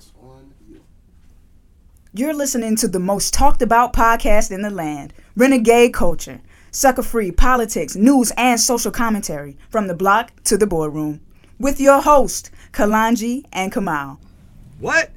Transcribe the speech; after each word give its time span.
It's 0.00 0.14
on 0.22 0.54
you. 0.66 0.80
You're 2.14 2.32
listening 2.32 2.74
to 2.76 2.88
the 2.88 2.98
most 2.98 3.34
talked 3.34 3.60
about 3.60 3.92
podcast 3.92 4.50
in 4.50 4.62
the 4.62 4.70
land, 4.70 5.12
Renegade 5.36 5.92
Culture. 5.92 6.40
Sucker 6.70 7.02
free 7.02 7.30
politics, 7.30 7.96
news, 7.96 8.32
and 8.38 8.58
social 8.58 8.90
commentary 8.92 9.58
from 9.68 9.88
the 9.88 9.94
block 9.94 10.32
to 10.44 10.56
the 10.56 10.66
boardroom. 10.66 11.20
With 11.58 11.82
your 11.82 12.00
host, 12.00 12.50
Kalonji 12.72 13.44
and 13.52 13.70
Kamau. 13.70 14.16
What? 14.78 15.10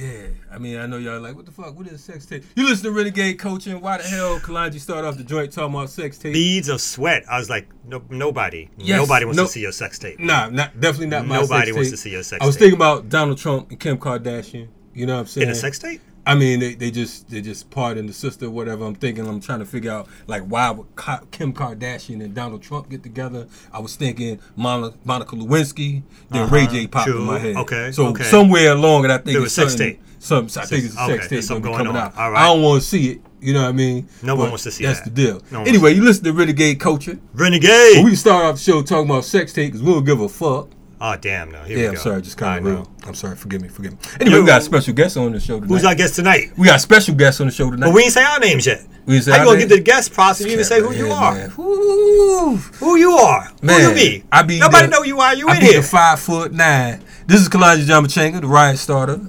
Yeah, 0.00 0.28
I 0.50 0.56
mean, 0.56 0.78
I 0.78 0.86
know 0.86 0.96
y'all 0.96 1.20
like, 1.20 1.36
what 1.36 1.44
the 1.44 1.52
fuck? 1.52 1.76
What 1.76 1.86
is 1.86 1.92
a 1.92 1.98
sex 1.98 2.24
tape? 2.24 2.42
You 2.56 2.66
listen 2.66 2.84
to 2.84 2.90
Renegade 2.90 3.38
Coaching. 3.38 3.78
Why 3.82 3.98
the 3.98 4.04
hell 4.04 4.38
Kalonji 4.38 4.80
start 4.80 5.04
off 5.04 5.18
the 5.18 5.24
joint 5.24 5.52
talking 5.52 5.74
about 5.74 5.90
sex 5.90 6.16
tape? 6.16 6.32
Beads 6.32 6.70
of 6.70 6.80
sweat. 6.80 7.24
I 7.30 7.38
was 7.38 7.50
like, 7.50 7.68
no, 7.84 8.02
nobody. 8.08 8.70
Yes, 8.78 8.96
nobody 8.98 9.26
wants 9.26 9.36
no- 9.36 9.44
to 9.44 9.50
see 9.50 9.60
your 9.60 9.72
sex 9.72 9.98
tape. 9.98 10.18
Nah, 10.18 10.48
not 10.48 10.80
definitely 10.80 11.08
not 11.08 11.26
my 11.26 11.38
Nobody 11.40 11.72
wants 11.72 11.88
tape. 11.90 11.94
to 11.94 11.96
see 11.98 12.10
your 12.12 12.22
sex 12.22 12.38
tape. 12.38 12.42
I 12.42 12.46
was 12.46 12.54
tape. 12.56 12.60
thinking 12.60 12.78
about 12.78 13.10
Donald 13.10 13.36
Trump 13.36 13.68
and 13.70 13.78
Kim 13.78 13.98
Kardashian. 13.98 14.68
You 14.94 15.04
know 15.04 15.16
what 15.16 15.20
I'm 15.20 15.26
saying? 15.26 15.48
In 15.48 15.52
a 15.52 15.54
sex 15.54 15.78
tape? 15.78 16.00
I 16.26 16.34
mean, 16.34 16.60
they, 16.60 16.74
they 16.74 16.90
just 16.90 17.28
they 17.30 17.40
just 17.40 17.70
pardon 17.70 18.06
the 18.06 18.12
sister, 18.12 18.46
or 18.46 18.50
whatever. 18.50 18.84
I'm 18.84 18.94
thinking, 18.94 19.26
I'm 19.26 19.40
trying 19.40 19.60
to 19.60 19.64
figure 19.66 19.90
out 19.90 20.06
like 20.26 20.42
why 20.42 20.70
would 20.70 20.86
Kim 21.30 21.52
Kardashian 21.52 22.22
and 22.22 22.34
Donald 22.34 22.62
Trump 22.62 22.88
get 22.90 23.02
together? 23.02 23.46
I 23.72 23.78
was 23.80 23.96
thinking 23.96 24.38
Mon- 24.56 24.94
Monica 25.04 25.34
Lewinsky, 25.36 26.02
then 26.30 26.48
Ray 26.50 26.64
Uh-huh, 26.64 26.72
J 26.72 26.86
popped 26.86 27.08
in 27.08 27.22
my 27.22 27.38
head. 27.38 27.56
Okay, 27.56 27.90
so 27.92 28.06
okay. 28.08 28.24
somewhere 28.24 28.72
along 28.72 29.06
it, 29.06 29.10
I 29.10 29.14
think 29.16 29.24
There 29.26 29.36
it's 29.44 29.56
was 29.56 29.72
sex 29.72 29.74
tape. 29.74 30.00
Some, 30.18 30.44
I 30.56 30.66
think 30.66 30.84
it's 30.84 30.96
a 30.96 31.02
Okay, 31.04 31.12
sex 31.12 31.22
tape 31.24 31.30
there's 31.30 31.46
something 31.46 31.62
gonna 31.72 31.78
be 31.78 31.84
going 31.84 31.94
coming 31.94 32.02
on. 32.02 32.08
out. 32.12 32.18
All 32.18 32.30
right. 32.30 32.42
I 32.42 32.46
don't 32.52 32.62
want 32.62 32.82
to 32.82 32.86
see 32.88 33.12
it. 33.12 33.20
You 33.40 33.54
know 33.54 33.62
what 33.62 33.68
I 33.70 33.72
mean? 33.72 34.06
No 34.22 34.36
one 34.36 34.50
wants 34.50 34.64
to 34.64 34.70
see 34.70 34.84
it. 34.84 34.88
That's 34.88 35.00
that. 35.00 35.14
the 35.14 35.26
deal. 35.26 35.42
No 35.50 35.62
anyway, 35.62 35.94
you 35.94 36.02
listen 36.04 36.24
to 36.24 36.32
Renegade 36.34 36.78
Culture. 36.78 37.18
Renegade. 37.32 37.70
Well, 37.96 38.04
we 38.04 38.14
start 38.16 38.44
off 38.44 38.56
the 38.56 38.60
show 38.60 38.82
talking 38.82 39.08
about 39.10 39.24
sex 39.24 39.54
tape 39.54 39.72
because 39.72 39.82
we 39.82 39.90
don't 39.94 40.04
give 40.04 40.20
a 40.20 40.28
fuck. 40.28 40.68
Oh, 41.02 41.16
damn, 41.16 41.50
no. 41.50 41.62
Here 41.62 41.76
Yeah, 41.78 41.82
we 41.84 41.88
I'm 41.88 41.94
go. 41.94 42.00
sorry, 42.00 42.20
just 42.22 42.36
kind 42.36 42.58
of 42.66 42.72
real. 42.72 42.90
I'm 43.06 43.14
sorry, 43.14 43.34
forgive 43.34 43.62
me, 43.62 43.68
forgive 43.68 43.92
me. 43.92 43.98
Anyway, 44.20 44.36
Yo. 44.36 44.40
we 44.42 44.46
got 44.46 44.60
a 44.60 44.64
special 44.64 44.92
guest 44.92 45.16
on 45.16 45.32
the 45.32 45.40
show 45.40 45.58
tonight. 45.58 45.68
Who's 45.74 45.84
our 45.86 45.94
guest 45.94 46.14
tonight? 46.16 46.52
We 46.58 46.66
got 46.66 46.76
a 46.76 46.80
special 46.80 47.14
guest 47.14 47.40
on 47.40 47.46
the 47.46 47.52
show 47.52 47.70
tonight. 47.70 47.86
But 47.86 47.94
we 47.94 48.02
ain't 48.02 48.12
say 48.12 48.22
our 48.22 48.38
names 48.38 48.66
yet. 48.66 48.84
We 49.06 49.14
didn't 49.14 49.24
say 49.24 49.30
How 49.32 49.38
our 49.38 49.42
you 49.44 49.46
gonna 49.46 49.58
name? 49.60 49.68
give 49.68 49.78
the 49.78 49.82
guest 49.82 50.12
if 50.40 50.40
you 50.46 50.52
even 50.52 50.64
say 50.64 50.80
who 50.80 50.92
you 50.92 51.10
are? 51.10 51.34
man. 51.34 51.48
Who 51.50 52.96
you 52.96 53.12
are? 53.12 53.50
Man, 53.62 53.80
who 53.80 53.88
you 53.88 53.94
be? 53.94 54.24
I 54.30 54.42
be 54.42 54.58
Nobody 54.58 54.86
the- 54.86 54.90
know 54.90 55.02
you 55.02 55.20
are. 55.20 55.34
You 55.34 55.48
I 55.48 55.54
in 55.54 55.60
be 55.60 55.66
here. 55.66 55.82
five 55.82 56.20
foot 56.20 56.52
nine. 56.52 57.02
This 57.26 57.40
is 57.40 57.48
Kalonji 57.48 57.86
Jama 57.86 58.06
Changa, 58.08 58.40
the 58.42 58.46
riot 58.46 58.78
starter, 58.78 59.20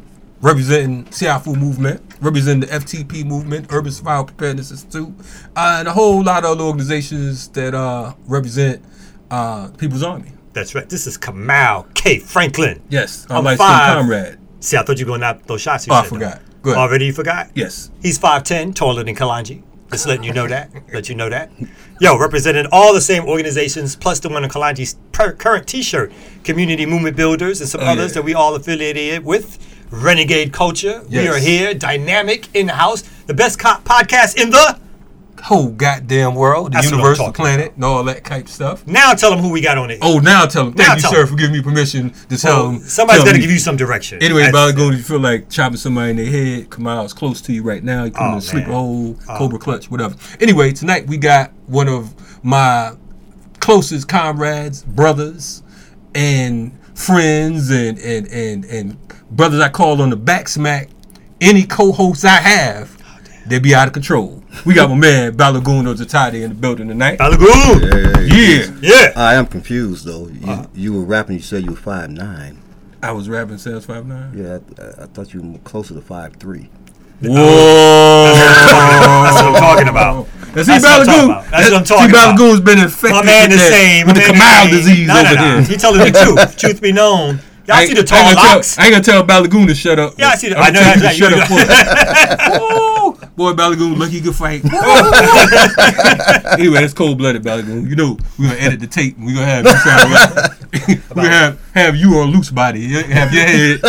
representing 0.41 1.05
Siafu 1.05 1.55
movement, 1.57 2.01
representing 2.19 2.67
the 2.69 2.75
FTP 2.75 3.23
movement, 3.25 3.67
Urban 3.69 3.91
Survival 3.93 4.25
Preparedness 4.25 4.71
Institute, 4.71 5.13
uh, 5.55 5.77
and 5.79 5.87
a 5.87 5.93
whole 5.93 6.21
lot 6.21 6.43
of 6.43 6.51
other 6.51 6.63
organizations 6.65 7.47
that 7.49 7.73
uh, 7.73 8.13
represent 8.27 8.83
uh, 9.29 9.69
People's 9.77 10.03
Army. 10.03 10.33
That's 10.53 10.75
right. 10.75 10.87
This 10.89 11.07
is 11.07 11.17
Kamau 11.17 11.93
K. 11.93 12.19
Franklin. 12.19 12.81
Yes, 12.89 13.25
our 13.29 13.37
I'm 13.37 13.43
light 13.45 13.57
five. 13.57 13.97
comrade. 13.97 14.37
See, 14.59 14.77
I 14.77 14.83
thought 14.83 14.99
you 14.99 15.05
were 15.05 15.11
going 15.11 15.21
to 15.21 15.27
knock 15.33 15.43
those 15.47 15.61
shots. 15.61 15.87
You 15.87 15.93
Oh, 15.93 15.97
I 15.97 16.01
though. 16.03 16.09
forgot. 16.09 16.41
Go. 16.61 16.75
Already 16.75 17.05
you 17.07 17.13
forgot? 17.13 17.49
Yes. 17.55 17.89
He's 18.01 18.19
5'10, 18.19 18.75
taller 18.75 19.03
than 19.03 19.15
Kalonji. 19.15 19.63
Just 19.91 20.07
letting 20.07 20.23
you 20.23 20.31
know 20.33 20.47
that. 20.47 20.69
Let 20.93 21.09
you 21.09 21.15
know 21.15 21.29
that. 21.29 21.51
Yo, 21.99 22.17
representing 22.17 22.65
all 22.71 22.93
the 22.93 23.01
same 23.01 23.25
organizations, 23.25 23.95
plus 23.95 24.19
the 24.19 24.29
one 24.29 24.43
of 24.45 24.51
Kalonji's 24.51 24.95
per- 25.11 25.33
current 25.33 25.67
t 25.67 25.81
shirt, 25.81 26.11
Community 26.43 26.85
Movement 26.85 27.17
Builders, 27.17 27.59
and 27.59 27.69
some 27.69 27.81
Oh, 27.81 27.85
others 27.87 28.11
yeah. 28.11 28.15
that 28.15 28.23
we 28.23 28.33
all 28.33 28.55
affiliated 28.55 29.25
with. 29.25 29.57
Renegade 29.89 30.53
Culture. 30.53 31.01
We 31.09 31.27
are 31.27 31.37
here, 31.37 31.73
dynamic, 31.73 32.47
in 32.55 32.67
the 32.67 32.73
house. 32.73 33.01
The 33.27 33.33
best 33.33 33.59
co- 33.59 33.81
podcast 33.83 34.41
in 34.41 34.49
the. 34.51 34.79
Whole 35.43 35.69
goddamn 35.69 36.35
world, 36.35 36.67
the 36.67 36.75
That's 36.75 36.91
universe, 36.91 37.17
the 37.17 37.31
planet, 37.31 37.73
and 37.75 37.83
all 37.83 38.03
that 38.03 38.23
type 38.23 38.47
stuff. 38.47 38.85
Now 38.85 39.13
tell 39.13 39.31
them 39.31 39.39
who 39.39 39.49
we 39.49 39.59
got 39.59 39.77
on 39.77 39.89
it. 39.89 39.97
Oh, 40.01 40.19
now 40.19 40.45
tell 40.45 40.65
them. 40.65 40.75
Now 40.75 40.89
Thank 40.89 41.03
you, 41.03 41.09
sir, 41.09 41.17
them. 41.21 41.27
for 41.27 41.35
giving 41.35 41.53
me 41.53 41.61
permission 41.63 42.11
to 42.29 42.37
tell 42.37 42.67
them. 42.71 42.79
Somebody's 42.81 43.23
got 43.23 43.33
to 43.33 43.39
give 43.39 43.49
you 43.49 43.57
some 43.59 43.75
direction. 43.75 44.21
Anyway, 44.21 44.43
That's- 44.43 44.73
Balogun, 44.73 44.91
you 44.95 45.01
feel 45.01 45.19
like 45.19 45.49
chopping 45.49 45.77
somebody 45.77 46.11
in 46.11 46.15
their 46.17 46.25
head, 46.27 46.67
it's 47.03 47.13
close 47.13 47.41
to 47.41 47.53
you 47.53 47.63
right 47.63 47.83
now. 47.83 48.03
You 48.03 48.11
put 48.11 48.21
Oh, 48.21 48.31
in 48.33 48.37
a 48.37 48.41
sleeper 48.41 48.71
hole, 48.71 49.17
Oh. 49.27 49.37
cobra 49.37 49.57
clutch, 49.57 49.89
whatever. 49.89 50.15
Anyway, 50.39 50.71
tonight 50.73 51.07
we 51.07 51.17
got 51.17 51.51
one 51.65 51.87
of 51.89 52.13
my 52.43 52.91
closest 53.59 54.07
comrades, 54.07 54.83
brothers, 54.83 55.63
and 56.13 56.77
friends, 56.93 57.71
and 57.71 57.97
and 57.99 58.27
and 58.27 58.65
and 58.65 58.97
brothers 59.31 59.59
I 59.59 59.69
call 59.69 60.01
on 60.01 60.11
the 60.11 60.15
back 60.15 60.47
smack. 60.49 60.89
Any 61.39 61.63
co-hosts 61.63 62.23
I 62.25 62.35
have, 62.41 62.95
Oh, 63.03 63.19
they 63.47 63.57
be 63.57 63.73
out 63.73 63.87
of 63.87 63.93
control. 63.93 64.40
We 64.65 64.73
got 64.73 64.89
my 64.89 64.95
man 64.95 65.35
Balogun 65.35 65.85
Ojetade 65.93 66.35
in 66.43 66.49
the 66.49 66.55
building 66.55 66.87
tonight. 66.89 67.19
Balogun. 67.19 67.81
Yeah, 68.29 68.71
Yeah. 68.81 69.11
I 69.15 69.35
am 69.35 69.45
confused 69.47 70.05
though. 70.05 70.27
You, 70.27 70.47
Uh-huh. 70.51 70.65
you 70.73 70.93
were 70.93 71.01
rapping. 71.05 71.37
You 71.37 71.41
said 71.41 71.63
you 71.63 71.71
were 71.71 71.77
five 71.77 72.09
nine. 72.09 72.57
I 73.03 73.11
was 73.13 73.27
rapping 73.29 73.57
Sales 73.57 73.85
Five 73.85 74.05
Nine. 74.05 74.31
Yeah, 74.35 74.59
I, 74.77 75.03
I 75.03 75.05
thought 75.07 75.33
you 75.33 75.41
were 75.41 75.57
closer 75.59 75.95
to 75.95 76.01
five 76.01 76.35
three. 76.35 76.69
Whoa! 77.21 78.33
That's 78.35 79.41
what 79.41 79.55
I'm 79.55 79.61
talking 79.61 79.87
about. 79.87 80.27
Now, 80.55 80.63
see, 80.63 80.71
That's 80.71 80.83
what 80.83 80.99
I'm 80.99 81.05
talking 81.05 81.23
about. 81.25 81.51
That's 81.51 81.69
what 81.71 81.79
I'm 81.79 81.85
see, 81.85 81.93
talking 81.95 82.09
about. 82.11 82.37
Balogun's 82.37 82.61
been 82.61 82.79
infected 82.79 83.11
My 83.11 83.23
man 83.23 83.49
with, 83.49 83.57
is 83.57 83.61
that- 83.63 83.71
saying 83.71 84.05
with 84.05 84.15
the 84.15 84.21
Kamau 84.21 84.69
disease 84.69 85.07
no, 85.07 85.13
over 85.19 85.23
no, 85.23 85.33
no. 85.35 85.41
here. 85.55 85.61
He 85.63 85.75
telling 85.77 85.99
the 85.99 86.11
truth. 86.35 86.57
Truth 86.57 86.81
be 86.81 86.91
known. 86.91 87.39
Y'all 87.67 87.77
I 87.77 87.85
see 87.85 87.97
ain't- 87.97 88.07
the 88.07 88.15
I 88.15 88.19
tall 88.19 88.27
ain't 88.29 88.35
gonna 88.37 88.47
tell- 88.47 88.55
locks? 88.57 88.77
I 88.77 88.83
ain't 88.85 88.91
gonna 88.91 89.03
tell 89.03 89.23
Balogun 89.25 89.67
to 89.67 89.75
shut 89.75 89.97
up. 89.99 90.13
Yeah, 90.19 90.27
I 90.29 90.35
see 90.35 90.49
the- 90.49 90.57
I'm 90.59 90.73
know 90.73 90.79
gonna 90.81 90.93
tell 90.93 91.01
that's 91.01 91.19
you 91.19 91.29
to 91.29 91.35
right. 91.37 91.47
shut 91.47 92.39
up. 93.20 93.20
Woo! 93.37 93.53
Boy, 93.53 93.61
Balogun, 93.61 93.97
lucky 93.97 94.13
he 94.13 94.21
could 94.21 94.35
fight. 94.35 94.61
anyway, 96.59 96.83
it's 96.83 96.93
cold 96.93 97.17
blooded, 97.17 97.43
Balogun. 97.43 97.89
You 97.89 97.95
know, 97.95 98.17
we're 98.37 98.47
gonna 98.49 98.59
edit 98.59 98.79
the 98.79 98.87
tape. 98.87 99.17
and 99.17 99.25
We're 99.25 99.35
gonna 99.35 99.45
have 99.45 99.65
you 99.65 99.77
sound 99.77 100.11
right. 100.11 100.59
We're 101.09 101.15
gonna 101.15 101.29
have, 101.29 101.71
have 101.73 101.95
you 101.95 102.15
on 102.19 102.27
loose 102.31 102.49
body. 102.49 102.87
Have 103.03 103.33
your 103.33 103.43
head. 103.43 103.81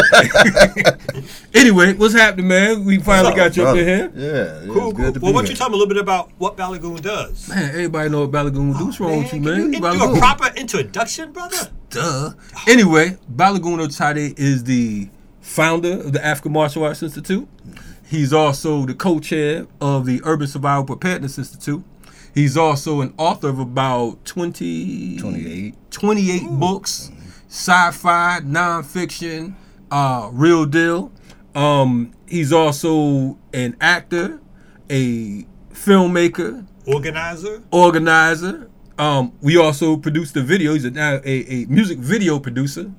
anyway, 1.55 1.93
what's 1.95 2.15
happening, 2.15 2.49
man? 2.49 2.85
We 2.85 2.99
finally 2.99 3.35
got 3.35 3.57
you 3.57 3.65
up 3.67 3.77
in 3.77 3.87
here. 3.87 4.13
Yeah, 4.15 4.61
yeah 4.61 4.67
Cool, 4.67 4.75
cool. 4.75 4.93
good 4.93 5.15
to 5.15 5.21
Well, 5.21 5.33
be 5.33 5.35
what 5.35 5.45
here. 5.45 5.53
you 5.53 5.57
tell 5.57 5.69
me 5.69 5.75
a 5.75 5.79
little 5.79 5.89
bit 5.95 5.99
about 6.03 6.31
what 6.39 6.57
Balogun 6.57 7.01
does? 7.01 7.49
Man, 7.49 7.69
everybody 7.71 8.09
know 8.11 8.27
what 8.27 8.31
Balogun 8.33 8.77
do. 8.79 8.85
What's 8.87 9.01
wrong 9.01 9.19
with 9.23 9.33
you, 9.33 9.41
man? 9.41 9.73
Can 9.73 9.83
you 9.83 9.99
do 9.99 10.15
a 10.15 10.19
proper 10.19 10.51
introduction, 10.57 11.33
brother? 11.33 11.69
Duh. 11.91 12.31
Anyway, 12.67 13.17
Balogun 13.33 13.79
Ojetade 13.87 14.39
is 14.39 14.65
the 14.65 15.09
founder 15.41 15.93
of 16.01 16.13
the 16.13 16.25
African 16.25 16.53
Martial 16.53 16.85
Arts 16.85 17.03
Institute. 17.03 17.49
He's 18.13 18.35
also 18.35 18.85
the 18.85 18.93
co-chair 18.93 19.67
of 19.81 20.05
the 20.05 20.21
Urban 20.25 20.47
Survival 20.47 20.85
Preparedness 20.85 21.39
Institute. 21.39 21.83
He's 22.35 22.59
also 22.59 23.01
an 23.01 23.15
author 23.17 23.49
of 23.49 23.59
about 23.59 24.23
20, 24.27 25.17
28. 25.17 25.75
28 25.91 26.43
books, 26.51 27.11
sci-fi, 27.49 28.41
nonfiction, 28.45 29.55
uh, 29.91 30.29
real 30.31 30.67
deal. 30.67 31.11
Um, 31.55 32.13
he's 32.29 32.53
also 32.53 33.39
an 33.55 33.79
actor, 33.81 34.43
a 34.91 35.47
filmmaker, 35.73 36.67
Organizer? 36.87 37.63
organizer. 37.71 38.69
Um, 38.99 39.33
we 39.41 39.57
also 39.57 39.97
produced 39.97 40.37
a 40.37 40.43
video. 40.43 40.75
He's 40.75 40.85
a, 40.85 40.91
now 40.91 41.15
a, 41.25 41.63
a 41.63 41.65
music 41.65 41.97
video 41.97 42.39
producer. 42.39 42.93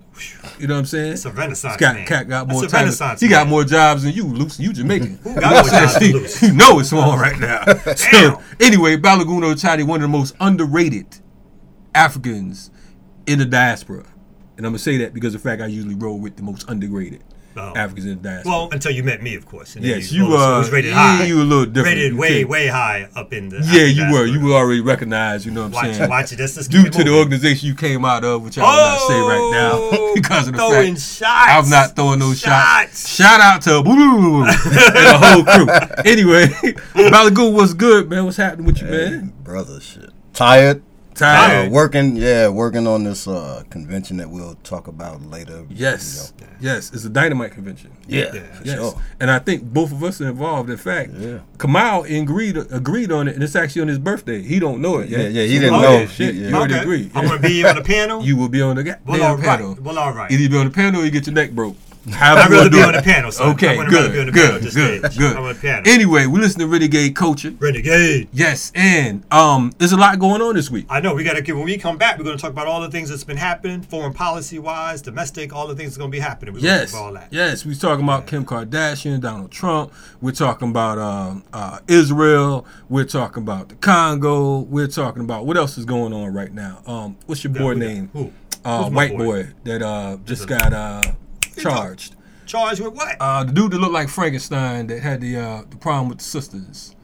You 0.60 0.68
know 0.68 0.76
what 0.76 0.80
I'm 0.82 0.86
saying? 0.86 1.14
It's 1.14 1.26
a 1.26 1.32
renaissance 1.32 1.78
Cat, 1.78 1.96
man. 1.96 2.06
Cat 2.06 2.28
got 2.28 2.48
more 2.48 2.66
time. 2.68 3.18
He 3.20 3.28
got 3.28 3.48
more 3.48 3.64
jobs 3.64 4.04
than 4.04 4.14
you, 4.14 4.26
Luce. 4.26 4.60
You 4.60 4.74
Jamaican. 4.74 5.18
Who 5.24 5.36
got 5.40 5.52
more 5.52 5.72
jobs 5.72 6.40
than 6.40 6.50
you, 6.50 6.56
know 6.56 6.80
it's 6.80 6.94
on 6.94 7.20
right 7.20 7.40
now. 7.40 7.64
So 7.96 8.42
anyway, 8.60 8.98
Balogun 8.98 9.42
Ojetade, 9.42 9.86
one 9.86 9.98
of 9.98 10.02
the 10.04 10.18
most 10.18 10.36
underrated 10.40 11.20
Africans 11.96 12.70
in 13.26 13.40
the 13.40 13.46
diaspora. 13.46 14.06
And 14.58 14.66
I'm 14.66 14.74
gonna 14.74 14.80
say 14.80 14.98
that 14.98 15.14
because 15.14 15.34
of 15.34 15.42
the 15.42 15.50
fact 15.50 15.62
I 15.62 15.68
usually 15.68 15.96
roll 15.96 16.20
with 16.20 16.36
the 16.36 16.44
most 16.44 16.70
underrated 16.70 17.24
Oh. 17.56 17.74
Africans 17.76 18.06
in 18.06 18.22
the 18.22 18.30
diaspora. 18.30 18.52
Well, 18.52 18.70
until 18.72 18.92
you 18.92 19.04
met 19.04 19.22
me, 19.22 19.36
of 19.36 19.46
course. 19.46 19.76
And 19.76 19.86
yes, 19.86 20.12
you 20.12 20.26
also 20.26 20.38
uh, 20.56 20.58
was 20.60 20.72
rated 20.72 20.92
yeah, 20.92 21.18
high. 21.18 21.24
you 21.26 21.36
were 21.38 21.42
a 21.42 21.46
little 21.46 21.66
different. 21.66 21.96
rated 21.98 22.14
way, 22.16 22.38
can't- 22.40 22.50
way 22.50 22.68
high 22.68 23.08
up 23.16 23.32
in 23.34 23.50
the. 23.50 23.60
Yeah, 23.72 23.84
you 23.86 24.12
were. 24.12 24.26
You 24.26 24.40
were 24.44 24.54
already 24.54 24.82
recognized. 24.82 25.46
You 25.46 25.52
know 25.52 25.62
what 25.62 25.68
I'm 25.68 25.88
Watch 25.88 25.96
saying? 25.96 26.10
watch 26.10 26.32
it. 26.34 26.38
That's 26.38 26.56
just 26.56 26.72
Due 26.72 26.90
to 26.90 27.04
the 27.04 27.12
organization 27.18 27.68
you 27.68 27.76
came 27.76 28.06
out 28.06 28.24
of, 28.24 28.44
which 28.44 28.58
I 28.58 28.62
will 28.62 28.70
not 28.76 29.08
say 29.08 29.20
right 29.20 29.50
now 29.52 29.72
Oh, 29.76 30.12
because 30.16 30.48
of 30.48 30.54
the 30.54 30.58
throwing 30.60 30.96
fact 30.96 31.06
shots. 31.08 31.52
I'm 31.52 31.70
not 31.70 31.96
throwing 31.96 32.20
no 32.20 32.34
shots. 32.34 33.08
Shots. 33.10 33.16
Shout 33.16 33.40
out 33.42 33.62
to 33.64 33.84
Boo 33.84 34.44
and 34.44 34.50
the 34.54 35.18
whole 35.22 35.44
crew. 35.44 35.68
Anyway, 36.12 36.46
Balogun, 36.94 37.54
what's 37.54 37.74
good, 37.74 38.10
man? 38.10 38.26
What's 38.26 38.38
happening 38.38 38.66
with 38.66 38.82
you, 38.82 38.88
man? 38.88 39.34
brother 39.44 39.80
shit. 39.80 40.10
Tired. 40.34 40.82
Tired. 41.16 41.68
Uh, 41.68 41.70
working, 41.70 42.16
yeah, 42.16 42.48
working 42.48 42.88
on 42.88 43.04
this 43.04 43.28
uh, 43.28 43.64
convention 43.70 44.18
that 44.18 44.30
we'll 44.30 44.56
talk 44.64 44.88
about 44.88 45.22
later. 45.24 45.66
Yes, 45.70 46.34
yes, 46.60 46.92
it's 46.94 47.06
a 47.06 47.10
dynamite 47.10 47.52
convention. 47.52 47.92
Yeah, 48.08 48.32
Yeah. 48.34 48.42
for 48.54 48.64
Yes, 48.66 48.76
sure. 48.80 49.02
and 49.20 49.30
I 49.30 49.40
think 49.40 49.64
both 49.64 49.92
of 49.92 50.04
us 50.04 50.20
are 50.22 50.30
involved. 50.30 50.70
In 50.70 50.78
fact, 50.78 51.12
Yeah. 51.18 51.40
Kamau 51.58 52.04
agreed 52.22 52.58
agreed 52.58 53.12
on 53.12 53.28
it, 53.28 53.36
and 53.36 53.44
it's 53.44 53.56
actually 53.56 53.84
on 53.84 53.88
his 53.90 54.00
birthday. 54.00 54.42
He 54.42 54.60
don't 54.60 54.82
know 54.82 54.98
it 55.00 55.10
Yeah, 55.10 55.20
yet. 55.20 55.32
yeah, 55.34 55.44
he 55.44 55.60
didn't 55.60 55.76
oh, 55.76 55.82
know. 55.82 56.00
yeah, 56.00 56.06
Shit, 56.08 56.36
Yeah. 56.36 56.50
you 56.50 56.56
already 56.56 56.74
Okay. 56.74 56.84
agreed. 56.84 57.12
I'm 57.16 57.26
gonna 57.28 57.40
be 57.40 57.64
on 57.66 57.76
the 57.76 57.82
panel. 57.96 58.24
You 58.24 58.36
will 58.38 58.50
be 58.50 58.62
on 58.62 58.76
the 58.76 58.84
goddamn 58.84 59.04
well, 59.06 59.24
all 59.24 59.36
right. 59.38 59.46
panel. 59.46 59.78
Well, 59.82 59.98
all 60.00 60.14
right. 60.14 60.32
Either 60.32 60.42
you 60.42 60.50
be 60.50 60.58
on 60.58 60.66
the 60.66 60.72
panel 60.72 61.02
or 61.02 61.06
you 61.06 61.12
get 61.12 61.28
your 61.28 61.36
neck 61.36 61.52
broke. 61.52 61.76
I'd 62.06 62.50
rather 62.52 62.70
be 62.70 62.82
on 62.84 62.94
the 62.94 63.02
panel, 63.02 63.32
son. 63.32 63.52
Okay, 63.54 63.80
I 63.80 63.86
good, 63.90 64.12
be 64.12 64.20
on 64.20 64.26
the 64.26 64.32
good, 64.34 64.62
good, 64.62 64.72
stage. 64.72 65.18
good. 65.18 65.38
I'm 65.38 65.44
on 65.44 65.54
the 65.54 65.60
panel. 65.60 65.84
Anyway, 65.86 66.26
we 66.26 66.40
listen 66.42 66.60
to 66.60 66.68
Renegade 66.68 67.16
Culture. 67.16 67.52
Renegade. 67.60 68.28
Yes, 68.34 68.72
and 68.76 69.24
um, 69.32 69.72
there's 69.78 69.94
a 69.94 69.98
lot 69.98 70.20
going 70.20 70.42
on 70.42 70.56
this 70.56 70.70
week. 70.70 70.86
I 70.90 71.00
know 71.00 71.16
we 71.16 71.24
gotta 71.24 71.42
get 71.42 71.56
when 71.56 71.64
we 71.64 71.78
come 71.78 71.98
back. 71.98 72.18
We're 72.18 72.26
gonna 72.26 72.38
talk 72.38 72.52
about 72.52 72.68
all 72.68 72.82
the 72.82 72.92
things 72.92 73.10
that's 73.10 73.24
been 73.24 73.38
happening, 73.38 73.82
foreign 73.82 74.14
policy 74.14 74.60
wise, 74.60 75.02
domestic, 75.02 75.54
all 75.54 75.66
the 75.66 75.76
things 75.76 75.92
that's 75.92 75.98
gonna 75.98 76.10
be 76.10 76.20
happening. 76.20 76.54
We're 76.56 76.60
Yes, 76.60 76.92
talk 76.92 77.00
about 77.00 77.08
all 77.08 77.14
that. 77.14 77.28
yes. 77.32 77.66
We're 77.66 77.74
talking 77.76 78.04
about 78.04 78.28
Kim 78.28 78.46
Kardashian, 78.46 79.22
Donald 79.22 79.52
Trump. 79.52 79.94
We're 80.20 80.32
talking 80.34 80.70
about 80.72 80.98
um, 80.98 81.44
uh, 81.54 81.80
Israel. 81.88 82.66
We're 82.90 83.06
talking 83.06 83.44
about 83.44 83.70
the 83.70 83.76
Congo. 83.76 84.60
We're 84.60 84.88
talking 84.88 85.24
about 85.24 85.46
what 85.46 85.56
else 85.56 85.78
is 85.78 85.86
going 85.86 86.12
on 86.12 86.34
right 86.34 86.52
now. 86.54 86.82
Um, 86.86 87.18
what's 87.28 87.44
your 87.46 87.54
Yeah, 87.54 87.60
boy 87.60 87.74
we 87.76 87.80
got- 87.80 87.88
name? 87.88 88.10
who? 88.12 88.34
Uh, 88.66 88.90
white 88.90 89.12
boy? 89.18 89.44
boy? 89.44 89.50
that 89.66 89.82
uh, 89.82 90.18
just 90.26 90.48
got 90.48 90.72
uh, 90.74 91.02
charged. 91.62 92.16
Charged 92.46 92.82
with 92.82 92.94
what? 92.94 93.16
Uh, 93.20 93.44
the 93.44 93.52
dude 93.54 93.72
that 93.72 93.78
looked 93.80 93.94
like 93.94 94.10
Frankenstein 94.10 94.88
that 94.88 95.02
had 95.02 95.22
the 95.22 95.38
uh, 95.38 95.64
the 95.70 95.78
problem 95.78 96.10
with 96.10 96.18
the 96.20 96.24
sisters. 96.24 96.96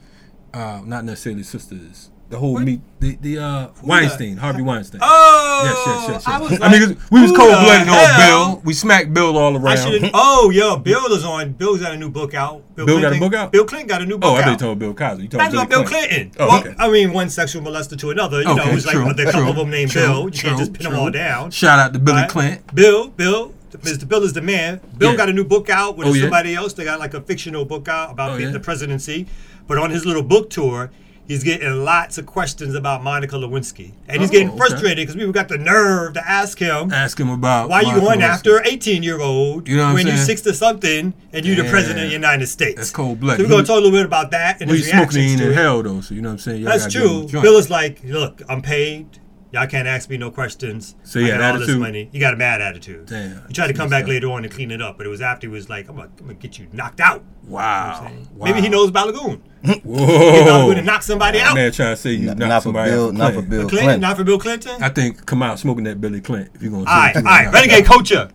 Uh, 0.54 0.82
not 0.84 1.06
necessarily 1.06 1.44
sisters. 1.44 2.10
The 2.30 2.38
whole 2.38 2.60
meat. 2.60 2.82
The 3.00 3.16
the 3.22 3.40
uh, 3.40 3.68
Weinstein, 3.84 4.38
Harvey 4.38 4.62
Weinstein. 4.62 5.02
oh, 5.04 5.62
yes, 5.66 5.78
yes, 5.86 6.10
yes. 6.10 6.10
yes. 6.10 6.28
I, 6.28 6.40
was 6.40 6.62
I 6.62 6.72
mean, 6.72 6.98
we 7.10 7.22
was 7.24 7.32
cold 7.32 7.50
blooded 7.50 7.88
on? 7.90 8.20
Bill. 8.20 8.62
We 8.64 8.74
smacked 8.74 9.12
Bill 9.14 9.36
all 9.36 9.56
around. 9.56 10.12
Oh, 10.14 10.52
yo, 10.52 10.78
Bill 10.78 11.06
is 11.08 11.24
on. 11.26 11.54
Bill's 11.54 11.80
got 11.80 11.94
a 11.94 11.98
new 11.98 12.10
book 12.10 12.36
out. 12.36 12.62
Bill 12.76 13.02
got 13.02 13.16
a 13.16 13.20
book 13.20 13.34
out? 13.34 13.52
Bill 13.52 13.66
Clinton 13.66 13.88
got 13.88 14.02
a 14.04 14.06
new 14.06 14.20
book 14.20 14.30
Oh, 14.30 14.36
I 14.36 14.44
thought 14.44 14.52
you 14.52 14.58
told 14.58 14.78
Bill 14.78 14.94
Cosby. 14.94 15.24
You 15.24 15.30
told 15.30 15.52
Bill 15.52 15.66
Clinton. 15.66 15.86
Clinton. 15.86 16.32
Oh, 16.40 16.48
well, 16.48 16.60
okay. 16.60 16.76
I 16.78 16.92
mean, 16.92 17.14
one 17.14 17.30
sexual 17.32 17.64
molester 17.64 17.98
to 17.98 18.12
another. 18.12 18.40
You 18.42 18.46
know, 18.46 18.62
Okay, 18.62 18.74
it's 18.76 18.86
like 18.86 18.94
true, 18.94 19.10
a 19.10 19.16
couple 19.32 19.50
of 19.50 19.56
them 19.56 19.70
named 19.72 19.92
true, 19.92 20.02
Bill. 20.02 20.24
You 20.26 20.32
true, 20.32 20.50
can't 20.50 20.60
just 20.60 20.74
pin 20.74 20.84
them 20.84 21.00
all 21.00 21.10
down. 21.10 21.50
Shout 21.50 21.80
out 21.80 21.94
to 21.94 22.00
Billy 22.00 22.22
Right? 22.22 22.30
Clinton. 22.30 22.64
Bill, 22.76 23.08
Bill, 23.08 23.54
Mr. 23.78 24.08
Bill 24.08 24.24
is 24.24 24.34
the 24.34 24.42
man. 24.42 24.80
Bill 24.98 25.12
Yeah. 25.12 25.18
got 25.18 25.30
a 25.30 25.34
new 25.34 25.44
book 25.44 25.70
out 25.70 25.98
with 25.98 26.08
Oh, 26.08 26.14
yeah? 26.14 26.22
somebody 26.24 26.56
else. 26.56 26.74
They 26.74 26.84
got 26.84 27.00
like 27.00 27.14
a 27.14 27.22
fictional 27.22 27.66
book 27.66 27.88
out 27.88 28.12
about 28.12 28.32
Oh, 28.32 28.38
the, 28.38 28.44
yeah? 28.44 28.52
the 28.52 28.60
presidency. 28.60 29.28
But 29.68 29.78
on 29.78 29.92
his 29.92 30.06
little 30.06 30.24
book 30.24 30.50
tour, 30.50 30.90
he's 31.28 31.44
getting 31.44 31.86
lots 31.86 32.18
of 32.18 32.26
questions 32.26 32.74
about 32.74 33.04
Monica 33.04 33.36
Lewinsky, 33.36 33.92
and 34.08 34.20
he's 34.20 34.32
Oh, 34.32 34.34
getting 34.34 34.58
frustrated 34.58 34.98
because 34.98 35.14
people 35.16 35.32
got 35.32 35.48
the 35.48 35.60
nerve 35.60 36.14
to 36.16 36.28
ask 36.28 36.58
him. 36.58 36.92
Ask 36.92 37.20
him 37.20 37.30
about 37.30 37.70
Why 37.70 37.82
you 37.82 37.88
Monica 37.90 38.06
going 38.06 38.20
Lewinsky. 38.22 38.24
after 38.24 38.58
an 38.58 38.64
18 38.66 39.04
year 39.04 39.22
old 39.22 39.68
You 39.68 39.78
know 39.78 39.94
when 39.94 40.08
you're 40.08 40.16
six 40.18 40.42
60 40.42 40.54
something 40.54 41.14
and 41.32 41.46
you're 41.46 41.56
the 41.56 41.70
president 41.70 42.00
of 42.00 42.08
the 42.08 42.14
United 42.14 42.48
States? 42.48 42.78
That's 42.78 42.90
cold-blooded. 42.90 43.38
So 43.38 43.44
we're 43.48 43.50
gonna 43.58 43.68
talk 43.68 43.74
a 43.78 43.82
little 43.84 43.92
bit 43.92 44.06
about 44.08 44.32
that 44.32 44.60
and 44.62 44.72
We 44.72 44.78
his 44.78 44.88
smoking 44.90 45.18
reactions 45.18 45.42
in 45.42 45.52
it. 45.52 45.54
hell 45.56 45.84
though, 45.84 46.02
so 46.02 46.16
you 46.16 46.22
know 46.24 46.30
what 46.30 46.34
I'm 46.34 46.40
saying. 46.40 46.62
Y'all 46.64 46.72
That's 46.72 46.86
gotta 46.88 47.00
give 47.08 47.12
him 47.22 47.28
true. 47.30 47.42
Bill 47.44 47.58
is 47.58 47.70
like, 47.70 48.02
look, 48.04 48.42
I'm 48.50 48.64
paid. 48.64 49.06
Y'all 49.52 49.66
can't 49.66 49.88
ask 49.88 50.10
me 50.12 50.18
no 50.18 50.30
questions. 50.30 50.96
So 51.04 51.20
I 51.20 51.28
got 51.30 51.32
had 51.32 51.42
all 51.42 51.54
this 51.54 51.64
attitude? 51.64 51.80
money. 51.82 52.10
He 52.12 52.20
got 52.20 52.36
a 52.36 52.38
bad 52.38 52.62
attitude. 52.62 53.08
Damn. 53.08 53.48
He 53.48 53.54
tried 53.54 53.68
to 53.68 53.74
come 53.74 53.90
back 53.90 54.02
messed 54.04 54.10
later 54.10 54.28
on 54.32 54.44
and 54.44 54.54
clean 54.54 54.70
it 54.70 54.80
up, 54.80 54.98
but 54.98 55.08
it 55.08 55.10
was 55.10 55.22
after 55.22 55.48
he 55.48 55.52
was 55.52 55.70
like, 55.70 55.90
I'm 55.90 55.96
gonna, 55.96 56.10
I'm 56.20 56.26
gonna 56.28 56.34
get 56.36 56.60
you 56.60 56.68
knocked 56.72 57.00
out. 57.00 57.24
Wow. 57.48 58.12
wow. 58.36 58.46
Maybe 58.46 58.62
he 58.62 58.70
knows 58.70 58.92
Balogun. 58.92 59.42
Whoa. 59.84 59.98
Balogun 60.06 60.76
to 60.76 60.82
knock 60.84 61.02
somebody 61.02 61.40
out. 61.40 61.56
Man, 61.56 61.72
trying 61.72 61.96
to 61.96 61.98
say 62.02 62.12
you 62.12 62.30
N- 62.30 62.38
knocked 62.38 62.50
not 62.50 62.60
for 62.60 62.68
somebody 62.68 62.92
Bill, 62.92 63.08
out. 63.08 63.14
not 63.16 63.34
for 63.34 63.42
Bill 63.42 63.62
Clinton, 63.62 63.78
Clinton. 63.80 64.02
not 64.02 64.18
for 64.18 64.24
Bill 64.24 64.40
Clinton. 64.40 64.84
I 64.84 64.90
think 64.90 65.26
come 65.26 65.42
out 65.42 65.58
smoking 65.58 65.84
that 65.86 66.00
Billy 66.00 66.22
Clinton 66.22 66.52
if 66.54 66.62
you're 66.62 66.72
gonna. 66.72 66.82
All 66.84 66.96
right, 66.96 67.16
all 67.16 67.24
right. 67.24 67.52
Renegade 67.52 67.86
culture 67.86 68.30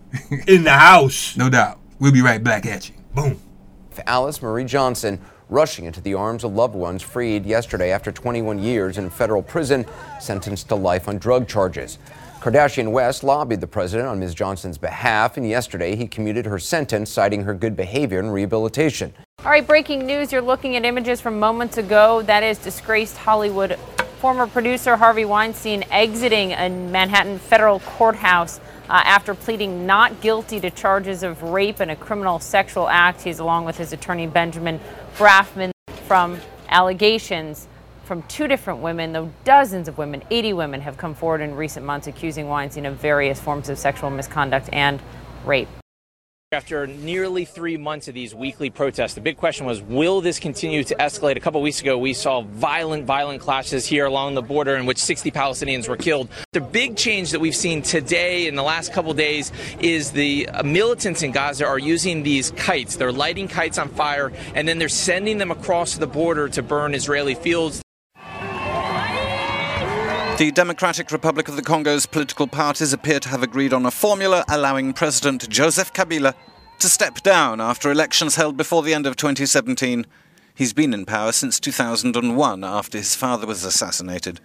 in 0.49 0.65
the 0.65 0.73
house. 0.73 1.37
No 1.37 1.49
doubt. 1.49 1.79
We'll 2.01 2.11
be 2.13 2.23
right 2.23 2.43
back 2.43 2.67
at 2.67 2.89
you. 2.89 2.97
Boom. 3.15 3.41
For 3.91 4.03
Alice 4.09 4.43
Marie 4.43 4.65
Johnson 4.65 5.21
rushing 5.49 5.85
into 5.85 6.01
the 6.01 6.15
arms 6.15 6.45
of 6.45 6.55
loved 6.55 6.75
ones 6.75 7.03
freed 7.03 7.45
yesterday 7.47 7.91
after 7.91 8.11
21 8.11 8.59
years 8.59 8.99
in 8.99 9.11
federal 9.11 9.43
prison, 9.43 9.85
sentenced 10.21 10.69
to 10.69 10.75
life 10.75 11.09
on 11.09 11.19
drug 11.19 11.49
charges. 11.49 11.99
Kardashian 12.41 12.93
West 12.93 13.25
lobbied 13.25 13.61
the 13.61 13.67
president 13.67 14.09
on 14.09 14.21
Ms. 14.21 14.35
Johnson's 14.35 14.77
behalf, 14.77 15.37
and 15.37 15.49
yesterday 15.49 15.97
he 15.97 16.07
commuted 16.07 16.45
her 16.45 16.59
sentence, 16.59 17.11
citing 17.11 17.43
her 17.45 17.55
good 17.55 17.75
behavior 17.75 18.19
and 18.19 18.33
rehabilitation. 18.33 19.15
All 19.45 19.51
right, 19.51 19.67
breaking 19.67 20.07
news. 20.07 20.31
You're 20.31 20.43
looking 20.43 20.77
at 20.77 20.85
images 20.85 21.21
from 21.21 21.39
moments 21.39 21.79
ago. 21.79 22.23
That 22.23 22.43
is 22.43 22.59
disgraced 22.59 23.17
Hollywood 23.17 23.79
former 24.25 24.47
producer 24.47 24.97
Harvey 24.97 25.27
Weinstein 25.27 25.85
exiting 25.91 26.53
a 26.53 26.71
Manhattan 26.71 27.39
federal 27.39 27.81
courthouse 27.81 28.59
uh, 28.89 29.03
after 29.05 29.35
pleading 29.35 29.85
not 29.85 30.23
guilty 30.23 30.59
to 30.61 30.71
charges 30.71 31.23
of 31.23 31.43
rape 31.43 31.81
and 31.81 31.91
a 31.91 31.97
criminal 31.97 32.39
sexual 32.39 32.89
act. 32.89 33.21
He's 33.21 33.39
along 33.39 33.67
with 33.67 33.77
his 33.77 33.93
attorney 33.93 34.27
Benjamin 34.27 34.81
Brafman 35.17 35.71
from 36.07 36.41
allegations 36.69 37.69
from 38.05 38.23
two 38.25 38.49
different 38.49 38.81
women, 38.81 39.13
though 39.13 39.31
dozens 39.45 39.87
of 39.87 39.97
women, 39.97 40.23
80 40.31 40.55
women, 40.55 40.81
have 40.81 40.97
come 40.97 41.15
forward 41.15 41.41
in 41.41 41.55
recent 41.55 41.87
months 41.87 42.09
accusing 42.09 42.49
Weinstein 42.49 42.85
of 42.85 42.97
various 42.97 43.41
forms 43.41 43.69
of 43.69 43.79
sexual 43.79 44.11
misconduct 44.11 44.69
and 44.73 45.01
rape. 45.45 45.69
After 46.55 46.87
nearly 46.87 47.45
three 47.45 47.77
months 47.77 48.07
of 48.07 48.15
these 48.15 48.33
weekly 48.33 48.71
protests, 48.71 49.15
the 49.15 49.21
big 49.21 49.37
question 49.37 49.67
was 49.67 49.83
will 49.83 50.21
this 50.21 50.39
continue 50.39 50.85
to 50.85 50.95
escalate? 50.95 51.37
A 51.37 51.41
couple 51.41 51.61
weeks 51.61 51.81
ago, 51.81 51.99
we 51.99 52.13
saw 52.13 52.43
violent, 52.43 53.07
violent 53.07 53.41
clashes 53.41 53.85
here 53.85 54.07
along 54.07 54.35
the 54.35 54.43
border 54.43 54.77
in 54.77 54.87
which 54.87 54.99
60 54.99 55.33
Palestinians 55.33 55.89
were 55.89 55.97
killed. 55.97 56.29
The 56.53 56.61
big 56.61 56.97
change 56.97 57.33
that 57.33 57.41
we've 57.41 57.57
seen 57.57 57.83
today 57.83 58.47
in 58.47 58.55
the 58.55 58.63
last 58.63 58.93
couple 58.93 59.13
days 59.15 59.51
is 59.81 60.13
the 60.13 60.49
militants 60.65 61.23
in 61.23 61.33
Gaza 61.33 61.67
are 61.67 61.79
using 61.79 62.23
these 62.23 62.53
kites. 62.53 62.95
They're 62.95 63.11
lighting 63.11 63.49
kites 63.49 63.77
on 63.77 63.89
fire 63.89 64.33
and 64.55 64.69
then 64.69 64.79
they're 64.79 64.89
sending 64.89 65.39
them 65.39 65.51
across 65.51 65.97
the 65.97 66.07
border 66.07 66.49
to 66.51 66.63
burn 66.63 66.95
Israeli 66.95 67.35
fields. 67.35 67.84
The 70.37 70.51
Democratic 70.51 71.13
Republic 71.13 71.47
of 71.47 71.55
the 71.55 71.63
Congo's 71.63 72.07
political 72.07 72.49
parties 72.49 72.93
appear 72.93 73.21
to 73.21 73.29
have 73.29 73.45
agreed 73.45 73.73
on 73.73 73.87
a 73.87 73.91
formula 73.93 74.45
allowing 74.49 74.93
President 74.93 75.49
Joseph 75.49 75.93
Kabila 75.93 76.35
to 76.81 76.89
step 76.89 77.23
down 77.23 77.61
after 77.61 77.89
elections 77.89 78.35
held 78.35 78.57
before 78.57 78.83
the 78.83 78.93
end 78.95 79.07
of 79.07 79.15
2017. 79.15 80.05
He's 80.53 80.73
been 80.73 80.93
in 80.93 81.07
power 81.07 81.31
since 81.31 81.61
2001 81.61 82.65
after 82.65 82.99
his 82.99 83.15
father 83.15 83.47
was 83.47 83.65
assassinated. 83.65 84.41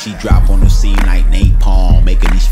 ADC 0.00 0.18
drop 0.18 0.48
on 0.48 0.60
the 0.60 0.70
scene 0.70 0.96
like 1.06 1.26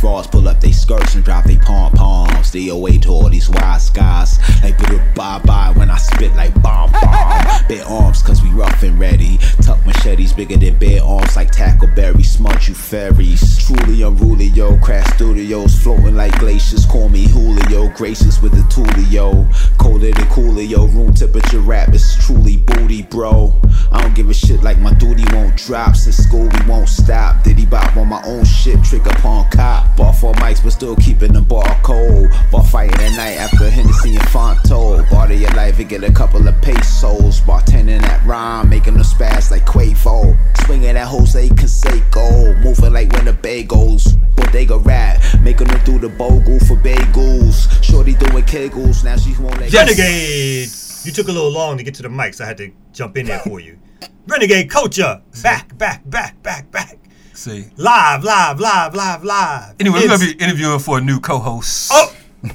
frauds 0.01 0.27
pull 0.27 0.47
up 0.49 0.61
their 0.61 0.73
skirts 0.73 1.15
and 1.15 1.25
drop 1.25 1.45
their 1.45 1.59
pom 1.59 1.93
poms. 1.93 2.53
They 2.53 2.69
away 2.69 2.99
to 2.99 3.11
all 3.11 3.29
these 3.29 3.51
wild 3.51 3.81
skies, 3.81 4.39
like 4.63 4.79
a 4.81 5.13
bye 5.15 5.41
bye 5.45 5.73
when 5.75 5.91
I 5.91 5.99
spit 5.99 6.35
like 6.37 6.55
bomb 6.63 6.93
bomb. 6.93 7.67
Bare 7.69 7.85
arms, 7.87 8.23
cause 8.23 8.43
we 8.43 8.51
rough 8.51 8.83
and 8.83 8.99
ready. 8.99 9.39
Tuck 9.63 9.85
machetes 9.85 10.33
bigger 10.33 10.57
than 10.57 10.79
bare 10.79 11.03
arms, 11.03 11.37
like 11.37 11.51
tackleberry, 11.51 12.25
smudge 12.25 12.69
you 12.69 12.75
fairies. 12.75 13.59
Truly 13.59 14.03
unruly, 14.03 14.47
yo. 14.47 14.79
Crash 14.79 15.07
studios 15.15 15.79
floating 15.83 16.17
like 16.17 16.39
glaciers. 16.39 16.87
Call 16.87 17.09
me 17.09 17.27
Julio, 17.29 17.89
gracious 17.95 18.41
with 18.41 18.53
the 18.53 18.63
Tulio. 18.73 19.47
Colder 19.79 20.13
than 20.13 20.27
Coolio, 20.29 20.93
room 20.95 21.13
temperature 21.13 21.61
rap 21.61 21.93
is 21.93 22.17
truly 22.25 22.57
booty, 22.57 23.03
bro. 23.03 23.53
I 23.93 24.03
don't 24.03 24.15
give 24.15 24.31
a 24.31 24.35
shit 24.35 24.63
like 24.63 24.79
my 24.79 24.95
duty 24.95 25.25
won't 25.33 25.57
drop. 25.57 25.97
Since 25.97 26.19
school 26.19 26.49
we 26.49 26.67
won't 26.69 26.89
stop. 26.89 27.43
Diddy 27.43 27.67
bop 27.67 27.97
on 27.97 28.09
my 28.09 28.23
own 28.25 28.45
shit, 28.45 28.83
trick 28.85 29.05
upon 29.07 29.51
cop. 29.51 29.88
Bar 29.97 30.13
four 30.15 30.35
mics, 30.35 30.63
but 30.63 30.71
still 30.71 30.97
keeping 30.97 31.33
the 31.33 31.41
bar 31.41 31.79
cold. 31.83 32.29
Bar 32.51 32.65
fighting 32.65 33.01
at 33.01 33.17
night 33.17 33.37
after 33.37 33.69
Hennessy 33.71 34.17
and 34.17 34.29
Fonto. 34.29 35.09
Bar 35.11 35.29
to 35.29 35.35
your 35.37 35.51
life 35.53 35.79
and 35.79 35.89
get 35.89 36.05
a 36.05 36.13
couple 36.13 36.47
of 36.47 36.63
pesos. 36.63 37.41
Bartending 37.41 38.01
that 38.03 38.25
rhyme, 38.25 38.69
making 38.69 38.95
them 38.95 39.03
spaz 39.03 39.51
like 39.51 39.65
Quavo. 39.65 40.37
Swinging 40.65 40.95
that 40.95 41.09
Jose 41.09 41.49
Canseco. 41.49 42.63
Moving 42.63 42.93
like 42.93 43.09
Winnebagos. 43.11 44.19
Bodega 44.37 44.79
rap, 44.79 45.21
making 45.43 45.67
them 45.67 45.81
do 45.85 45.99
the 45.99 46.09
bogle 46.09 46.59
for 46.61 46.77
bagels. 46.77 47.67
Shorty 47.83 48.15
doing 48.15 48.45
kegels, 48.45 49.05
now 49.05 49.17
she 49.17 49.35
won't 49.43 49.59
let 49.59 49.73
Renegade. 49.73 50.69
You 51.05 51.13
took 51.13 51.29
a 51.29 51.33
little 51.33 51.51
long 51.51 51.79
to 51.79 51.83
get 51.83 51.95
to 51.95 52.03
the 52.03 52.09
mics. 52.09 52.37
so 52.37 52.45
I 52.45 52.49
had 52.49 52.57
to 52.59 52.71
jump 52.93 53.17
in 53.17 53.27
there 53.27 53.41
for 53.41 53.61
you. 53.61 53.79
Renegade 54.27 54.71
culture. 54.71 55.21
Back, 55.43 55.77
back, 55.79 56.09
back, 56.09 56.43
back, 56.43 56.71
back. 56.71 56.99
See. 57.39 57.67
Live, 57.77 58.25
live, 58.25 58.59
live, 58.59 58.97
live, 58.97 59.23
live. 59.23 59.77
Anyway, 59.79 60.01
we're 60.01 60.09
gonna 60.09 60.19
be 60.19 60.33
interviewing 60.43 60.81
for 60.81 60.99
a 60.99 61.01
new 61.01 61.21
co-host. 61.21 61.89
Oh, 61.95 62.13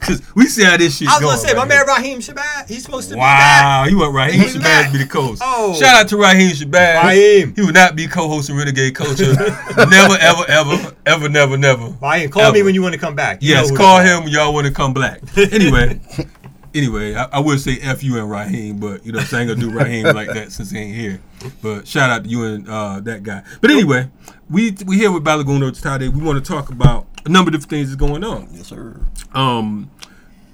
Cause 0.00 0.22
we 0.34 0.46
see 0.46 0.64
how 0.64 0.78
this 0.78 0.96
shit 0.96 1.08
I 1.08 1.12
was 1.12 1.20
going. 1.20 1.36
gonna 1.36 1.38
say, 1.38 1.52
my 1.54 1.60
right 1.60 1.68
man 1.68 1.76
here. 1.86 1.94
Raheem 1.96 2.18
Shabazz, 2.20 2.68
he's 2.68 2.84
supposed 2.84 3.08
to 3.10 3.16
be 3.16 3.20
Wow, 3.20 3.84
he 3.86 3.94
went 3.94 4.14
Raheem 4.14 4.40
He's 4.40 4.56
Shabazz 4.56 4.62
back. 4.62 4.86
to 4.86 4.92
be 4.92 5.04
the 5.04 5.10
co-host. 5.10 5.42
Oh. 5.44 5.74
Shout 5.78 5.94
out 5.94 6.08
to 6.08 6.16
Raheem 6.16 6.52
Shabazz. 6.52 7.02
Raheem. 7.04 7.54
He 7.54 7.60
would 7.60 7.74
not 7.74 7.96
be 7.96 8.06
co-hosting 8.06 8.56
Renegade 8.56 8.94
Culture. 8.94 9.34
never, 9.76 10.16
ever, 10.20 10.44
ever, 10.48 10.96
ever, 11.04 11.28
never, 11.28 11.58
never. 11.58 11.88
Raheem, 12.00 12.30
call 12.30 12.52
me 12.52 12.62
when 12.62 12.74
you 12.74 12.80
want 12.80 12.94
to 12.94 13.00
come 13.00 13.14
back. 13.14 13.42
You 13.42 13.50
Yes, 13.50 13.70
call 13.76 14.00
him 14.00 14.24
when 14.24 14.32
y'all 14.32 14.54
want 14.54 14.66
to 14.68 14.72
come 14.72 14.94
back. 14.94 15.20
Anyway, 15.36 16.00
anyway, 16.74 17.14
I, 17.14 17.24
I 17.32 17.40
would 17.40 17.60
say 17.60 17.78
F 17.80 18.02
you 18.02 18.18
and 18.18 18.30
Raheem, 18.30 18.78
but 18.78 19.04
you 19.04 19.12
know, 19.12 19.20
so 19.20 19.36
I 19.36 19.40
ain't 19.40 19.48
gonna 19.48 19.60
do 19.60 19.70
Raheem 19.70 20.04
like 20.14 20.28
that 20.28 20.52
since 20.52 20.70
he 20.70 20.78
ain't 20.78 20.96
here. 20.96 21.20
But 21.62 21.86
shout 21.86 22.10
out 22.10 22.24
to 22.24 22.30
you 22.30 22.44
and 22.44 22.68
uh, 22.68 23.00
that 23.00 23.22
guy. 23.22 23.42
But 23.60 23.70
anyway, 23.70 24.10
we 24.48 24.76
we 24.86 24.96
here 24.96 25.10
with 25.12 25.24
Balogun 25.24 25.60
Ojetade. 25.60 26.08
We 26.12 26.22
want 26.22 26.42
to 26.44 26.52
talk 26.52 26.70
about 26.70 27.06
a 27.24 27.28
number 27.28 27.48
of 27.50 27.52
different 27.52 27.70
things 27.70 27.88
that's 27.88 27.96
going 28.00 28.24
on. 28.24 28.48
Yes, 28.52 28.66
sir. 28.68 29.00
Um, 29.32 29.90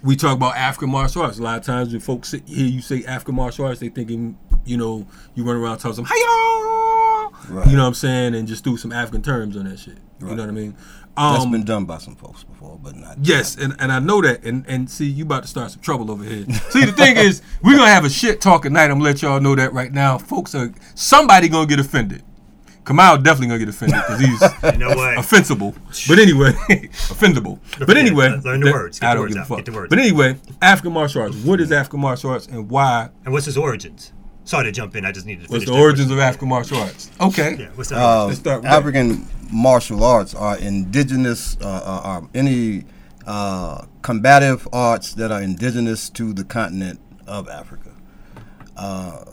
we 0.03 0.15
talk 0.17 0.37
about 0.37 0.57
African 0.57 0.91
martial 0.91 1.23
arts. 1.23 1.39
A 1.39 1.43
lot 1.43 1.59
of 1.59 1.65
times 1.65 1.91
when 1.93 2.01
folks 2.01 2.29
sit, 2.31 2.47
hear 2.47 2.67
you 2.67 2.81
say 2.81 3.05
African 3.05 3.35
martial 3.35 3.65
arts, 3.67 3.81
they 3.81 3.89
thinking, 3.89 4.39
you 4.65 4.77
know, 4.77 5.07
you 5.35 5.45
run 5.45 5.57
around 5.57 5.79
talking 5.79 5.95
some 5.97 6.05
hiya, 6.05 6.17
Right. 7.49 7.67
you 7.69 7.77
know 7.77 7.83
what 7.83 7.89
I'm 7.89 7.95
saying, 7.95 8.35
and 8.35 8.47
just 8.49 8.65
do 8.65 8.77
some 8.77 8.93
African 8.93 9.23
terms 9.23 9.57
on 9.57 9.65
that 9.69 9.79
shit. 9.79 9.99
You 10.21 10.27
know 10.29 10.43
what 10.43 10.49
I 10.49 10.53
mean? 10.53 10.75
That's 11.17 11.45
Um, 11.45 11.51
been 11.51 11.65
done 11.65 11.85
by 11.87 11.99
some 11.99 12.15
folks 12.15 12.45
before, 12.45 12.79
but 12.83 12.95
not. 12.97 13.17
Yes, 13.23 13.57
and, 13.57 13.75
and 13.79 13.91
I 13.91 13.99
know 14.01 14.21
that. 14.23 14.45
And 14.45 14.65
and 14.69 14.91
see, 14.91 15.07
you 15.07 15.25
about 15.25 15.43
to 15.45 15.49
start 15.49 15.71
some 15.71 15.81
trouble 15.81 16.11
over 16.11 16.23
here. 16.25 16.45
See, 16.71 16.85
the 16.85 16.93
thing 16.93 17.17
is, 17.17 17.41
we're 17.63 17.77
gonna 17.77 17.91
have 17.91 18.05
a 18.05 18.11
shit 18.11 18.41
talk 18.41 18.67
at 18.67 18.73
night. 18.73 18.85
I'm 18.91 18.99
gonna 18.99 19.05
let 19.05 19.23
y'all 19.23 19.41
know 19.41 19.55
that 19.55 19.73
right 19.73 19.93
now. 19.93 20.19
Folks 20.19 20.55
are 20.55 20.73
somebody 20.95 21.49
gonna 21.49 21.67
get 21.67 21.81
offended. 21.81 22.23
Kamau 22.85 23.21
definitely 23.23 23.49
gonna 23.49 23.59
get 23.59 23.69
offended 23.69 23.97
because 24.07 24.21
he's 24.21 24.41
You 24.73 24.79
know 24.79 24.95
what? 24.95 25.19
offensible. 25.19 25.75
But 26.07 26.19
anyway, 26.21 26.53
offendable. 27.09 27.59
But 27.79 27.89
Yeah, 27.97 28.03
anyway, 28.03 28.29
learn 28.45 28.61
the 28.61 28.67
that, 28.67 28.73
words. 28.75 29.01
Get 29.01 29.07
I 29.07 29.11
the 29.11 29.15
don't 29.15 29.23
words 29.25 29.35
give 29.35 29.41
out. 29.41 29.45
a 29.45 29.49
fuck. 29.49 29.57
Get 29.59 29.65
the 29.67 29.73
words 29.73 29.89
but 29.91 29.99
anyway, 29.99 30.37
African 30.63 30.93
martial 30.93 31.23
arts. 31.23 31.37
What 31.37 31.61
is 31.61 31.73
African 31.73 32.01
martial 32.01 32.31
arts 32.31 32.47
and 32.47 32.69
why? 32.71 33.09
And 33.25 33.33
what's 33.33 33.49
its 33.49 33.57
origins? 33.57 34.13
Sorry 34.45 34.65
to 34.67 34.71
jump 34.71 34.95
in. 34.95 35.05
I 35.05 35.11
just 35.11 35.27
needed 35.27 35.47
to 35.49 35.53
What's 35.53 35.65
finish 35.65 35.77
the 35.77 35.83
origins 35.83 36.11
of 36.13 36.21
African 36.21 36.49
martial 36.49 36.79
arts? 36.79 37.11
Okay. 37.21 37.57
Yeah, 37.59 37.67
what's 37.75 37.89
the 37.89 37.97
Uh, 37.97 38.27
Let's 38.27 38.39
start 38.39 38.63
with 38.63 38.71
that. 38.71 38.79
African 38.79 39.27
martial 39.51 40.05
arts 40.05 40.35
are 40.35 40.59
indigenous, 40.59 41.57
uh, 41.61 41.67
uh, 41.67 42.01
are 42.05 42.29
any 42.35 42.85
uh, 43.27 43.85
combative 44.03 44.69
arts 44.73 45.15
that 45.15 45.33
are 45.33 45.43
indigenous 45.43 46.09
to 46.11 46.33
the 46.33 46.45
continent 46.45 47.01
of 47.27 47.49
Africa. 47.49 47.91
Uh, 48.77 49.25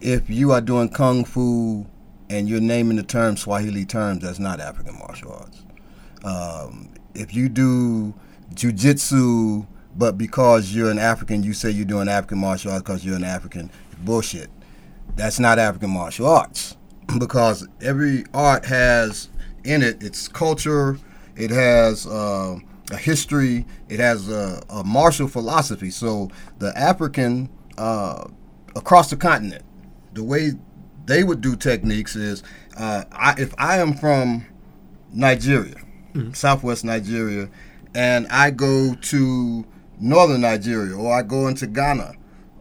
if 0.00 0.28
you 0.28 0.52
are 0.52 0.60
doing 0.60 0.88
kung 0.88 1.24
fu 1.24 1.86
and 2.28 2.48
you're 2.48 2.60
naming 2.60 2.96
the 2.96 3.02
term 3.02 3.36
Swahili 3.36 3.84
terms, 3.84 4.22
that's 4.22 4.38
not 4.38 4.60
African 4.60 4.98
martial 4.98 5.32
arts. 5.32 5.62
Um, 6.24 6.92
if 7.14 7.34
you 7.34 7.48
do 7.48 8.14
jujitsu, 8.54 9.66
but 9.96 10.18
because 10.18 10.74
you're 10.74 10.90
an 10.90 10.98
African, 10.98 11.42
you 11.42 11.52
say 11.54 11.70
you're 11.70 11.86
doing 11.86 12.08
African 12.08 12.38
martial 12.38 12.72
arts 12.72 12.82
because 12.82 13.04
you're 13.04 13.16
an 13.16 13.24
African, 13.24 13.70
bullshit. 13.98 14.50
That's 15.14 15.38
not 15.38 15.58
African 15.58 15.90
martial 15.90 16.26
arts 16.26 16.76
because 17.18 17.66
every 17.80 18.24
art 18.34 18.64
has 18.66 19.28
in 19.64 19.82
it 19.82 20.02
its 20.02 20.28
culture, 20.28 20.98
it 21.36 21.50
has 21.50 22.06
uh, 22.06 22.56
a 22.90 22.96
history, 22.96 23.66
it 23.88 23.98
has 24.00 24.28
a, 24.28 24.62
a 24.70 24.84
martial 24.84 25.28
philosophy. 25.28 25.90
So 25.90 26.30
the 26.58 26.76
African 26.78 27.48
uh, 27.78 28.26
across 28.74 29.10
the 29.10 29.16
continent, 29.16 29.64
the 30.12 30.22
way 30.22 30.52
they 31.06 31.24
would 31.24 31.40
do 31.40 31.56
techniques 31.56 32.16
is 32.16 32.42
uh, 32.76 33.04
I, 33.12 33.34
if 33.38 33.54
I 33.58 33.78
am 33.78 33.94
from 33.94 34.46
Nigeria, 35.12 35.76
Southwest 36.32 36.84
Nigeria, 36.84 37.48
and 37.94 38.26
I 38.28 38.50
go 38.50 38.94
to 38.94 39.64
Northern 39.98 40.40
Nigeria 40.42 40.94
or 40.96 41.14
I 41.14 41.22
go 41.22 41.48
into 41.48 41.66
Ghana 41.66 42.12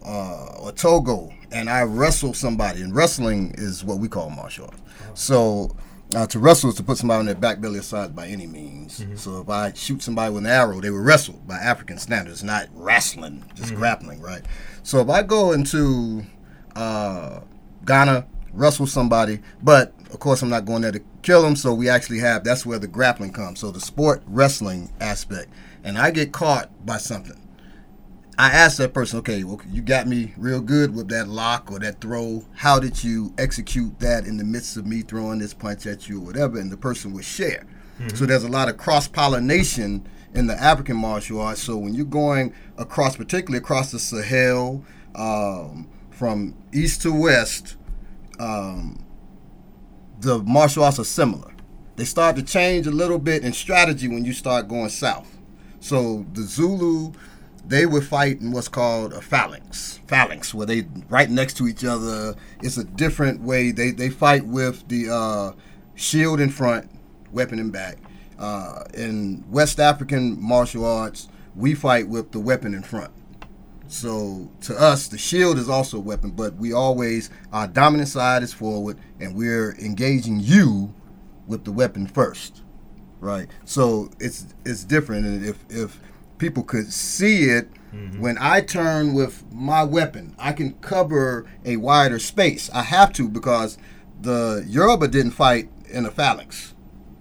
uh, 0.06 0.46
or 0.60 0.72
Togo 0.72 1.32
and 1.56 1.70
I 1.70 1.84
wrestle 1.84 2.34
somebody, 2.34 2.82
and 2.82 2.94
wrestling 2.94 3.56
is 3.58 3.84
what 3.84 4.00
we 4.00 4.10
call 4.10 4.30
martial 4.30 4.66
arts. 4.66 4.82
So 5.14 5.76
uh, 6.14 6.28
to 6.28 6.38
wrestle 6.38 6.70
is 6.70 6.76
to 6.76 6.84
put 6.84 6.98
somebody 6.98 7.20
on 7.20 7.26
their 7.26 7.36
back 7.36 7.62
belly 7.62 7.80
aside 7.80 8.14
by 8.14 8.28
any 8.28 8.46
means. 8.46 9.04
So 9.16 9.40
if 9.42 9.50
I 9.50 9.72
shoot 9.74 10.04
somebody 10.04 10.34
with 10.34 10.44
an 10.44 10.50
arrow, 10.52 10.82
they 10.82 10.90
were 10.90 11.02
wrestled 11.02 11.48
by 11.48 11.56
African 11.56 11.98
standards, 11.98 12.44
not 12.44 12.68
wrestling, 12.74 13.46
just 13.56 13.74
grappling, 13.78 14.22
right? 14.22 14.42
So 14.84 15.00
if 15.00 15.10
I 15.10 15.24
go 15.24 15.54
into 15.54 16.24
uh, 16.76 17.40
Ghana, 17.86 18.28
wrestle 18.52 18.86
somebody, 18.86 19.40
but 19.64 19.94
of 20.12 20.20
course 20.20 20.42
I'm 20.42 20.50
not 20.50 20.66
going 20.66 20.82
there 20.82 20.92
to 20.92 21.02
kill 21.22 21.42
them. 21.42 21.56
So 21.56 21.74
we 21.74 21.88
actually 21.88 22.20
have 22.20 22.44
that's 22.44 22.66
where 22.66 22.80
the 22.80 22.88
grappling 22.88 23.32
comes. 23.32 23.62
So 23.62 23.72
the 23.72 23.80
sport 23.80 24.24
wrestling 24.28 24.92
aspect, 25.00 25.48
and 25.86 25.98
I 25.98 26.12
get 26.12 26.34
caught 26.34 26.70
by 26.86 26.98
something. 26.98 27.40
I 28.38 28.50
ask 28.50 28.77
that 28.77 28.94
person, 28.94 29.20
okay, 29.20 29.44
well, 29.44 29.62
you 29.70 29.82
got 29.82 30.08
me 30.08 30.34
real 30.38 30.60
good 30.60 30.94
with 30.94 31.08
that 31.10 31.30
lock 31.30 31.72
or 31.72 31.80
that 31.80 32.01
throw. 32.01 32.46
How 32.54 32.80
did 32.80 33.01
you 33.04 33.34
execute 33.38 33.98
that 34.00 34.25
in 34.25 34.36
the 34.38 34.44
midst 34.44 34.75
of 34.75 34.86
me 34.86 35.01
throwing 35.04 35.39
this 35.39 35.54
punch 35.54 35.86
at 35.86 36.10
you 36.10 36.20
or 36.22 36.25
whatever? 36.25 36.60
And 36.60 36.70
the 36.70 36.77
person 36.77 37.13
would 37.13 37.24
share. 37.25 37.65
So 38.13 38.25
there's 38.25 38.44
a 38.44 38.50
lot 38.50 38.68
of 38.68 38.75
cross 38.75 39.08
pollination 39.08 40.06
in 40.34 40.48
the 40.48 40.62
African 40.62 40.98
martial 40.98 41.39
arts. 41.39 41.62
So 41.62 41.77
when 41.77 41.94
you're 41.94 42.06
going 42.06 42.54
across, 42.77 43.15
particularly 43.15 43.60
across 43.60 43.92
the 43.92 44.00
Sahel, 44.00 44.84
um, 45.15 45.89
from 46.12 46.56
east 46.74 47.04
to 47.04 47.13
west, 47.13 47.77
um, 48.38 49.06
the 50.20 50.39
martial 50.39 50.84
arts 50.84 51.00
are 51.00 51.06
similar. 51.06 51.54
They 51.96 52.04
start 52.04 52.36
to 52.36 52.44
change 52.44 52.86
a 52.86 52.92
little 52.92 53.20
bit 53.20 53.46
in 53.46 53.54
strategy 53.54 54.10
when 54.10 54.25
you 54.25 54.34
start 54.34 54.68
going 54.68 54.89
south. 54.89 55.38
So 55.80 56.25
the 56.34 56.42
Zulu, 56.42 57.13
they 57.68 57.86
would 57.86 58.06
fight 58.06 58.42
in 58.42 58.52
what's 58.52 58.68
called 58.68 59.14
a 59.14 59.22
phalanx. 59.22 60.00
Phalanx, 60.08 60.54
where 60.54 60.68
they 60.68 60.88
right 61.10 61.30
next 61.30 61.58
to 61.58 61.68
each 61.68 61.84
other. 61.84 62.36
It's 62.62 62.78
a 62.78 62.84
different 62.84 63.42
way. 63.42 63.72
They 63.72 63.92
they 63.92 64.10
fight 64.10 64.46
with 64.46 64.88
the 64.88 65.10
uh, 65.10 65.52
shield 65.96 66.40
in 66.40 66.50
front, 66.50 66.90
weapon 67.32 67.60
in 67.60 67.72
back. 67.72 67.98
Uh, 68.38 68.84
in 68.94 69.44
West 69.50 69.80
African 69.80 70.42
martial 70.42 70.86
arts, 70.86 71.30
we 71.56 71.74
fight 71.74 72.08
with 72.08 72.32
the 72.32 72.40
weapon 72.40 72.74
in 72.74 72.84
front. 72.84 73.12
So 73.88 74.52
to 74.62 74.76
us, 74.76 75.08
the 75.08 75.18
shield 75.18 75.58
is 75.58 75.70
also 75.70 75.98
a 75.98 76.02
weapon, 76.02 76.32
but 76.32 76.56
we 76.56 76.74
always 76.74 77.30
our 77.54 77.68
dominant 77.68 78.10
side 78.10 78.44
is 78.44 78.54
forward, 78.54 78.98
and 79.20 79.36
we're 79.36 79.76
engaging 79.76 80.40
you 80.40 80.94
with 81.48 81.64
the 81.64 81.72
weapon 81.72 82.08
first, 82.08 82.64
right? 83.20 83.48
So 83.64 84.10
it's 84.20 84.48
it's 84.66 84.84
different, 84.84 85.26
and 85.26 85.46
if 85.46 85.64
if 85.70 86.00
people 86.46 86.62
could 86.62 86.94
see 86.94 87.46
it, 87.46 87.68
mm-hmm. 87.92 88.22
when 88.22 88.38
I 88.40 88.62
turn 88.62 89.16
with 89.16 89.44
my 89.52 89.84
weapon, 89.84 90.36
I 90.38 90.54
can 90.54 90.74
cover 90.75 91.48
a 91.66 91.78
wider 91.78 92.20
space. 92.20 92.70
I 92.72 92.84
have 92.84 93.12
to 93.14 93.28
because 93.28 93.80
the 94.22 94.64
Yoruba 94.68 95.08
didn't 95.08 95.32
fight 95.32 95.70
in 95.90 96.06
a 96.06 96.12
phalanx. 96.12 96.75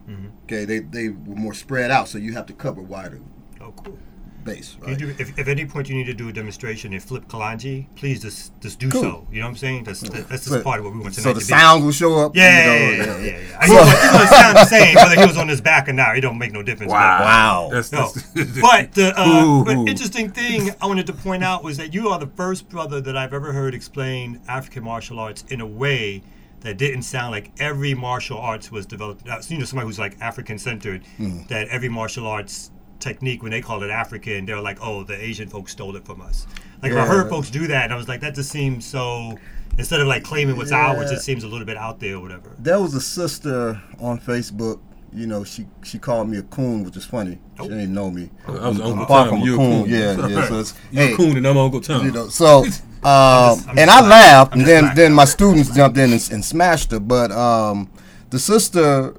Mm-hmm. 0.07 0.27
Okay, 0.45 0.67
they 0.67 0.81
they 0.81 1.09
were 1.09 1.37
more 1.37 1.55
spread 1.55 1.91
out, 1.91 2.09
so 2.09 2.19
you 2.19 2.35
have 2.35 2.45
to 2.47 2.53
cover 2.53 2.83
wider 2.83 3.23
Oh, 3.63 3.73
cool. 3.73 3.97
Base. 4.45 4.77
Right? 4.81 4.99
do, 4.99 5.09
if, 5.09 5.21
if 5.21 5.39
at 5.39 5.49
any 5.49 5.65
point 5.65 5.89
you 5.89 5.95
need 5.97 6.05
to 6.07 6.15
do 6.15 6.29
a 6.29 6.33
demonstration 6.33 6.93
in 6.93 7.01
flip 7.01 7.27
Kalonji, 7.29 7.87
please 7.97 8.21
just 8.23 8.53
just 8.61 8.79
do 8.79 8.91
Cool. 8.91 9.03
so. 9.03 9.27
You 9.33 9.41
know 9.41 9.47
what 9.47 9.51
I'm 9.51 9.57
saying? 9.57 9.85
That's 9.85 10.01
that's 10.03 10.45
just 10.49 10.63
part 10.63 10.79
of 10.81 10.85
what 10.85 10.95
we 10.95 11.01
want 11.01 11.15
tonight 11.15 11.25
So 11.25 11.33
the 11.33 11.41
to 11.41 11.47
be. 11.47 11.51
sounds 11.51 11.85
will 11.85 11.93
show 11.93 12.19
up. 12.19 12.37
Yeah, 12.37 12.75
you 12.75 12.97
know, 12.99 13.05
yeah, 13.05 13.17
yeah, 13.17 13.19
yeah, 13.19 13.39
yeah, 13.41 13.67
So- 13.67 13.85
He's 13.85 14.11
gonna 14.11 14.27
sound 14.29 14.57
the 14.57 14.65
same 14.67 14.95
whether 14.97 15.21
he 15.21 15.27
was 15.27 15.37
on 15.39 15.49
his 15.49 15.61
back 15.61 15.89
or 15.89 15.93
not. 15.95 16.17
It 16.17 16.21
don't 16.21 16.39
make 16.39 16.53
no 16.53 16.63
difference. 16.63 16.93
but- 16.93 16.99
Wow. 16.99 17.71
That's, 17.73 17.91
No, 17.93 18.11
that's 18.35 18.61
but 18.61 18.93
the 18.93 19.13
uh, 19.17 19.65
but 19.65 19.77
interesting 19.89 20.31
thing 20.31 20.71
I 20.81 20.87
wanted 20.87 21.07
to 21.07 21.13
point 21.15 21.43
out 21.43 21.65
was 21.65 21.77
that 21.79 21.95
you 21.95 22.09
are 22.11 22.19
the 22.19 22.27
first 22.37 22.69
brother 22.69 23.01
that 23.01 23.17
I've 23.17 23.33
ever 23.33 23.53
heard 23.53 23.75
explain 23.75 24.41
African 24.49 24.85
martial 24.85 25.19
arts 25.19 25.45
in 25.49 25.61
a 25.61 25.67
way 25.67 26.23
that 26.61 26.79
didn't 26.79 27.03
sound 27.03 27.31
like 27.31 27.51
every 27.59 27.93
martial 27.95 28.39
arts 28.39 28.71
was 28.73 28.87
developed. 28.87 29.27
You 29.51 29.59
know, 29.59 29.65
somebody 29.65 29.87
who's 29.87 29.99
like 29.99 30.17
African 30.21 30.59
centered. 30.59 31.05
Mm. 31.19 31.47
That 31.49 31.69
every 31.69 31.89
martial 31.91 32.27
arts 32.27 32.71
technique, 33.05 33.43
when 33.43 33.53
they 33.53 33.61
call 33.61 33.83
it 33.83 33.91
African, 33.91 34.47
they're 34.47 34.61
like, 34.61 34.79
oh, 34.81 35.05
the 35.05 35.15
Asian 35.23 35.49
folks 35.49 35.73
stole 35.73 35.95
it 35.97 36.05
from 36.05 36.21
us. 36.21 36.47
Like 36.83 36.93
if 36.93 36.99
I 36.99 37.07
heard 37.07 37.29
folks 37.31 37.51
do 37.51 37.67
that, 37.69 37.85
and 37.85 37.93
I 37.93 37.97
was 37.97 38.09
like, 38.09 38.21
that 38.23 38.35
just 38.35 38.51
seems 38.51 38.85
so. 38.85 39.39
Instead 39.79 40.01
of 40.01 40.07
like 40.07 40.23
claiming 40.25 40.57
what's 40.57 40.73
ours, 40.73 41.11
it 41.11 41.21
seems 41.21 41.43
a 41.45 41.49
little 41.49 41.67
bit 41.67 41.77
out 41.77 41.99
there 42.01 42.17
or 42.17 42.21
whatever. 42.21 42.51
There 42.59 42.81
was 42.81 42.95
a 42.95 43.01
sister 43.01 43.81
on 44.01 44.19
Facebook. 44.19 44.81
You 45.13 45.27
know, 45.29 45.45
she 45.45 45.67
she 45.85 45.99
called 45.99 46.29
me 46.29 46.39
a 46.39 46.43
coon, 46.43 46.83
which 46.85 46.97
is 46.97 47.05
funny. 47.05 47.39
She 47.61 47.69
didn't 47.69 47.95
know 47.95 48.11
me. 48.11 48.31
I 48.49 48.51
was 48.69 48.81
I'm 48.81 48.83
Uncle 48.83 49.07
far 49.07 49.27
Tom. 49.27 49.29
from 49.31 49.43
a 49.43 49.45
You 49.45 49.55
a 49.55 49.57
coon. 49.59 49.83
coon. 49.85 49.91
Yeah, 49.91 50.29
yeah. 50.29 50.49
So 50.49 50.59
it's 50.61 50.75
you 50.91 51.03
a 51.03 51.07
hey, 51.07 51.15
coon 51.17 51.37
and 51.37 51.47
I'm 51.47 51.57
Uncle 51.57 51.81
Tom. 51.81 52.05
you 52.07 52.13
know. 52.13 52.29
So, 52.29 52.65
um, 52.65 52.71
I'm 53.05 53.79
and 53.79 53.91
just 53.91 53.91
I 53.91 54.01
black. 54.01 54.11
laughed, 54.11 54.53
I'm 54.55 54.59
and 54.61 54.69
then 54.69 54.95
then 54.95 55.13
my 55.13 55.25
students 55.25 55.71
jumped 55.75 55.99
in 55.99 56.13
and, 56.13 56.29
and 56.33 56.45
smashed 56.45 56.91
her. 56.93 57.01
But 57.01 57.31
um, 57.33 57.91
the 58.31 58.39
sister, 58.41 59.15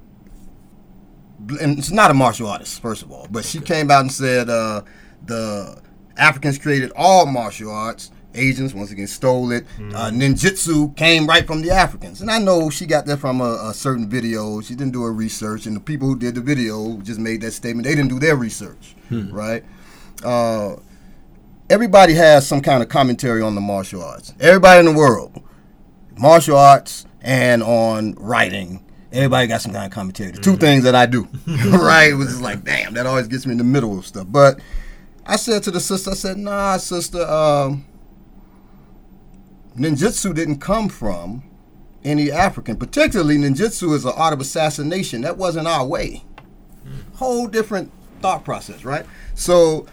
and 1.61 1.77
she's 1.77 1.91
not 1.91 2.11
a 2.11 2.13
martial 2.13 2.47
artist, 2.47 2.81
first 2.81 3.03
of 3.03 3.11
all, 3.11 3.27
but 3.31 3.45
she 3.45 3.59
came 3.59 3.91
out 3.91 4.01
and 4.01 4.11
said 4.11 4.49
uh, 4.49 4.81
the 5.25 5.81
Africans 6.17 6.57
created 6.57 6.91
all 6.95 7.25
martial 7.25 7.71
arts. 7.71 8.11
Asians 8.37 8.73
once 8.73 8.91
again 8.91 9.07
stole 9.07 9.51
it. 9.51 9.65
Uh, 9.93 10.09
ninjutsu 10.11 10.93
came 10.97 11.25
right 11.25 11.47
from 11.47 11.61
the 11.61 11.71
Africans, 11.71 12.19
and 12.19 12.29
I 12.29 12.37
know 12.37 12.69
she 12.69 12.85
got 12.85 13.05
that 13.05 13.17
from 13.19 13.39
a, 13.39 13.69
a 13.69 13.73
certain 13.73 14.09
video. 14.09 14.59
She 14.59 14.75
didn't 14.75 14.91
do 14.91 15.03
her 15.03 15.13
research, 15.13 15.65
and 15.67 15.75
the 15.75 15.79
people 15.79 16.09
who 16.09 16.17
did 16.19 16.35
the 16.35 16.41
video 16.41 16.97
just 16.97 17.17
made 17.19 17.39
that 17.41 17.51
statement. 17.51 17.87
They 17.87 17.95
didn't 17.95 18.09
do 18.09 18.19
their 18.19 18.35
research, 18.35 18.95
right? 19.31 19.63
Uh, 20.21 20.75
everybody 21.69 22.13
has 22.15 22.45
some 22.45 22.59
kind 22.61 22.83
of 22.83 22.89
commentary 22.89 23.41
on 23.41 23.55
the 23.55 23.61
martial 23.61 24.03
arts. 24.03 24.33
Everybody 24.41 24.79
in 24.79 24.85
the 24.93 24.99
world, 24.99 25.41
martial 26.17 26.57
arts 26.57 27.05
and 27.21 27.63
on 27.63 28.15
writing. 28.15 28.84
Everybody 29.15 29.48
got 29.48 29.62
some 29.62 29.72
kind 29.72 29.86
of 29.86 29.91
commentary. 29.91 30.31
The 30.31 30.41
two 30.41 30.57
things 30.57 30.84
that 30.84 30.93
I 30.93 31.05
do, 31.05 31.25
right? 31.48 32.12
It 32.12 32.15
was 32.15 32.27
just 32.27 32.41
like, 32.41 32.65
damn, 32.65 32.93
that 32.95 33.05
always 33.05 33.27
gets 33.29 33.45
me 33.45 33.53
in 33.53 33.57
the 33.57 33.63
middle 33.63 33.98
of 33.98 34.05
stuff. 34.05 34.27
But 34.29 34.60
I 35.25 35.38
said 35.38 35.63
to 35.63 35.72
the 35.72 35.79
sister, 35.79 36.12
I 36.12 36.15
said, 36.15 36.38
nah, 36.38 36.75
sister, 36.77 37.22
um, 37.22 37.86
ninjutsu 39.77 40.36
didn't 40.36 40.57
come 40.60 40.89
from 40.89 41.43
any 42.03 42.29
African. 42.29 42.75
Particularly, 42.75 43.38
ninjutsu 43.38 43.93
is 43.93 44.03
an 44.03 44.12
art 44.17 44.34
of 44.34 44.41
assassination. 44.41 45.22
That 45.22 45.38
wasn't 45.38 45.67
our 45.67 45.86
way. 45.86 46.24
Whole 47.15 47.48
different 47.48 47.93
thought 48.22 48.43
process, 48.43 48.84
right? 48.84 49.05
So 49.34 49.88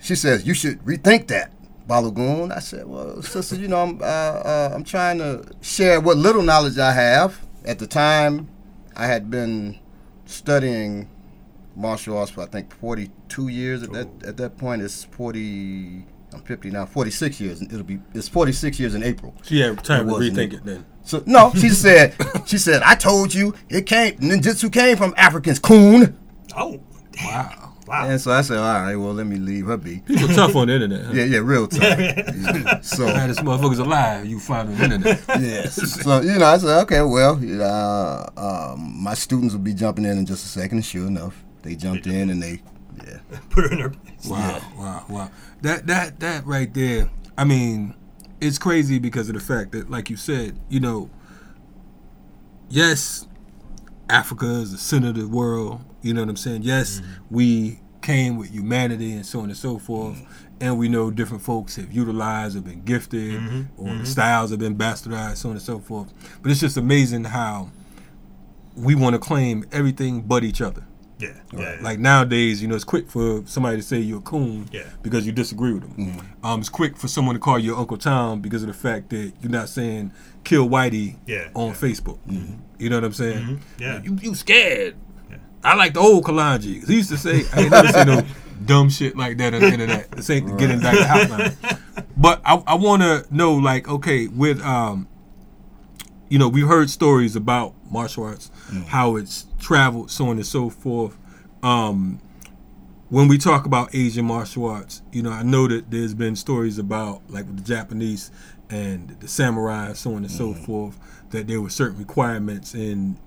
she 0.00 0.14
says, 0.14 0.46
you 0.46 0.54
should 0.54 0.78
rethink 0.84 1.26
that, 1.26 1.50
Balogun. 1.88 2.54
I 2.54 2.60
said, 2.60 2.86
well, 2.86 3.20
sister, 3.20 3.56
you 3.56 3.66
know, 3.66 3.82
I'm, 3.82 4.00
uh, 4.00 4.04
uh, 4.04 4.70
I'm 4.72 4.84
trying 4.84 5.18
to 5.18 5.44
share 5.60 6.00
what 6.00 6.16
little 6.16 6.42
knowledge 6.42 6.78
I 6.78 6.92
have. 6.92 7.43
At 7.64 7.78
the 7.78 7.86
time, 7.86 8.48
I 8.96 9.06
had 9.06 9.30
been 9.30 9.78
studying 10.26 11.08
martial 11.76 12.18
arts 12.18 12.30
for 12.30 12.42
I 12.42 12.46
think 12.46 12.72
42 12.74 13.48
years. 13.48 13.82
At 13.82 13.92
that 13.92 14.08
oh. 14.24 14.28
at 14.28 14.36
that 14.36 14.58
point, 14.58 14.82
it's 14.82 15.04
40. 15.04 16.06
I'm 16.32 16.42
50 16.42 16.70
now. 16.70 16.84
46 16.84 17.40
years. 17.40 17.62
It'll 17.62 17.82
be. 17.84 18.00
It's 18.12 18.28
46 18.28 18.80
years 18.80 18.94
in 18.94 19.02
April. 19.02 19.34
She 19.42 19.60
had 19.60 19.82
time 19.84 20.02
It 20.08 20.10
to 20.10 20.16
was 20.18 20.30
rethink 20.30 20.52
it 20.54 20.64
then. 20.64 20.84
So 21.02 21.22
no, 21.26 21.52
she 21.54 21.68
said. 21.68 22.14
She 22.46 22.58
said, 22.58 22.82
I 22.82 22.94
told 22.94 23.32
you 23.32 23.54
it 23.70 23.86
came. 23.86 24.18
Ninjutsu 24.18 24.70
came 24.70 24.98
from 24.98 25.14
Africans, 25.16 25.58
coon. 25.58 26.18
Oh, 26.54 26.78
Wow. 27.24 27.63
Wow. 27.86 28.08
And 28.08 28.20
so 28.20 28.30
I 28.32 28.42
said, 28.42 28.58
all 28.58 28.82
right, 28.82 28.96
well, 28.96 29.12
let 29.14 29.26
me 29.26 29.36
leave 29.36 29.66
her 29.66 29.76
be. 29.76 29.98
People 30.00 30.28
tough 30.28 30.54
on 30.56 30.68
the 30.68 30.74
internet. 30.74 31.06
Huh? 31.06 31.12
Yeah, 31.12 31.24
yeah, 31.24 31.38
real 31.38 31.66
tough. 31.66 31.82
Yeah. 31.98 32.80
So 32.80 33.06
Man, 33.06 33.28
this 33.28 33.40
motherfucker's 33.40 33.78
alive. 33.78 34.26
You 34.26 34.38
find 34.40 34.68
on 34.68 34.76
the 34.76 34.84
internet. 34.84 35.22
yes. 35.40 36.02
So 36.02 36.20
you 36.20 36.38
know, 36.38 36.46
I 36.46 36.58
said, 36.58 36.82
okay, 36.82 37.02
well, 37.02 37.40
uh, 37.62 38.72
um, 38.72 39.02
my 39.02 39.14
students 39.14 39.54
will 39.54 39.60
be 39.62 39.74
jumping 39.74 40.04
in 40.04 40.18
in 40.18 40.26
just 40.26 40.44
a 40.44 40.48
second. 40.48 40.78
And 40.78 40.84
sure 40.84 41.06
enough, 41.06 41.42
they 41.62 41.74
jumped 41.74 42.06
in 42.06 42.30
and 42.30 42.42
they, 42.42 42.60
yeah. 43.04 43.18
Put 43.50 43.64
her 43.64 43.72
in 43.72 43.78
her 43.80 43.90
place. 43.90 44.26
Wow, 44.26 44.60
wow, 44.76 45.04
wow. 45.08 45.30
That 45.62 45.86
that 45.86 46.20
that 46.20 46.46
right 46.46 46.72
there. 46.72 47.10
I 47.36 47.44
mean, 47.44 47.94
it's 48.40 48.58
crazy 48.58 48.98
because 48.98 49.28
of 49.28 49.34
the 49.34 49.40
fact 49.40 49.72
that, 49.72 49.90
like 49.90 50.10
you 50.10 50.16
said, 50.16 50.58
you 50.68 50.80
know, 50.80 51.10
yes, 52.68 53.26
Africa 54.08 54.46
is 54.46 54.72
the 54.72 54.78
center 54.78 55.08
of 55.08 55.16
the 55.16 55.28
world. 55.28 55.80
You 56.04 56.14
know 56.14 56.20
what 56.20 56.28
I'm 56.28 56.36
saying? 56.36 56.62
Yes, 56.62 57.00
mm-hmm. 57.00 57.34
we 57.34 57.80
came 58.02 58.36
with 58.36 58.50
humanity 58.50 59.12
and 59.12 59.24
so 59.24 59.40
on 59.40 59.46
and 59.46 59.56
so 59.56 59.78
forth. 59.78 60.16
Mm-hmm. 60.16 60.30
And 60.60 60.78
we 60.78 60.88
know 60.88 61.10
different 61.10 61.42
folks 61.42 61.76
have 61.76 61.92
utilized, 61.92 62.54
have 62.54 62.64
been 62.64 62.82
gifted, 62.84 63.40
mm-hmm. 63.40 63.62
or 63.76 63.94
the 63.96 64.06
styles 64.06 64.50
have 64.50 64.60
been 64.60 64.76
bastardized, 64.76 65.38
so 65.38 65.48
on 65.48 65.56
and 65.56 65.62
so 65.62 65.78
forth. 65.80 66.12
But 66.42 66.50
it's 66.52 66.60
just 66.60 66.76
amazing 66.76 67.24
how 67.24 67.70
we 68.76 68.94
want 68.94 69.14
to 69.14 69.18
claim 69.18 69.64
everything 69.72 70.22
but 70.22 70.44
each 70.44 70.60
other. 70.60 70.84
Yeah, 71.18 71.32
yeah. 71.52 71.78
Like 71.80 71.98
nowadays, 71.98 72.60
you 72.60 72.68
know, 72.68 72.74
it's 72.74 72.84
quick 72.84 73.08
for 73.08 73.42
somebody 73.46 73.76
to 73.76 73.82
say 73.82 73.98
you're 73.98 74.18
a 74.18 74.22
coon 74.22 74.68
Yeah. 74.72 74.82
because 75.02 75.26
you 75.26 75.32
disagree 75.32 75.72
with 75.72 75.82
them. 75.96 76.20
Um, 76.42 76.60
it's 76.60 76.68
quick 76.68 76.96
for 76.96 77.08
someone 77.08 77.34
to 77.34 77.40
call 77.40 77.58
you 77.58 77.76
Uncle 77.76 77.96
Tom 77.96 78.40
because 78.40 78.62
of 78.62 78.68
the 78.68 78.74
fact 78.74 79.10
that 79.10 79.32
you're 79.40 79.50
not 79.52 79.68
saying 79.68 80.12
kill 80.44 80.68
Whitey 80.68 81.16
Yeah, 81.26 81.48
on. 81.54 81.72
Facebook. 81.72 82.18
You 82.78 82.90
know 82.90 82.96
what 82.96 83.04
I'm 83.04 83.12
saying? 83.12 83.60
yeah. 83.78 84.02
You, 84.02 84.18
you 84.20 84.34
scared. 84.34 84.96
I 85.64 85.74
like 85.74 85.94
the 85.94 86.00
old 86.00 86.24
Kalonji. 86.24 86.86
He 86.86 86.96
used 86.96 87.10
to 87.10 87.16
say, 87.16 87.44
I 87.52 87.62
ain't 87.62 87.70
never 87.70 87.88
seen 87.88 88.06
no 88.06 88.22
dumb 88.66 88.90
shit 88.90 89.16
like 89.16 89.38
that 89.38 89.54
on 89.54 89.60
the 89.60 89.68
internet. 89.68 90.10
This 90.10 90.28
ain't 90.30 90.46
the 90.46 90.54
Get 90.54 90.70
Indicted 90.70 91.06
hotline. 91.06 91.80
But 92.16 92.42
I, 92.44 92.62
I 92.66 92.74
want 92.74 93.02
to 93.02 93.26
know, 93.34 93.54
like, 93.54 93.88
okay, 93.88 94.28
with, 94.28 94.60
um, 94.62 95.08
you 96.28 96.38
know, 96.38 96.48
we've 96.48 96.66
heard 96.66 96.90
stories 96.90 97.34
about 97.34 97.74
martial 97.90 98.24
arts, 98.24 98.50
how 98.88 99.16
it's 99.16 99.46
traveled, 99.58 100.10
so 100.10 100.28
on 100.28 100.36
and 100.36 100.46
so 100.46 100.68
forth. 100.68 101.16
Um, 101.62 102.20
when 103.08 103.28
we 103.28 103.38
talk 103.38 103.64
about 103.64 103.94
Asian 103.94 104.24
martial 104.24 104.66
arts, 104.66 105.02
you 105.12 105.22
know, 105.22 105.30
I 105.30 105.42
know 105.42 105.68
that 105.68 105.90
there's 105.90 106.14
been 106.14 106.36
stories 106.36 106.78
about, 106.78 107.22
like 107.28 107.46
the 107.54 107.62
Japanese 107.62 108.30
and 108.70 109.16
the 109.20 109.28
samurai, 109.28 109.92
so 109.92 110.10
on 110.10 110.18
and 110.18 110.30
so 110.30 110.52
forth, 110.52 110.98
that 111.30 111.46
there 111.46 111.60
were 111.60 111.70
certain 111.70 111.98
requirements 111.98 112.74
in 112.74 113.18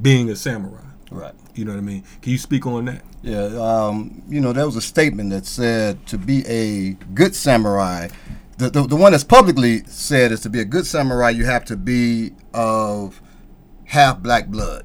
being 0.00 0.30
a 0.30 0.36
samurai. 0.36 0.85
Right. 1.10 1.34
You 1.54 1.64
know 1.64 1.72
what 1.72 1.78
I 1.78 1.82
mean? 1.82 2.04
Can 2.20 2.32
you 2.32 2.38
speak 2.38 2.66
on 2.66 2.86
that? 2.86 3.02
Yeah, 3.22 3.44
um, 3.58 4.22
you 4.28 4.40
know, 4.40 4.52
there 4.52 4.66
was 4.66 4.76
a 4.76 4.80
statement 4.80 5.30
that 5.30 5.46
said 5.46 6.06
to 6.08 6.18
be 6.18 6.44
a 6.46 6.92
good 7.14 7.34
samurai, 7.34 8.08
the, 8.58 8.70
the, 8.70 8.82
the 8.86 8.96
one 8.96 9.12
that's 9.12 9.24
publicly 9.24 9.84
said 9.84 10.32
is 10.32 10.40
to 10.40 10.50
be 10.50 10.60
a 10.60 10.64
good 10.64 10.86
samurai, 10.86 11.30
you 11.30 11.44
have 11.44 11.64
to 11.66 11.76
be 11.76 12.32
of 12.54 13.20
half 13.84 14.20
black 14.20 14.48
blood. 14.48 14.84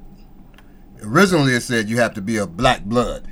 Originally, 1.03 1.53
it 1.53 1.61
said 1.61 1.89
you 1.89 1.97
have 1.97 2.13
to 2.15 2.21
be 2.21 2.37
of 2.37 2.57
black 2.57 2.83
blood, 2.83 3.27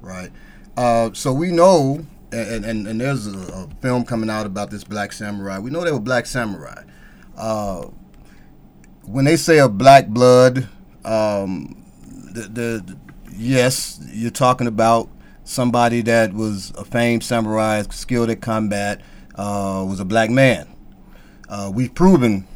right? 0.00 0.30
Uh, 0.76 1.10
so 1.12 1.32
we 1.32 1.50
know, 1.50 2.04
and, 2.32 2.64
and, 2.64 2.86
and 2.86 3.00
there's 3.00 3.26
a, 3.26 3.38
a 3.38 3.68
film 3.80 4.04
coming 4.04 4.30
out 4.30 4.46
about 4.46 4.70
this 4.70 4.84
black 4.84 5.12
samurai. 5.12 5.58
We 5.58 5.70
know 5.70 5.82
they 5.82 5.92
were 5.92 6.00
black 6.00 6.26
samurai. 6.26 6.84
Uh, 7.36 7.86
when 9.02 9.24
they 9.24 9.36
say 9.36 9.58
of 9.58 9.78
black 9.78 10.08
blood, 10.08 10.68
um, 11.04 11.79
the, 12.30 12.40
the, 12.82 12.96
yes, 13.32 14.00
you're 14.12 14.30
talking 14.30 14.66
about 14.66 15.08
somebody 15.44 16.02
that 16.02 16.32
was 16.32 16.70
a 16.76 16.84
famed 16.84 17.24
samurai, 17.24 17.82
skilled 17.90 18.30
at 18.30 18.40
combat, 18.40 19.00
uh, 19.34 19.84
was 19.88 20.00
a 20.00 20.04
black 20.04 20.30
man. 20.30 20.68
Uh, 21.48 21.70
we've 21.74 21.94
proven 21.94 22.46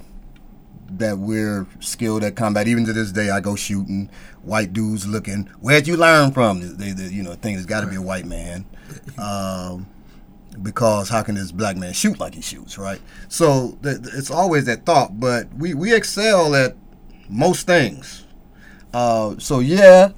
that 0.91 1.19
we're 1.19 1.67
skilled 1.81 2.23
at 2.23 2.37
combat. 2.37 2.69
Even 2.69 2.85
to 2.87 2.93
this 2.93 3.13
day, 3.13 3.31
I 3.31 3.41
go 3.41 3.57
shooting. 3.57 4.11
White 4.43 4.73
dudes 4.73 5.07
looking. 5.07 5.47
Where'd 5.61 5.87
you 5.87 5.97
learn 5.97 6.33
from? 6.33 6.77
They, 6.77 6.93
they 6.93 7.09
you 7.09 7.23
know, 7.23 7.35
think 7.35 7.57
it's 7.57 7.67
got 7.67 7.81
to 7.81 7.87
be 7.87 7.97
a 7.97 8.03
white 8.03 8.27
man. 8.27 8.67
Um, 9.19 9.87
because 10.63 11.09
how 11.09 11.23
can 11.23 11.35
this 11.35 11.51
black 11.51 11.77
man 11.77 11.93
shoot 11.93 12.21
like 12.21 12.35
he 12.35 12.41
shoots, 12.41 12.79
right? 12.79 13.01
So 13.29 13.77
th- 13.83 13.99
it's 14.15 14.31
always 14.31 14.67
that 14.67 14.87
thought. 14.87 15.19
But 15.19 15.53
we, 15.55 15.75
we 15.75 15.95
excel 15.95 16.55
at 16.55 16.77
most 17.29 17.67
things. 17.67 18.24
Uh, 18.95 19.35
so 19.39 19.59
yeah, 19.59 20.13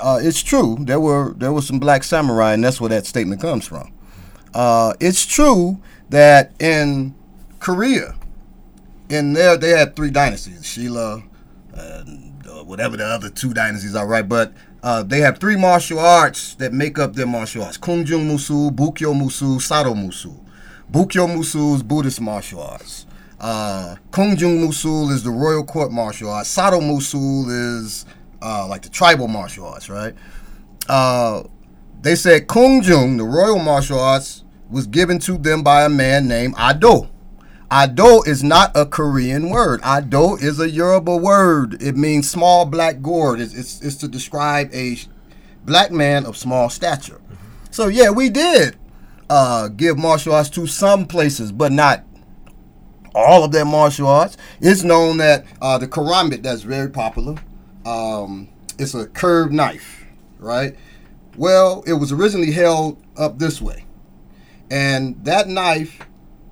uh, 0.00 0.20
it's 0.22 0.40
true. 0.40 0.76
There 0.80 1.00
were 1.00 1.34
there 1.36 1.52
were 1.52 1.62
some 1.62 1.80
black 1.80 2.04
samurai, 2.04 2.54
and 2.54 2.62
that's 2.62 2.80
where 2.80 2.90
that 2.90 3.04
statement 3.04 3.40
comes 3.40 3.66
from. 3.66 3.92
Uh, 4.54 4.94
it's 5.00 5.26
true 5.26 5.80
that 6.10 6.52
in 6.60 7.14
Korea, 7.58 8.14
in 9.08 9.32
there 9.32 9.56
they 9.56 9.70
had 9.70 9.96
three 9.96 10.10
dynasties: 10.10 10.64
Silla, 10.64 11.24
and 11.74 12.46
uh, 12.46 12.62
whatever 12.62 12.96
the 12.96 13.04
other 13.04 13.30
two 13.30 13.52
dynasties 13.52 13.96
are, 13.96 14.06
right? 14.06 14.28
But 14.28 14.52
uh, 14.84 15.02
they 15.02 15.18
have 15.18 15.38
three 15.38 15.56
martial 15.56 15.98
arts 15.98 16.54
that 16.54 16.72
make 16.72 17.00
up 17.00 17.14
their 17.14 17.26
martial 17.26 17.64
arts: 17.64 17.78
Kunjung 17.78 18.30
Musu, 18.30 18.70
Bukyo 18.70 19.12
Musu, 19.12 19.60
Sado 19.60 19.92
Musu. 19.92 20.38
Bukyo 20.92 21.26
Musu 21.26 21.74
is 21.74 21.82
Buddhist 21.82 22.20
martial 22.20 22.62
arts. 22.62 23.06
Uh, 23.40 23.96
Kunjung 24.12 24.60
Musul 24.60 25.10
is 25.10 25.24
the 25.24 25.30
royal 25.30 25.64
court 25.64 25.90
martial 25.90 26.30
arts. 26.30 26.48
Sado 26.48 26.78
Musul 26.78 27.48
is 27.48 28.04
uh, 28.42 28.66
like 28.68 28.82
the 28.82 28.88
tribal 28.88 29.28
martial 29.28 29.66
arts, 29.66 29.88
right? 29.88 30.14
Uh, 30.88 31.42
they 32.02 32.14
said 32.14 32.46
Kunjung, 32.46 33.18
the 33.18 33.24
royal 33.24 33.58
martial 33.58 33.98
arts, 33.98 34.44
was 34.70 34.86
given 34.86 35.18
to 35.20 35.36
them 35.36 35.62
by 35.62 35.84
a 35.84 35.88
man 35.88 36.28
named 36.28 36.54
Ado. 36.58 37.08
Ado 37.70 38.22
is 38.26 38.42
not 38.42 38.72
a 38.74 38.84
Korean 38.84 39.48
word. 39.50 39.80
Ado 39.84 40.36
is 40.36 40.58
a 40.58 40.68
Yoruba 40.68 41.16
word. 41.16 41.80
It 41.80 41.96
means 41.96 42.28
small 42.28 42.64
black 42.66 43.00
gourd. 43.00 43.40
It's, 43.40 43.54
it's, 43.54 43.80
it's 43.80 43.96
to 43.96 44.08
describe 44.08 44.70
a 44.72 44.96
black 45.64 45.92
man 45.92 46.26
of 46.26 46.36
small 46.36 46.68
stature. 46.68 47.20
So 47.70 47.86
yeah, 47.86 48.10
we 48.10 48.28
did 48.28 48.76
uh, 49.28 49.68
give 49.68 49.96
martial 49.96 50.34
arts 50.34 50.50
to 50.50 50.66
some 50.66 51.06
places, 51.06 51.52
but 51.52 51.70
not 51.70 52.04
all 53.14 53.44
of 53.44 53.52
their 53.52 53.64
martial 53.64 54.08
arts. 54.08 54.36
It's 54.60 54.82
known 54.82 55.18
that 55.18 55.44
uh, 55.62 55.78
the 55.78 55.86
karambit 55.86 56.42
that's 56.42 56.62
very 56.62 56.90
popular. 56.90 57.36
Um, 57.84 58.48
it's 58.78 58.94
a 58.94 59.06
curved 59.06 59.52
knife, 59.52 60.04
right? 60.38 60.76
Well, 61.36 61.82
it 61.86 61.94
was 61.94 62.12
originally 62.12 62.52
held 62.52 63.02
up 63.16 63.38
this 63.38 63.60
way, 63.62 63.84
and 64.70 65.22
that 65.24 65.48
knife 65.48 66.00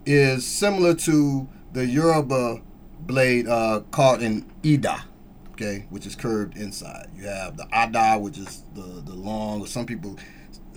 is 0.07 0.47
similar 0.47 0.95
to 0.95 1.49
the 1.73 1.87
Yoruba 1.87 2.63
blade 3.01 3.47
uh, 3.49 3.81
called 3.91 4.23
an 4.23 4.51
ida, 4.65 5.05
okay, 5.53 5.87
which 5.91 6.07
is 6.07 6.15
curved 6.15 6.57
inside. 6.57 7.09
You 7.17 7.27
have 7.27 7.57
the 7.57 7.67
ada, 7.73 8.19
which 8.19 8.39
is 8.39 8.63
the 8.75 9.03
the 9.05 9.15
long, 9.15 9.61
or 9.61 9.67
some 9.67 9.87
people 9.87 10.19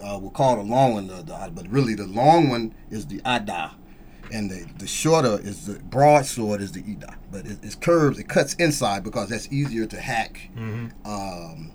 uh, 0.03 0.17
will 0.19 0.31
call 0.31 0.55
the 0.57 0.63
long 0.63 0.93
one 0.93 1.07
the, 1.07 1.21
the 1.21 1.51
but 1.53 1.67
really 1.69 1.93
the 1.95 2.07
long 2.07 2.49
one 2.49 2.73
is 2.89 3.05
the 3.07 3.21
ada, 3.25 3.71
and 4.31 4.49
the 4.49 4.65
the 4.77 4.87
shorter 4.87 5.39
is 5.43 5.65
the 5.67 5.79
broadsword 5.79 6.61
is 6.61 6.71
the 6.71 6.83
ida. 6.87 7.15
But 7.31 7.45
it, 7.45 7.57
it's 7.63 7.75
curved, 7.75 8.19
it 8.19 8.27
cuts 8.27 8.53
inside 8.55 9.03
because 9.03 9.29
that's 9.29 9.51
easier 9.51 9.85
to 9.87 9.99
hack. 9.99 10.49
Um, 11.05 11.71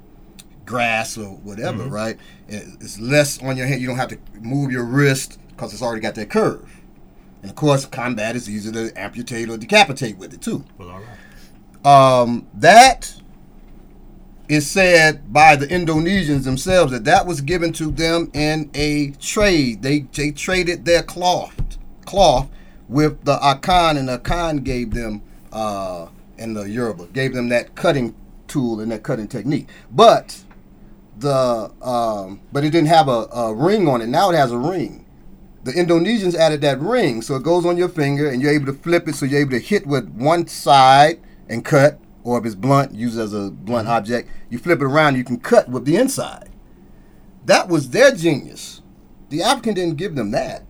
grass 0.65 1.17
or 1.17 1.37
whatever, 1.37 1.85
right? 1.85 2.19
It- 2.49 2.67
It's 2.81 2.99
less 2.99 3.41
on 3.43 3.57
your 3.57 3.67
hand. 3.67 3.81
You 3.81 3.87
don't 3.87 3.97
have 3.99 4.09
to 4.09 4.19
move 4.41 4.73
your 4.73 4.85
wrist 4.85 5.39
because 5.51 5.73
it's 5.73 5.83
already 5.83 6.01
got 6.01 6.15
that 6.17 6.29
curve. 6.31 6.69
And 7.43 7.51
of 7.51 7.57
course, 7.57 7.85
combat 7.87 8.35
is 8.35 8.51
easier 8.51 8.73
to 8.73 9.01
amputate 9.01 9.49
or 9.49 9.57
decapitate 9.57 10.19
with 10.19 10.35
it 10.35 10.41
too. 10.43 10.65
Well, 10.79 10.91
all 10.91 11.01
right. 11.01 12.21
Um, 12.23 12.49
that 12.55 13.15
it's 14.49 14.67
said 14.67 15.33
by 15.33 15.57
the 15.57 15.67
Indonesians 15.67 16.45
themselves 16.45 16.93
that 16.93 17.05
that 17.05 17.27
was 17.27 17.41
given 17.41 17.73
to 17.75 17.91
them 17.91 18.31
in 18.35 18.71
a 18.75 19.11
trade. 19.21 19.83
They 19.83 20.01
they 20.13 20.31
traded 20.33 20.85
their 20.85 21.03
cloth 21.03 21.53
cloth 22.07 22.49
with 22.89 23.25
the 23.25 23.37
Akan, 23.37 23.99
and 23.99 24.09
the 24.09 24.19
Akan 24.19 24.65
gave 24.65 24.95
them 24.95 25.23
uh, 25.53 26.09
and 26.39 26.57
the 26.57 26.65
Yoruba 26.65 27.07
gave 27.07 27.35
them 27.35 27.49
that 27.49 27.75
cutting 27.75 28.15
tool 28.49 28.81
and 28.81 28.91
that 28.93 29.03
cutting 29.03 29.29
technique. 29.29 29.69
But 29.91 30.45
the 31.19 31.73
um, 31.83 32.41
but 32.53 32.65
it 32.65 32.71
didn't 32.71 32.89
have 32.89 33.09
a, 33.09 33.27
a 33.33 33.55
ring 33.55 33.89
on 33.89 34.03
it. 34.03 34.09
Now 34.09 34.31
it 34.31 34.37
has 34.37 34.53
a 34.53 34.59
ring. 34.59 35.05
The 35.65 35.73
Indonesians 35.73 36.37
added 36.37 36.61
that 36.61 36.79
ring, 36.79 37.23
so 37.23 37.35
it 37.35 37.43
goes 37.43 37.67
on 37.67 37.77
your 37.77 37.89
finger, 37.89 38.31
and 38.31 38.41
you're 38.41 38.53
able 38.53 38.67
to 38.67 38.73
flip 38.73 39.09
it, 39.09 39.17
so 39.17 39.27
you're 39.27 39.41
able 39.41 39.51
to 39.53 39.59
hit 39.59 39.85
with 39.85 40.09
one 40.11 40.47
side 40.47 41.21
and 41.49 41.65
cut, 41.65 41.99
or 42.23 42.39
if 42.39 42.47
it's 42.47 42.55
blunt, 42.55 42.95
use 42.95 43.17
it 43.17 43.23
as 43.23 43.35
a 43.35 43.51
blunt 43.51 43.89
object. 43.89 44.29
You 44.49 44.59
flip 44.59 44.81
it 44.81 44.85
around, 44.85 45.17
you 45.17 45.25
can 45.25 45.41
cut 45.41 45.69
with 45.69 45.85
the 45.85 45.97
inside. 45.97 46.51
That 47.47 47.67
was 47.69 47.91
their 47.91 48.13
genius. 48.13 48.81
The 49.31 49.43
African 49.43 49.75
didn't 49.75 49.97
give 49.97 50.15
them 50.15 50.31
that, 50.31 50.63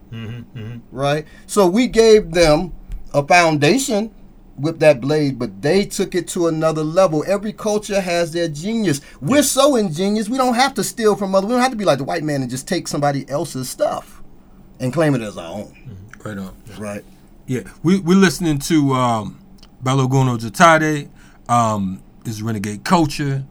right? 0.91 1.25
So 1.45 1.67
we 1.67 1.87
gave 1.87 2.31
them 2.31 2.73
a 3.13 3.25
foundation 3.25 4.13
with 4.57 4.79
that 4.79 4.99
blade, 5.01 5.37
but 5.37 5.61
they 5.61 5.85
took 5.85 6.15
it 6.15 6.27
to 6.29 6.47
another 6.47 6.83
level. 6.83 7.23
Every 7.27 7.53
culture 7.53 8.01
has 8.01 8.31
their 8.31 8.47
genius. 8.47 9.01
We're 9.21 9.43
so 9.43 9.75
ingenious, 9.75 10.29
we 10.29 10.37
don't 10.37 10.55
have 10.55 10.73
to 10.75 10.83
steal 10.83 11.15
from 11.15 11.35
other. 11.35 11.47
We 11.47 11.53
don't 11.53 11.61
have 11.61 11.71
to 11.71 11.77
be 11.77 11.85
like 11.85 11.99
the 11.99 12.03
white 12.03 12.23
man 12.23 12.41
and 12.41 12.49
just 12.49 12.67
take 12.67 12.87
somebody 12.87 13.29
else's 13.29 13.69
stuff 13.69 14.23
and 14.79 14.91
claim 14.91 15.15
it 15.15 15.21
as 15.21 15.37
our 15.37 15.53
own. 15.59 15.75
Right 16.23 16.37
on. 16.37 16.55
Right. 16.77 17.03
Yeah, 17.45 17.61
we 17.83 17.99
we're 17.99 18.17
listening 18.17 18.59
to 18.59 18.93
um, 18.93 19.39
Balogun 19.81 20.37
Ojetade. 20.37 21.09
Um, 21.47 22.03
this 22.23 22.35
is 22.35 22.41
Renegade 22.41 22.83
Culture. 22.83 23.45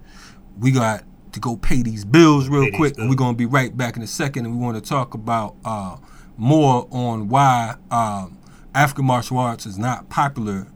We 0.58 0.70
got 0.70 1.04
to 1.32 1.40
go 1.40 1.56
pay 1.56 1.82
these 1.82 2.04
bills 2.04 2.48
real 2.48 2.70
Pay 2.70 2.76
quick, 2.76 2.98
and 2.98 3.08
we're 3.08 3.16
gonna 3.16 3.36
be 3.36 3.46
right 3.46 3.74
back 3.74 3.96
in 3.96 4.02
a 4.02 4.06
second. 4.06 4.44
And 4.44 4.58
we 4.58 4.62
want 4.62 4.82
to 4.82 4.86
talk 4.86 5.14
about 5.14 5.54
uh, 5.64 5.96
more 6.36 6.86
on 6.90 7.28
why 7.28 7.76
um, 7.90 8.38
African 8.74 9.04
martial 9.06 9.38
arts 9.38 9.66
is 9.66 9.78
not 9.78 10.08
popular 10.08 10.66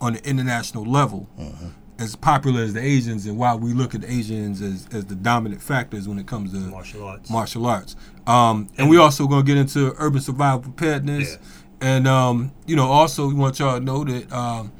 on 0.00 0.12
the 0.14 0.28
international 0.28 0.84
level. 0.84 1.28
As 1.98 2.14
popular 2.14 2.60
as 2.60 2.74
the 2.74 2.82
Asians, 2.82 3.24
and 3.24 3.38
why 3.38 3.54
we 3.54 3.72
look 3.72 3.94
at 3.94 4.02
the 4.02 4.12
Asians 4.12 4.60
as, 4.60 4.86
as 4.92 5.06
the 5.06 5.14
dominant 5.14 5.62
factors 5.62 6.06
when 6.06 6.18
it 6.18 6.26
comes 6.26 6.52
to 6.52 6.58
Martial 6.58 7.04
arts. 7.08 7.30
martial 7.30 7.64
arts. 7.66 7.96
Um, 8.26 8.68
and 8.76 8.90
we 8.90 8.98
also 8.98 9.26
gonna 9.26 9.42
get 9.42 9.56
into 9.56 9.94
urban 9.96 10.20
survival 10.20 10.60
preparedness, 10.60 11.38
and 11.80 12.06
um, 12.06 12.52
you 12.66 12.76
know, 12.76 12.84
also 12.88 13.26
we 13.28 13.32
want 13.34 13.58
y'all 13.58 13.78
to 13.78 13.82
know 13.84 14.04
that 14.04 14.30
um, 14.30 14.72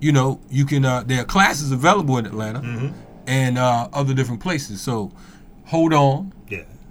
you 0.00 0.12
know 0.12 0.40
you 0.48 0.64
can 0.64 0.84
uh, 0.84 1.02
there 1.02 1.22
are 1.22 1.24
classes 1.24 1.72
available 1.72 2.16
in 2.18 2.26
Atlanta 2.26 2.60
Mm-hmm. 2.60 2.96
and 3.26 3.58
uh, 3.58 3.88
other 3.92 4.14
different 4.14 4.40
places. 4.40 4.80
So 4.80 5.10
hold 5.66 5.92
on, 5.92 6.32
Yeah. 6.32 6.39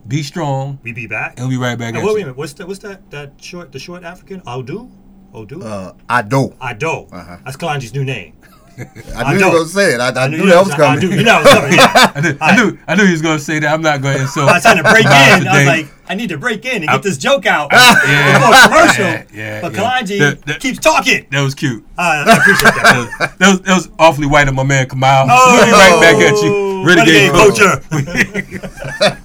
Be 0.10 0.24
strong, 0.24 0.80
We 0.84 0.92
be 0.92 1.06
back. 1.08 1.34
and 1.38 1.48
we'll 1.48 1.58
be 1.58 1.64
right 1.64 1.78
back 1.78 1.94
Now, 1.94 2.00
at 2.00 2.06
wait, 2.06 2.10
you. 2.10 2.16
wait 2.16 2.22
a 2.22 2.26
minute. 2.26 2.38
What's 2.38 2.54
that? 2.54 2.68
What's 2.68 2.80
that? 2.80 3.10
That 3.12 3.34
short, 3.40 3.72
the 3.72 3.78
short 3.80 4.04
African? 4.04 4.42
Odu, 4.48 4.90
Odu, 5.36 5.62
Uh, 5.64 5.94
I 6.10 6.24
do. 6.24 6.52
Ado. 6.60 7.08
Uh-huh. 7.12 7.38
That's 7.46 7.56
Kalonji's 7.58 7.94
new 7.94 8.04
name. 8.04 8.34
I 9.16 9.34
knew 9.34 9.34
you 9.34 9.40
don't. 9.40 9.52
were 9.52 9.58
gonna 9.60 9.70
say 9.70 9.94
it. 9.94 10.00
I, 10.00 10.10
I, 10.24 10.28
knew 10.30 10.38
you 10.38 10.46
that 10.48 10.60
was 10.66 10.72
I 10.72 10.78
coming. 10.78 11.00
do. 11.02 11.10
You 11.16 11.24
know, 11.24 11.34
I 11.36 11.42
was 11.44 11.54
coming. 11.54 11.74
Yeah. 11.74 12.12
I, 12.16 12.22
knew, 12.22 12.38
I 12.42 12.56
knew 12.56 12.80
I 12.88 12.96
knew 12.96 13.06
he 13.06 13.12
was 13.12 13.22
gonna 13.22 13.38
say 13.38 13.60
that. 13.60 13.72
I'm 13.74 13.82
not 13.82 14.02
going 14.02 14.16
to 14.16 14.22
insult. 14.24 14.50
I 14.50 14.54
was 14.54 14.64
trying 14.64 14.78
to 14.78 14.84
break 14.84 15.04
in. 15.06 15.12
Bob 15.12 15.14
I 15.14 15.36
was 15.36 15.44
today. 15.44 15.66
like, 15.66 15.88
I 16.10 16.16
need 16.16 16.30
to 16.30 16.38
break 16.40 16.66
in 16.66 16.78
and 16.84 16.88
get 16.90 17.04
this 17.04 17.18
joke 17.20 17.46
out 17.46 17.70
Yeah. 17.74 18.40
before 18.40 18.56
commercial. 18.72 19.04
Yeah, 19.06 19.24
yeah, 19.34 19.62
but 19.62 19.74
yeah. 19.74 19.80
Kalanji 19.80 20.20
That- 20.20 20.42
that- 20.46 20.60
keeps 20.62 20.80
talking. 20.80 21.28
that 21.30 21.42
was 21.42 21.54
cute. 21.54 21.86
Uh, 21.98 22.24
I 22.26 22.38
appreciate 22.38 22.74
that. 22.74 22.84
That 22.84 22.98
was, 22.98 23.38
that 23.38 23.50
was, 23.50 23.62
that 23.62 23.76
was 23.76 23.90
awfully 24.00 24.28
white 24.28 24.48
of 24.48 24.56
my 24.56 24.64
man 24.64 24.88
Kamau. 24.88 25.28
Oh, 25.30 25.54
we'll 25.54 25.66
be 25.66 25.72
right 25.72 26.00
back 26.02 26.16
at 26.24 26.42
you. 26.42 26.88
Renegade, 26.88 27.32
Renegade 27.32 27.32
culture. 27.36 29.20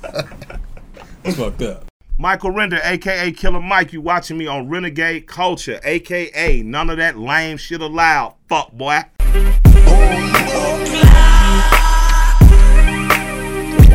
That's 1.25 1.39
fucked 1.39 1.63
up. 1.63 1.87
Michael 2.19 2.51
Render, 2.51 2.79
aka 2.85 3.33
Killer 3.33 3.61
Mike, 3.61 3.95
you 3.95 4.01
watching 4.03 4.37
me 4.37 4.47
on 4.47 4.69
Renegade 4.69 5.27
Culture, 5.27 5.81
aka 5.83 6.63
none 6.63 6.91
of 6.91 6.99
that 6.99 7.19
lame 7.19 7.57
shit 7.57 7.81
allowed. 7.81 8.35
Fuck 8.47 8.73
boy. 8.73 9.01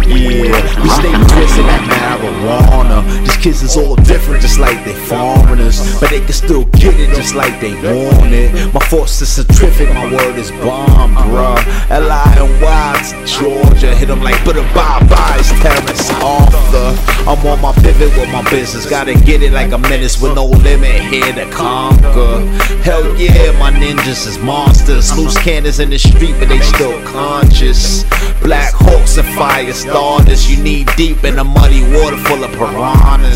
Yeah, 0.10 0.82
we 0.82 0.90
stay 0.90 1.14
twisted 1.14 1.66
like 1.66 1.82
marijuana. 1.82 3.26
These 3.26 3.38
kids 3.40 3.62
is 3.62 3.78
all 3.78 3.96
different, 3.96 4.42
just 4.42 4.60
like 4.60 4.84
they 4.84 4.94
foreigners. 4.94 5.80
But 6.00 6.10
they 6.10 6.20
can 6.20 6.34
still 6.34 6.66
get 6.66 7.00
it 7.00 7.16
just 7.16 7.36
like 7.36 7.60
they 7.62 7.74
want 7.74 8.34
it. 8.34 8.74
My 8.74 8.82
force 8.88 9.22
is 9.22 9.30
centrifugal, 9.30 9.94
my 9.94 10.12
word 10.14 10.38
is 10.38 10.52
bomb, 10.52 11.16
bruh. 11.16 11.90
L.I. 11.90 12.36
and 12.38 12.62
Wilds, 12.62 13.12
Georgia. 13.32 13.96
Hit 13.96 14.08
them 14.08 14.22
like, 14.22 14.44
but 14.44 14.58
a 14.58 14.64
bye 14.76 15.00
bye, 15.10 15.42
Terrence 15.62 16.10
Arthur. 16.22 16.90
I'm 17.30 17.46
on 17.48 17.62
my 17.62 17.74
pivot 17.74 18.16
with 18.18 18.32
my 18.32 18.44
business. 18.50 18.90
Gotta 18.90 19.14
get 19.14 19.42
it 19.42 19.54
like 19.54 19.72
a 19.72 19.78
menace 19.78 20.22
with 20.22 20.36
no 20.36 20.46
limit 20.46 21.02
here 21.14 21.34
to 21.34 21.50
conquer. 21.52 22.46
Hell 22.84 23.16
yeah, 23.18 23.52
my 23.60 23.72
ninjas 23.72 24.28
is 24.28 24.38
monsters. 24.40 25.18
Loose 25.18 25.38
cannons 25.38 25.80
in 25.80 25.90
the 25.90 26.00
street, 26.00 26.36
but 26.40 26.50
they 26.50 26.60
still 26.60 27.02
conscious. 27.06 28.04
Black 28.42 28.74
hawks 28.74 29.18
and 29.18 29.28
fire 29.36 29.72
starters. 29.74 30.50
You 30.50 30.62
need 30.62 30.90
deep 30.98 31.24
in 31.24 31.36
the 31.36 31.44
muddy 31.44 31.84
water 31.94 32.18
full 32.18 32.44
of 32.44 32.52
piranhas. 32.52 33.29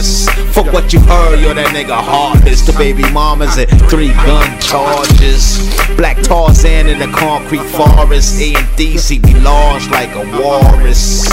Fuck 0.53 0.71
what 0.71 0.93
you 0.93 0.99
heard, 0.99 1.39
yo, 1.39 1.53
that 1.53 1.73
nigga 1.73 1.97
heartless. 1.97 2.61
The 2.61 2.73
baby 2.73 3.03
mamas 3.11 3.57
at 3.57 3.69
three 3.89 4.13
gun 4.13 4.59
charges. 4.61 5.69
Black 5.97 6.17
Tarzan 6.21 6.87
in 6.87 6.99
the 6.99 7.07
concrete 7.07 7.65
forest. 7.73 8.39
A 8.39 8.55
and 8.55 8.75
D 8.75 8.97
see 8.97 9.19
me 9.19 9.33
large 9.39 9.89
like 9.89 10.13
a 10.15 10.23
walrus. 10.37 11.29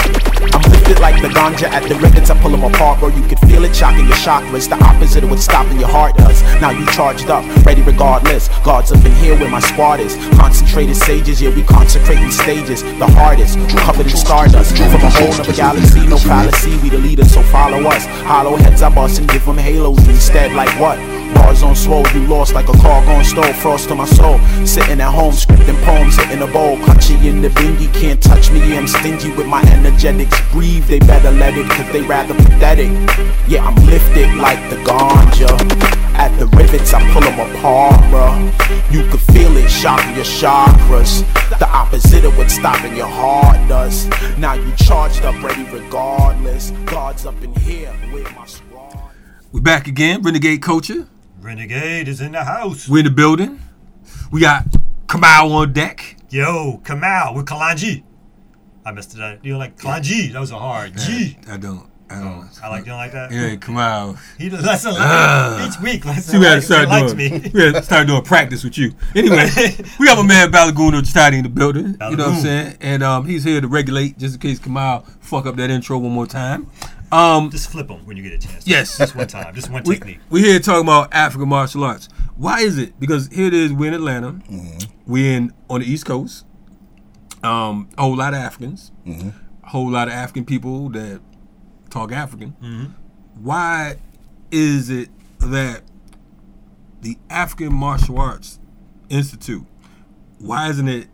I'm 0.53 0.63
lifted 0.73 1.01
like 1.01 1.21
the 1.21 1.29
ganja 1.29 1.69
at 1.69 1.89
the 1.89 1.95
rivets. 1.97 2.31
I 2.31 2.41
pull 2.41 2.51
them 2.51 2.65
apart, 2.65 3.01
bro. 3.01 3.09
You 3.09 3.23
can 3.29 3.37
feel 3.49 3.65
it 3.65 3.77
shocking 3.77 4.07
your 4.07 4.17
chakras. 4.17 4.69
The 4.69 4.83
opposite 4.83 5.25
of 5.25 5.31
what's 5.31 5.45
stopping 5.45 5.79
your 5.79 5.89
heart 5.89 6.17
does. 6.17 6.43
Now 6.61 6.71
you 6.71 6.87
charged 6.93 7.29
up, 7.29 7.45
ready 7.65 7.83
regardless. 7.83 8.49
Guards 8.65 8.93
up 8.93 9.05
in 9.05 9.13
here 9.17 9.39
where 9.39 9.51
my 9.51 9.61
squad 9.61 10.01
is. 10.01 10.17
Concentrated 10.37 10.97
sages, 10.97 11.41
yeah, 11.43 11.55
we 11.55 11.63
consecrating 11.63 12.31
stages. 12.31 12.83
The 12.83 13.07
hardest, 13.07 13.59
covered 13.77 14.07
in 14.07 14.17
stardust. 14.17 14.77
From 14.77 15.03
a 15.03 15.11
whole 15.11 15.37
nother 15.37 15.53
galaxy, 15.53 16.07
no 16.07 16.17
fallacy. 16.17 16.77
We 16.83 16.89
the 16.91 16.99
leaders, 16.99 17.33
so 17.33 17.43
follow 17.43 17.87
us. 17.89 18.07
Hollow 18.25 18.50
heads 18.57 18.83
I 18.83 18.95
bust 18.95 19.19
and 19.19 19.29
give 19.29 19.45
them 19.45 19.59
halos 19.59 20.07
instead. 20.09 20.53
Like 20.53 20.71
what? 20.81 21.20
Bars 21.35 21.63
on 21.63 21.75
swole, 21.77 22.07
you 22.15 22.27
lost 22.27 22.55
like 22.55 22.69
a 22.69 22.77
car 22.79 23.05
gone 23.05 23.25
stole. 23.25 23.53
Frost 23.55 23.89
to 23.89 23.95
my 23.95 24.05
soul. 24.05 24.39
Sitting 24.67 25.01
at 25.01 25.13
home, 25.13 25.33
scripting 25.33 25.81
poems, 25.85 26.17
hitting 26.17 26.43
a 26.43 26.47
bowl. 26.47 26.77
Country 26.85 27.17
in 27.29 27.43
the 27.43 27.49
bingy, 27.49 27.93
can't 27.95 28.23
touch 28.23 28.51
me. 28.51 28.77
I'm 28.77 28.87
stingy 28.87 29.31
with 29.33 29.47
my 29.47 29.63
energetics. 29.63 30.37
Breathe, 30.53 30.85
they 30.87 30.99
better 30.99 31.31
let 31.31 31.57
it, 31.57 31.69
cause 31.71 31.91
they 31.93 32.03
rather 32.03 32.35
pathetic. 32.35 32.91
Yeah, 33.49 33.67
I'm 33.67 33.75
lifted 33.87 34.35
like 34.37 34.61
the 34.71 34.77
ganja. 34.77 35.51
At 36.15 36.37
the 36.39 36.47
rivets, 36.49 36.93
I 36.93 37.01
pull 37.13 37.23
them 37.23 37.41
apart, 37.41 37.99
bruh. 38.11 38.93
You 38.93 39.09
can 39.09 39.19
feel 39.19 39.57
it, 39.57 39.71
shocking 39.71 40.15
your 40.17 40.25
chakras. 40.25 41.25
The 41.59 41.69
opposite 41.69 42.25
of 42.25 42.37
what's 42.37 42.55
stopping 42.55 42.95
your 42.95 43.07
heart 43.07 43.57
does. 43.69 44.07
Now 44.37 44.53
you 44.53 44.71
charged 44.77 45.23
up, 45.23 45.43
ready 45.43 45.65
regardless. 45.71 46.73
Guards 46.85 47.25
up 47.25 47.43
in 47.43 47.55
here, 47.55 47.95
with 48.13 48.31
my 48.37 48.45
squad. 48.45 48.99
We 49.53 49.61
back 49.61 49.87
again, 49.87 50.21
Renegade 50.23 50.61
Culture. 50.61 51.07
Renegade 51.41 52.09
is 52.09 52.21
in 52.21 52.33
the 52.33 52.45
house. 52.45 52.89
We're 52.89 52.99
in 52.99 53.05
the 53.07 53.11
building. 53.11 53.61
We 54.31 54.41
got 54.41 54.67
Kamau 55.07 55.51
on 55.53 55.73
deck. 55.73 56.17
Yo, 56.31 56.81
Kamau 56.85 57.35
with 57.35 57.47
Kalanji. 57.47 58.03
I 58.85 58.93
missed 58.93 59.15
it 59.15 59.21
up. 59.21 59.39
You 59.45 59.57
like 59.57 59.79
Kalanji. 59.79 60.33
That 60.33 60.41
was 60.41 60.51
a 60.51 60.59
hard 60.59 60.97
G. 60.99 61.39
I 61.51 61.57
don't. 61.57 61.89
I 62.11 62.21
don't. 62.21 62.49
I 62.63 62.69
like. 62.69 62.81
You 62.81 62.87
don't 62.87 62.99
like 62.99 63.13
that? 63.13 63.31
Yeah, 63.33 63.55
Kamau. 63.57 64.19
He 64.39 64.49
does 64.49 64.65
lesson 64.65 64.93
Ah. 64.97 65.67
each 65.77 65.81
week. 65.83 66.05
Lesson 66.05 66.23
See, 66.33 66.39
we 66.39 66.45
had 66.45 66.55
like, 66.55 66.63
start 66.63 66.89
likes 66.89 67.13
doing. 67.15 67.43
me. 67.43 67.51
We 67.55 67.63
had 67.63 67.75
to 67.75 67.83
start 67.83 68.07
doing 68.07 68.23
practice 68.23 68.63
with 68.65 68.77
you. 68.77 68.93
Anyway, 69.15 69.49
we 69.99 70.09
have 70.09 70.19
a 70.19 70.25
man 70.25 70.51
Balogun 70.53 70.93
Ojetade 70.93 71.35
in 71.35 71.43
the 71.45 71.49
building. 71.49 71.97
You 72.11 72.17
know 72.17 72.27
what 72.29 72.35
I'm 72.37 72.41
saying? 72.43 72.77
And 72.81 73.03
um, 73.03 73.27
he's 73.27 73.45
here 73.45 73.61
to 73.61 73.69
regulate, 73.69 74.19
just 74.19 74.35
in 74.35 74.41
case 74.41 74.59
Kamau 74.59 75.07
fuck 75.21 75.47
up 75.47 75.57
that 75.57 75.71
intro 75.71 75.99
one 75.99 76.13
more 76.13 76.27
time. 76.27 76.67
Um, 77.13 77.51
Just 77.51 77.71
flip 77.71 77.89
them 77.89 78.07
when 78.07 78.17
you 78.17 78.23
get 78.23 78.33
a 78.33 78.39
chance. 78.39 78.67
Yes. 78.67 78.99
Just 78.99 79.17
one 79.17 79.27
time. 79.27 79.55
Just 79.55 79.71
one 79.71 79.83
we, 79.85 79.95
technique. 79.95 80.21
we 80.31 80.43
here 80.43 80.61
talking 80.61 80.83
about 80.85 81.13
African 81.13 81.49
martial 81.49 81.83
arts. 81.85 82.09
Why 82.37 82.61
is 82.61 82.79
it? 82.79 82.99
Because 83.01 83.29
here 83.29 83.47
it 83.47 83.55
is, 83.55 83.73
we're 83.73 83.89
in 83.89 83.95
Atlanta. 83.95 84.33
Mm-hmm. 84.33 84.79
We're 85.07 85.37
in 85.37 85.53
on 85.69 85.81
the 85.81 85.87
East 85.87 86.07
Coast. 86.07 86.47
Um, 87.43 87.89
a 87.99 88.03
whole 88.03 88.17
lot 88.17 88.33
of 88.33 88.41
Africans. 88.41 88.93
Mm-hmm. 89.07 89.31
A 89.65 89.69
whole 89.69 89.91
lot 89.91 90.09
of 90.09 90.15
African 90.15 90.45
people 90.45 90.89
that 90.91 91.21
talk 91.91 92.13
African. 92.13 92.53
Mm-hmm. 92.63 92.85
Why 93.43 93.97
is 94.51 94.91
it 94.91 95.09
that 95.41 95.83
the 97.01 97.19
African 97.29 97.75
Martial 97.75 98.19
Arts 98.19 98.59
Institute, 99.09 99.67
why 100.39 100.69
isn't 100.69 100.89
it 100.89 101.09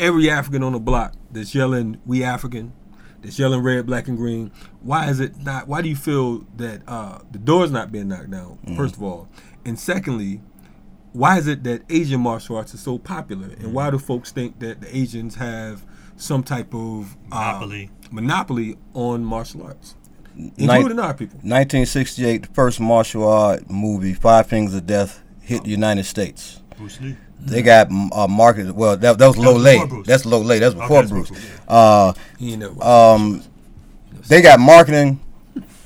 every 0.00 0.30
African 0.30 0.62
on 0.62 0.72
the 0.72 0.78
block 0.78 1.14
that's 1.30 1.54
yelling 1.54 2.00
"We 2.06 2.24
African," 2.24 2.72
that's 3.22 3.38
yelling 3.38 3.62
red, 3.62 3.86
black, 3.86 4.08
and 4.08 4.16
green? 4.16 4.50
Why 4.80 5.08
is 5.10 5.20
it 5.20 5.36
not? 5.42 5.68
Why 5.68 5.82
do 5.82 5.88
you 5.88 5.96
feel 5.96 6.46
that 6.56 6.82
uh, 6.88 7.18
the 7.30 7.38
door's 7.38 7.70
not 7.70 7.90
being 7.92 8.08
knocked 8.08 8.30
down? 8.30 8.58
First 8.76 8.96
of 8.96 9.02
all, 9.02 9.28
and 9.64 9.78
secondly, 9.78 10.40
why 11.12 11.38
is 11.38 11.46
it 11.46 11.64
that 11.64 11.82
Asian 11.90 12.20
martial 12.20 12.56
arts 12.56 12.74
is 12.74 12.80
so 12.80 12.98
popular, 12.98 13.48
and 13.48 13.72
why 13.72 13.90
do 13.90 13.98
folks 13.98 14.30
think 14.30 14.58
that 14.60 14.80
the 14.80 14.96
Asians 14.96 15.34
have 15.36 15.84
some 16.16 16.42
type 16.42 16.74
of 16.74 17.16
uh, 17.30 17.36
Monopoly. 17.52 17.90
monopoly 18.10 18.78
on 18.94 19.24
martial 19.24 19.62
arts, 19.62 19.94
Nin- 20.34 20.52
including 20.58 20.98
our 20.98 21.14
people. 21.14 21.36
1968, 21.36 22.42
the 22.42 22.48
first 22.54 22.80
martial 22.80 23.26
art 23.28 23.70
movie, 23.70 24.14
Five 24.14 24.46
Fingers 24.48 24.74
of 24.74 24.86
Death, 24.86 25.22
hit 25.40 25.64
the 25.64 25.70
United 25.70 26.04
States. 26.04 26.60
Bruce 26.76 27.00
Lee. 27.00 27.16
They 27.40 27.62
got 27.62 27.88
uh, 28.12 28.26
marketed. 28.28 28.72
Well, 28.72 28.96
that, 28.96 29.18
that 29.18 29.26
was 29.26 29.36
low 29.38 29.54
was 29.54 29.62
lay. 29.62 30.02
That's 30.04 30.26
low 30.26 30.40
lay. 30.40 30.58
That's 30.58 30.74
Okay, 30.74 30.82
before 30.82 31.02
that's 31.02 31.12
Bruce. 31.12 31.30
before, 31.30 31.60
Uh, 31.68 32.12
He 32.38 32.52
ain't 32.52 32.60
never 32.60 32.84
um, 32.84 33.42
they 34.28 34.42
got 34.42 34.60
marketing 34.60 35.20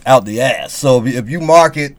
out 0.06 0.24
the 0.24 0.40
ass. 0.40 0.72
So 0.72 1.04
if 1.04 1.12
you, 1.12 1.18
if 1.18 1.28
you 1.28 1.40
market 1.40 1.96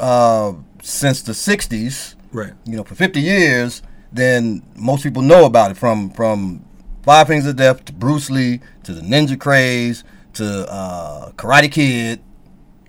uh, 0.00 0.54
since 0.82 1.22
the 1.22 1.32
'60s, 1.32 2.14
Right. 2.32 2.52
You 2.66 2.76
know, 2.76 2.84
for 2.84 2.94
50 2.94 3.20
years, 3.20 3.82
then 4.12 4.62
most 4.76 5.02
people 5.02 5.22
know 5.22 5.44
about 5.46 5.70
it 5.70 5.76
from 5.76 6.10
from 6.10 6.64
Five 7.02 7.26
Fingers 7.28 7.46
of 7.46 7.56
Death 7.56 7.84
to 7.86 7.92
Bruce 7.92 8.30
Lee 8.30 8.60
to 8.82 8.92
the 8.92 9.00
Ninja 9.00 9.38
Craze 9.38 10.04
to 10.34 10.70
uh, 10.70 11.32
Karate 11.32 11.72
Kid, 11.72 12.20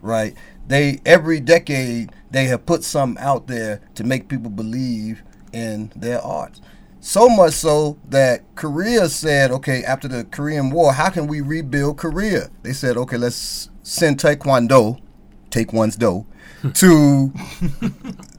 right? 0.01 0.35
They 0.67 0.99
every 1.05 1.39
decade 1.39 2.11
they 2.31 2.45
have 2.45 2.65
put 2.65 2.83
something 2.83 3.21
out 3.23 3.47
there 3.47 3.81
to 3.95 4.03
make 4.03 4.27
people 4.27 4.51
believe 4.51 5.23
in 5.53 5.91
their 5.95 6.21
arts. 6.21 6.61
So 7.01 7.29
much 7.29 7.53
so 7.53 7.97
that 8.09 8.43
Korea 8.55 9.07
said, 9.07 9.51
okay, 9.51 9.83
after 9.83 10.07
the 10.07 10.25
Korean 10.25 10.69
War, 10.69 10.93
how 10.93 11.09
can 11.09 11.27
we 11.27 11.39
rebuild 11.41 11.97
Korea? 11.97 12.49
They 12.63 12.73
said, 12.73 12.97
okay, 12.97 13.17
let's 13.17 13.69
send 13.83 14.19
Taekwondo, 14.19 14.99
take 15.49 15.71
one's 15.71 15.95
dough, 15.95 16.25
to 16.73 17.31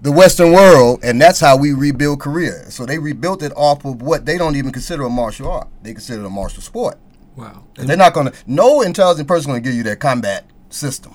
the 0.02 0.12
Western 0.12 0.52
world, 0.52 1.00
and 1.02 1.18
that's 1.18 1.40
how 1.40 1.56
we 1.56 1.72
rebuild 1.72 2.20
Korea. 2.20 2.70
So 2.70 2.84
they 2.84 2.98
rebuilt 2.98 3.42
it 3.42 3.52
off 3.56 3.86
of 3.86 4.02
what 4.02 4.26
they 4.26 4.36
don't 4.36 4.56
even 4.56 4.72
consider 4.72 5.04
a 5.04 5.10
martial 5.10 5.50
art; 5.50 5.68
they 5.82 5.94
consider 5.94 6.22
it 6.22 6.26
a 6.26 6.30
martial 6.30 6.62
sport. 6.62 6.98
Wow. 7.34 7.64
And 7.78 7.88
they're 7.88 7.96
not 7.96 8.12
gonna. 8.12 8.32
No 8.46 8.82
intelligent 8.82 9.26
person 9.26 9.50
gonna 9.50 9.62
give 9.62 9.72
you 9.72 9.82
their 9.82 9.96
combat 9.96 10.44
system. 10.68 11.14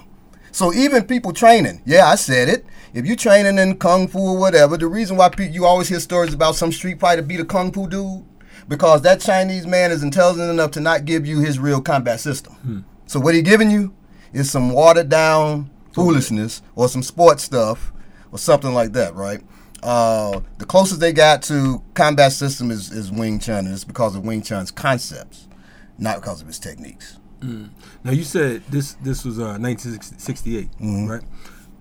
So 0.51 0.73
even 0.73 1.05
people 1.05 1.31
training, 1.31 1.83
yeah, 1.85 2.07
I 2.07 2.15
said 2.15 2.49
it. 2.49 2.65
If 2.95 3.05
you're 3.05 3.17
training 3.17 3.59
in 3.59 3.75
kung 3.75 4.07
fu 4.07 4.19
or 4.19 4.37
whatever, 4.39 4.77
the 4.77 4.87
reason 4.87 5.17
why 5.17 5.29
you 5.37 5.65
always 5.65 5.89
hear 5.89 5.99
stories 5.99 6.33
about 6.33 6.55
some 6.55 6.71
street 6.71 6.97
fighter 6.97 7.21
beat 7.21 7.41
a 7.41 7.45
kung 7.45 7.73
fu 7.73 7.89
dude, 7.89 8.23
because 8.69 9.01
that 9.01 9.19
Chinese 9.19 9.67
man 9.67 9.91
is 9.91 10.01
intelligent 10.01 10.49
enough 10.49 10.71
to 10.71 10.79
not 10.79 11.03
give 11.03 11.25
you 11.27 11.41
his 11.41 11.59
real 11.59 11.81
combat 11.81 12.21
system. 12.21 12.85
So 13.05 13.19
what 13.19 13.35
he 13.35 13.41
giving 13.41 13.69
you 13.69 13.93
is 14.31 14.49
some 14.49 14.71
watered 14.71 15.09
down 15.09 15.69
foolishness 15.91 16.61
or 16.75 16.87
some 16.87 17.03
sports 17.03 17.43
stuff 17.43 17.91
or 18.31 18.37
something 18.37 18.73
like 18.73 18.93
that, 18.93 19.13
right? 19.13 19.41
Uh, 19.83 20.39
the 20.57 20.65
closest 20.65 21.01
they 21.01 21.11
got 21.11 21.41
to 21.43 21.83
combat 21.95 22.31
system 22.31 22.71
is, 22.71 22.93
is 22.93 23.11
Wing 23.11 23.39
Chun, 23.39 23.65
and 23.65 23.73
it's 23.73 23.83
because 23.83 24.15
of 24.15 24.25
Wing 24.25 24.41
Chun's 24.41 24.71
concepts, 24.71 25.49
not 25.97 26.21
because 26.21 26.39
of 26.39 26.47
his 26.47 26.59
techniques. 26.59 27.19
Mm. 27.41 27.71
Now 28.05 28.11
you 28.11 28.23
said 28.23 28.63
this 28.69 28.93
this 29.03 29.25
was 29.25 29.37
uh, 29.37 29.59
1968, 29.59 30.69
right? 30.79 31.21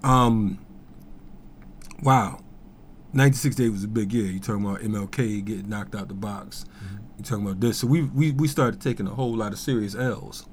Um, 0.03 0.59
wow, 2.05 2.41
1968 3.13 3.69
was 3.71 3.85
a 3.85 3.89
big 3.89 4.13
year. 4.13 4.27
You 4.27 4.41
talking 4.41 4.65
about 4.65 4.81
MLK 4.81 5.45
getting 5.45 5.69
knocked 5.69 5.95
out 5.95 6.09
the 6.09 6.15
box? 6.15 6.65
You 7.19 7.25
talking 7.25 7.45
about 7.47 7.61
this? 7.61 7.79
So 7.79 7.87
we 7.87 8.03
we 8.03 8.33
we 8.33 8.49
started 8.49 8.81
taking 8.81 9.07
a 9.07 9.11
whole 9.15 9.37
lot 9.37 9.53
of 9.53 9.59
serious 9.59 9.95
L's 9.95 10.47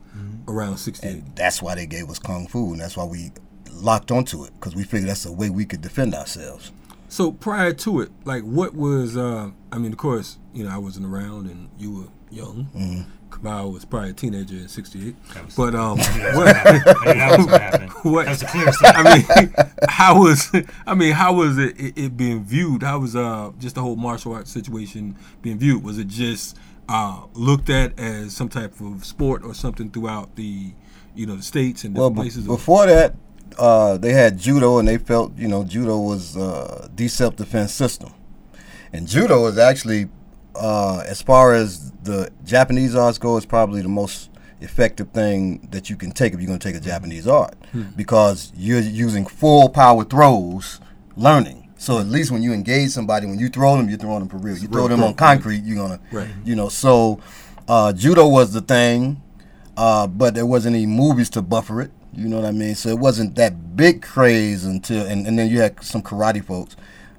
around 0.47 0.77
68. 0.77 1.35
That's 1.35 1.61
why 1.61 1.75
they 1.75 1.85
gave 1.85 2.09
us 2.09 2.19
kung 2.19 2.47
fu, 2.47 2.71
and 2.73 2.81
that's 2.81 2.97
why 2.97 3.05
we 3.05 3.31
locked 3.71 4.11
onto 4.11 4.43
it 4.43 4.51
because 4.55 4.75
we 4.75 4.83
figured 4.83 5.09
that's 5.09 5.23
the 5.23 5.31
way 5.31 5.49
we 5.49 5.65
could 5.65 5.81
defend 5.81 6.13
ourselves. 6.13 6.71
So 7.07 7.31
prior 7.31 7.73
to 7.73 8.01
it, 8.01 8.11
like 8.25 8.43
what 8.43 8.73
was? 8.75 9.17
Uh, 9.17 9.51
I 9.71 9.77
mean, 9.77 9.91
of 9.91 9.97
course, 9.97 10.37
you 10.53 10.63
know, 10.63 10.69
I 10.69 10.77
wasn't 10.77 11.05
around, 11.07 11.49
and 11.49 11.69
you 11.77 11.91
were 11.91 12.07
young. 12.29 12.67
Mhm. 12.75 13.05
Kamau 13.31 13.73
was 13.73 13.85
probably 13.85 14.11
a 14.11 14.13
teenager 14.13 14.55
in 14.55 14.67
'68. 14.67 15.15
But 15.57 15.73
um, 15.75 15.99
I 16.01 16.13
knew 16.17 16.21
that 16.23 16.35
was 16.35 16.35
gonna 16.35 16.53
happen. 16.53 16.93
I 17.07 17.13
knew 17.13 17.19
that 17.19 17.37
was 17.37 17.45
gonna 17.47 17.59
happen. 17.59 17.89
What? 18.11 18.25
That 18.25 18.29
was 18.29 18.39
the 18.41 18.45
clearest 18.47 18.79
thing. 18.81 18.91
I 18.95 19.15
mean, 19.15 19.53
how 19.89 20.19
was? 20.21 20.51
I 20.85 20.93
mean, 20.95 21.13
how 21.13 21.33
was 21.33 21.57
it, 21.57 21.79
it, 21.79 21.97
it 21.97 22.17
being 22.17 22.43
viewed? 22.43 22.83
How 22.83 22.99
was 22.99 23.15
uh 23.15 23.51
just 23.59 23.75
the 23.75 23.81
whole 23.81 23.95
martial 23.95 24.33
arts 24.33 24.51
situation 24.51 25.15
being 25.41 25.57
viewed? 25.57 25.83
Was 25.83 25.97
it 25.97 26.07
just 26.07 26.57
uh 26.89 27.21
looked 27.33 27.69
at 27.69 27.97
as 27.99 28.35
some 28.35 28.49
type 28.49 28.79
of 28.81 29.05
sport 29.05 29.43
or 29.43 29.53
something 29.53 29.89
throughout 29.91 30.35
the, 30.35 30.73
you 31.15 31.25
know, 31.25 31.35
the 31.35 31.43
states 31.43 31.83
and 31.83 31.95
Well, 31.95 32.09
different 32.09 32.27
be- 32.29 32.31
places? 32.33 32.47
before 32.47 32.85
that, 32.87 33.15
uh, 33.57 33.97
they 33.97 34.13
had 34.13 34.37
judo, 34.37 34.77
and 34.79 34.87
they 34.87 34.97
felt 34.97 35.37
you 35.37 35.47
know 35.47 35.63
judo 35.63 35.99
was 35.99 36.35
uh, 36.37 36.87
the 36.95 37.07
self 37.07 37.35
defense 37.35 37.71
system, 37.73 38.11
and 38.93 39.07
judo 39.07 39.45
is 39.47 39.57
actually, 39.57 40.09
uh, 40.55 41.03
as 41.07 41.21
far 41.21 41.53
as 41.53 41.91
the 42.03 42.29
Japanese 42.45 42.95
arts 42.95 43.17
go, 43.17 43.37
is 43.37 43.45
probably 43.45 43.81
the 43.81 43.89
most 43.89 44.29
effective 44.61 45.09
thing 45.11 45.67
that 45.71 45.89
you 45.89 45.95
can 45.95 46.11
take 46.11 46.33
if 46.33 46.39
you're 46.39 46.47
going 46.47 46.59
to 46.59 46.67
take 46.71 46.75
a 46.75 46.83
Japanese 46.83 47.27
art, 47.27 47.55
Hmm. 47.71 47.83
because 47.95 48.51
you're 48.55 48.79
using 48.79 49.25
full 49.25 49.69
power 49.69 50.03
throws, 50.03 50.79
learning. 51.15 51.69
So 51.77 51.97
at 51.99 52.05
least 52.05 52.29
when 52.31 52.43
you 52.43 52.53
engage 52.53 52.91
somebody, 52.91 53.25
when 53.25 53.39
you 53.39 53.49
throw 53.49 53.75
them, 53.75 53.89
you're 53.89 53.97
throwing 53.97 54.19
them 54.19 54.29
for 54.29 54.37
real. 54.37 54.55
You 54.57 54.67
throw 54.67 54.81
real 54.81 54.89
them 54.89 54.99
throw, 54.99 55.07
on 55.07 55.13
concrete, 55.15 55.63
you're 55.63 55.77
gonna, 55.77 55.99
Right. 56.11 56.27
you 56.45 56.55
know. 56.55 56.69
So 56.69 57.19
uh, 57.67 57.91
judo 57.93 58.27
was 58.27 58.53
the 58.53 58.61
thing, 58.61 59.19
uh, 59.77 60.05
but 60.05 60.35
there 60.35 60.45
wasn't 60.45 60.75
any 60.75 60.85
movies 60.85 61.29
to 61.31 61.41
buffer 61.41 61.81
it. 61.81 61.91
You 62.13 62.27
know 62.27 62.35
what 62.35 62.45
I 62.45 62.51
mean? 62.51 62.75
So 62.75 62.89
it 62.89 62.99
wasn't 62.99 63.35
that 63.35 63.75
big 63.75 64.01
craze 64.03 64.63
until, 64.65 65.07
and, 65.07 65.25
and 65.25 65.39
then 65.39 65.49
you 65.49 65.59
had 65.61 65.81
some 65.83 66.03
karate 66.03 66.43
folks. 66.43 66.75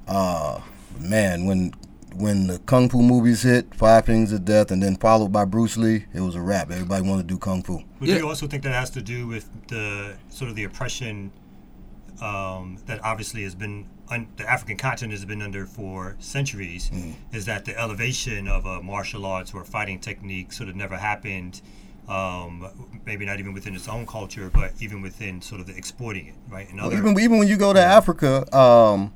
Uh, 0.07 0.61
man, 1.01 1.47
when 1.47 1.75
when 2.15 2.47
the 2.47 2.59
kung 2.61 2.89
fu 2.89 3.03
movies 3.03 3.43
hit, 3.43 3.75
Five 3.75 4.07
Fingers 4.07 4.33
of 4.33 4.45
Death, 4.45 4.71
and 4.71 4.83
then 4.83 4.97
followed 4.97 5.33
by 5.33 5.45
Bruce 5.45 5.77
Lee, 5.77 6.07
it 6.13 6.21
was 6.21 6.35
a 6.35 6.41
wrap. 6.41 6.71
Everybody 6.71 7.07
wanted 7.09 7.29
to 7.29 7.35
do 7.35 7.39
kung 7.39 7.63
fu. 7.63 7.83
But 7.99 8.07
do 8.07 8.17
you 8.17 8.29
also 8.29 8.47
think 8.47 8.63
that 8.65 8.73
has 8.73 8.91
to 8.91 9.03
do 9.03 9.27
with 9.27 9.49
the 9.69 10.17
sort 10.29 10.51
of 10.51 10.57
the 10.57 10.65
oppression 10.65 11.33
um, 12.21 12.79
that 12.87 13.03
obviously 13.05 13.43
has 13.43 13.55
been 13.55 13.87
un- 14.11 14.29
the 14.37 14.49
African 14.49 14.77
continent 14.77 15.13
has 15.13 15.25
been 15.25 15.43
under 15.43 15.67
for 15.67 16.17
centuries? 16.19 16.91
Mm. 16.91 17.15
Is 17.33 17.47
that 17.47 17.65
the 17.65 17.79
elevation 17.79 18.49
of 18.49 18.67
a 18.67 18.83
martial 18.83 19.27
arts 19.27 19.53
or 19.55 19.65
fighting 19.65 19.99
technique 19.99 20.53
sort 20.53 20.69
of 20.69 20.77
never 20.77 20.97
happened? 20.97 21.61
Um, 22.09 22.69
maybe 23.07 23.25
not 23.25 23.39
even 23.39 23.53
within 23.53 23.77
its 23.77 23.89
own 23.89 24.07
culture, 24.07 24.51
but 24.53 24.73
even 24.81 25.03
within 25.03 25.41
sort 25.41 25.61
of 25.61 25.69
the 25.69 25.77
exporting 25.77 26.27
it, 26.27 26.35
right? 26.49 26.69
And 26.69 26.81
Well, 26.81 26.93
even 26.93 27.19
even 27.19 27.39
when 27.39 27.47
you 27.47 27.57
go 27.57 27.73
to 27.73 27.81
Africa, 27.81 28.45
um, 28.57 29.13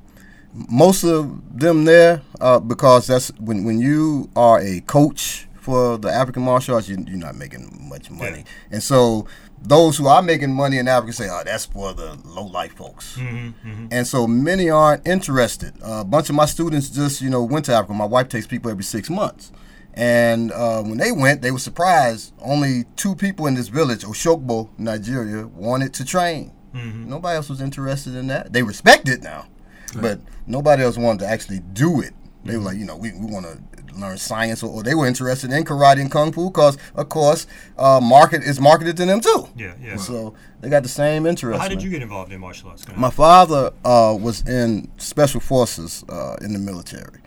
most 0.69 1.03
of 1.03 1.59
them 1.59 1.85
there 1.85 2.21
uh, 2.41 2.59
because 2.59 3.07
that's 3.07 3.29
when 3.39 3.63
when 3.63 3.79
you 3.79 4.29
are 4.35 4.59
a 4.59 4.81
coach 4.81 5.47
for 5.61 5.97
the 5.97 6.09
African 6.09 6.43
martial 6.43 6.75
arts, 6.75 6.87
you, 6.89 6.97
you're 7.07 7.17
not 7.17 7.35
making 7.35 7.87
much 7.89 8.09
money, 8.09 8.45
and 8.71 8.81
so 8.81 9.27
those 9.61 9.97
who 9.97 10.07
are 10.07 10.21
making 10.21 10.53
money 10.53 10.77
in 10.77 10.87
Africa 10.87 11.13
say, 11.13 11.27
"Oh, 11.29 11.41
that's 11.43 11.65
for 11.65 11.93
the 11.93 12.17
low 12.25 12.45
life 12.45 12.73
folks." 12.75 13.17
Mhm, 13.17 13.53
mhm. 13.65 13.87
And 13.91 14.07
so 14.07 14.27
many 14.27 14.69
aren't 14.69 15.05
interested. 15.07 15.73
Uh, 15.83 16.01
a 16.01 16.05
bunch 16.05 16.29
of 16.29 16.35
my 16.35 16.45
students 16.45 16.89
just, 16.89 17.21
you 17.21 17.29
know, 17.29 17.43
went 17.43 17.65
to 17.65 17.73
Africa. 17.73 17.93
My 17.93 18.05
wife 18.05 18.29
takes 18.29 18.47
people 18.47 18.71
every 18.71 18.83
six 18.83 19.09
months. 19.09 19.51
And 19.95 20.51
uh, 20.51 20.83
when 20.83 20.97
they 20.99 21.11
went, 21.11 21.41
they 21.41 21.49
were 21.49 21.57
surprised. 21.59 22.31
Only 22.39 22.85
two 22.95 23.15
people 23.15 23.47
in 23.47 23.55
this 23.55 23.67
village, 23.67 24.03
Oshogbo, 24.05 24.69
Nigeria, 24.77 25.47
wanted 25.47 25.91
to 25.95 26.05
train. 26.05 26.51
Mhm. 26.75 27.07
Nobody 27.07 27.35
else 27.35 27.49
was 27.49 27.59
interested 27.61 28.13
in 28.15 28.27
that. 28.27 28.53
They 28.53 28.61
respect 28.61 29.09
it 29.09 29.23
now, 29.23 29.45
but 29.95 30.19
nobody 30.45 30.83
else 30.83 30.97
wanted 30.97 31.19
to 31.19 31.27
actually 31.27 31.59
do 31.73 32.01
it. 32.01 32.13
They 32.43 32.55
were 32.57 32.63
like, 32.63 32.77
you 32.77 32.85
know, 32.85 32.95
we, 32.95 33.11
we 33.11 33.25
want 33.25 33.45
to 33.45 33.59
learn 33.99 34.17
science, 34.17 34.61
or, 34.63 34.69
or 34.71 34.83
they 34.83 34.93
were 34.95 35.07
interested 35.07 35.51
in 35.51 35.63
karate 35.65 35.99
and 35.99 36.11
kung 36.11 36.31
fu 36.31 36.49
because, 36.49 36.77
of 36.95 37.09
course, 37.09 37.47
uh, 37.77 37.99
market 37.99 38.43
is 38.43 38.61
marketed 38.61 38.95
to 38.97 39.05
them 39.05 39.19
too. 39.19 39.49
Yeah, 39.57 39.73
yeah. 39.81 39.97
So 39.97 40.33
they 40.61 40.69
got 40.69 40.83
the 40.83 40.89
same 40.89 41.25
interest. 41.25 41.53
Well, 41.53 41.59
how 41.59 41.67
did 41.67 41.81
you 41.81 41.89
get 41.89 42.01
involved 42.01 42.31
in 42.31 42.39
martial 42.39 42.69
arts? 42.69 42.85
My 42.95 43.09
father 43.09 43.71
uh, 43.83 44.15
was 44.19 44.47
in 44.47 44.89
special 44.97 45.41
forces 45.41 46.05
uh, 46.09 46.37
in 46.41 46.53
the 46.53 46.59
military, 46.59 47.19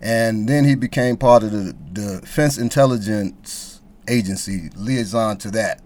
and 0.00 0.48
then 0.48 0.64
he 0.64 0.74
became 0.74 1.16
part 1.16 1.42
of 1.42 1.50
the, 1.50 1.74
the 1.92 2.20
Defense 2.20 2.58
Intelligence 2.58 3.80
Agency 4.06 4.70
liaison 4.76 5.38
to 5.38 5.50
that, 5.52 5.80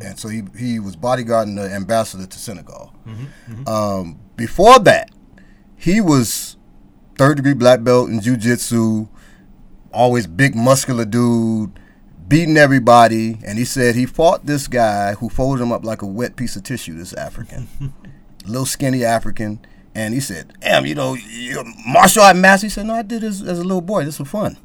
and 0.00 0.18
so 0.18 0.28
he 0.28 0.42
he 0.56 0.78
was 0.78 0.96
bodyguarding 0.96 1.56
the 1.56 1.70
ambassador 1.74 2.24
to 2.26 2.38
Senegal. 2.38 2.92
Um, 3.66 4.18
before 4.36 4.78
that, 4.80 5.10
he 5.78 6.00
was 6.00 6.56
third 7.16 7.36
degree 7.36 7.54
black 7.54 7.82
belt 7.82 8.10
in 8.10 8.20
jujitsu, 8.20 9.08
always 9.92 10.26
big 10.26 10.54
muscular 10.54 11.04
dude, 11.04 11.78
beating 12.26 12.56
everybody. 12.56 13.38
And 13.46 13.58
he 13.58 13.64
said 13.64 13.94
he 13.94 14.04
fought 14.04 14.46
this 14.46 14.68
guy 14.68 15.14
who 15.14 15.28
folded 15.28 15.62
him 15.62 15.72
up 15.72 15.84
like 15.84 16.02
a 16.02 16.06
wet 16.06 16.36
piece 16.36 16.56
of 16.56 16.64
tissue. 16.64 16.96
This 16.98 17.12
African, 17.14 17.68
little 18.46 18.66
skinny 18.66 19.04
African. 19.04 19.60
And 19.94 20.14
he 20.14 20.20
said, 20.20 20.52
"Damn, 20.60 20.86
you 20.86 20.94
know, 20.94 21.14
you're 21.14 21.64
martial 21.86 22.22
art 22.22 22.36
master." 22.36 22.66
He 22.66 22.70
said, 22.70 22.86
"No, 22.86 22.94
I 22.94 23.02
did 23.02 23.22
this 23.22 23.40
as 23.40 23.58
a 23.58 23.64
little 23.64 23.80
boy. 23.80 24.04
This 24.04 24.18
for 24.18 24.24
fun." 24.24 24.56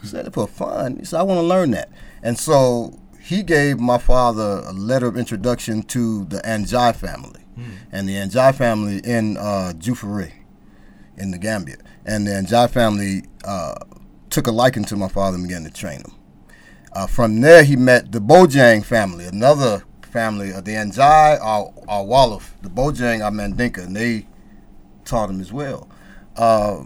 He 0.00 0.08
said, 0.08 0.26
it 0.26 0.34
"For 0.34 0.48
fun." 0.48 0.96
He 0.96 1.04
said, 1.04 1.20
"I 1.20 1.22
want 1.22 1.38
to 1.38 1.46
learn 1.46 1.70
that." 1.70 1.88
And 2.22 2.38
so 2.38 2.98
he 3.20 3.42
gave 3.42 3.78
my 3.78 3.98
father 3.98 4.62
a 4.66 4.72
letter 4.72 5.06
of 5.06 5.16
introduction 5.16 5.82
to 5.84 6.24
the 6.26 6.38
Anjai 6.38 6.94
family, 6.94 7.40
and 7.92 8.08
the 8.08 8.14
Anjai 8.14 8.54
family 8.54 8.98
in 8.98 9.36
uh, 9.36 9.72
Juffureh, 9.78 10.32
in 11.22 11.30
the 11.30 11.38
Gambia. 11.38 11.76
And 12.04 12.26
the 12.26 12.32
Anjai 12.32 12.68
family 12.68 13.22
uh, 13.44 13.76
took 14.28 14.46
a 14.46 14.50
liking 14.50 14.84
to 14.86 14.96
my 14.96 15.08
father 15.08 15.36
and 15.36 15.46
began 15.46 15.64
to 15.64 15.70
train 15.70 16.00
him. 16.00 16.12
Uh, 16.92 17.06
from 17.06 17.40
there, 17.40 17.62
he 17.64 17.76
met 17.76 18.12
the 18.12 18.20
Bojang 18.20 18.84
family, 18.84 19.24
another 19.26 19.84
family 20.02 20.50
of 20.50 20.64
the 20.64 20.72
Anjai 20.72 21.40
or, 21.40 21.72
or 21.88 22.04
Wolof. 22.06 22.50
The 22.60 22.68
Bojang 22.68 23.24
are 23.24 23.30
Mandinka, 23.30 23.84
and 23.84 23.96
they 23.96 24.26
taught 25.04 25.30
him 25.30 25.40
as 25.40 25.52
well. 25.52 25.88
Uh, 26.36 26.84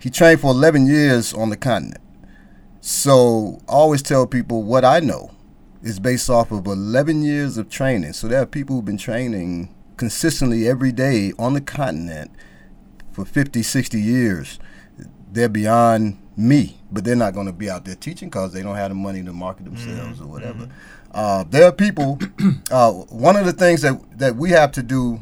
he 0.00 0.08
trained 0.10 0.40
for 0.40 0.50
11 0.52 0.86
years 0.86 1.34
on 1.34 1.50
the 1.50 1.56
continent. 1.56 2.00
So 2.80 3.60
I 3.68 3.72
always 3.72 4.02
tell 4.02 4.26
people 4.26 4.62
what 4.62 4.84
I 4.84 5.00
know 5.00 5.30
is 5.82 6.00
based 6.00 6.30
off 6.30 6.50
of 6.50 6.66
11 6.66 7.22
years 7.22 7.58
of 7.58 7.68
training. 7.68 8.12
So 8.14 8.26
there 8.28 8.40
are 8.42 8.46
people 8.46 8.76
who've 8.76 8.84
been 8.84 8.96
training 8.96 9.74
consistently 9.96 10.66
every 10.66 10.92
day 10.92 11.32
on 11.38 11.52
the 11.54 11.60
continent 11.60 12.30
for 13.12 13.24
50, 13.24 13.62
60 13.62 14.00
years. 14.00 14.58
They're 15.30 15.48
beyond 15.48 16.18
me, 16.36 16.78
but 16.90 17.04
they're 17.04 17.16
not 17.16 17.34
going 17.34 17.46
to 17.46 17.52
be 17.52 17.70
out 17.70 17.84
there 17.84 17.94
teaching 17.94 18.28
because 18.28 18.52
they 18.52 18.62
don't 18.62 18.76
have 18.76 18.90
the 18.90 18.94
money 18.94 19.22
to 19.22 19.32
market 19.32 19.64
themselves 19.64 20.20
or 20.20 20.26
whatever. 20.26 20.68
Uh, 21.12 21.44
there 21.48 21.66
are 21.66 21.72
people. 21.72 22.18
Uh, 22.70 22.90
one 22.90 23.36
of 23.36 23.44
the 23.44 23.52
things 23.52 23.82
that 23.82 24.00
that 24.18 24.34
we 24.34 24.48
have 24.48 24.72
to 24.72 24.82
do 24.82 25.20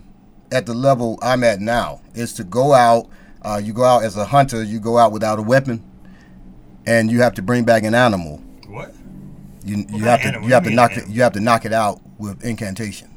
at 0.53 0.67
the 0.67 0.75
level 0.75 1.19
I'm 1.21 1.43
at 1.43 1.61
now 1.61 2.01
is 2.15 2.33
to 2.35 2.45
go 2.45 2.73
out. 2.73 3.09
Uh, 3.43 3.61
you 3.63 3.73
go 3.73 3.83
out 3.83 4.05
as 4.05 4.17
a 4.17 4.25
hunter. 4.25 4.63
You 4.63 4.79
go 4.79 4.99
out 4.99 5.11
without 5.11 5.41
a 5.41 5.43
weapon, 5.43 5.83
and 6.87 7.11
you 7.11 7.23
have 7.23 7.35
to 7.35 7.43
bring 7.43 7.65
back 7.65 7.83
an 7.83 7.95
animal. 7.95 8.37
What? 8.69 8.95
You, 9.65 9.85
you 9.89 10.05
have 10.05 10.23
to 10.23 10.41
you 10.43 10.55
have 10.55 10.63
to 10.65 10.71
knock 10.71 10.97
it 10.97 11.09
you 11.09 11.23
have 11.23 11.33
to 11.33 11.41
knock 11.41 11.65
it 11.65 11.73
out 11.73 12.01
with 12.19 12.45
incantation. 12.45 13.10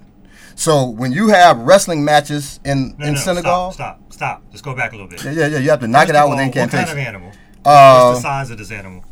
So 0.56 0.86
when 0.90 1.12
you 1.12 1.30
have 1.30 1.58
wrestling 1.60 2.04
matches 2.06 2.60
in 2.64 2.96
No, 2.98 3.06
in 3.08 3.14
no, 3.14 3.20
Senegal, 3.20 3.72
Stop, 3.72 3.98
stop, 4.00 4.14
stop. 4.14 4.44
Let's 4.50 4.62
go 4.62 4.76
back 4.76 4.92
a 4.94 4.96
little 4.96 5.10
bit. 5.10 5.24
Yeah, 5.24 5.32
yeah, 5.32 5.48
yeah, 5.48 5.58
you 5.60 5.70
have 5.70 5.80
to 5.82 5.88
knock 5.88 6.04
First 6.04 6.10
it 6.12 6.16
out 6.16 6.26
of 6.26 6.30
with 6.32 6.40
all, 6.40 6.46
incantation. 6.46 6.80
What 6.80 6.88
kind 6.88 7.00
of 7.00 7.08
animal? 7.08 7.32
Uh, 7.66 8.08
What's 8.12 8.20
the 8.20 8.22
size 8.24 8.52
of 8.52 8.58
this 8.58 8.72
animal? 8.72 9.04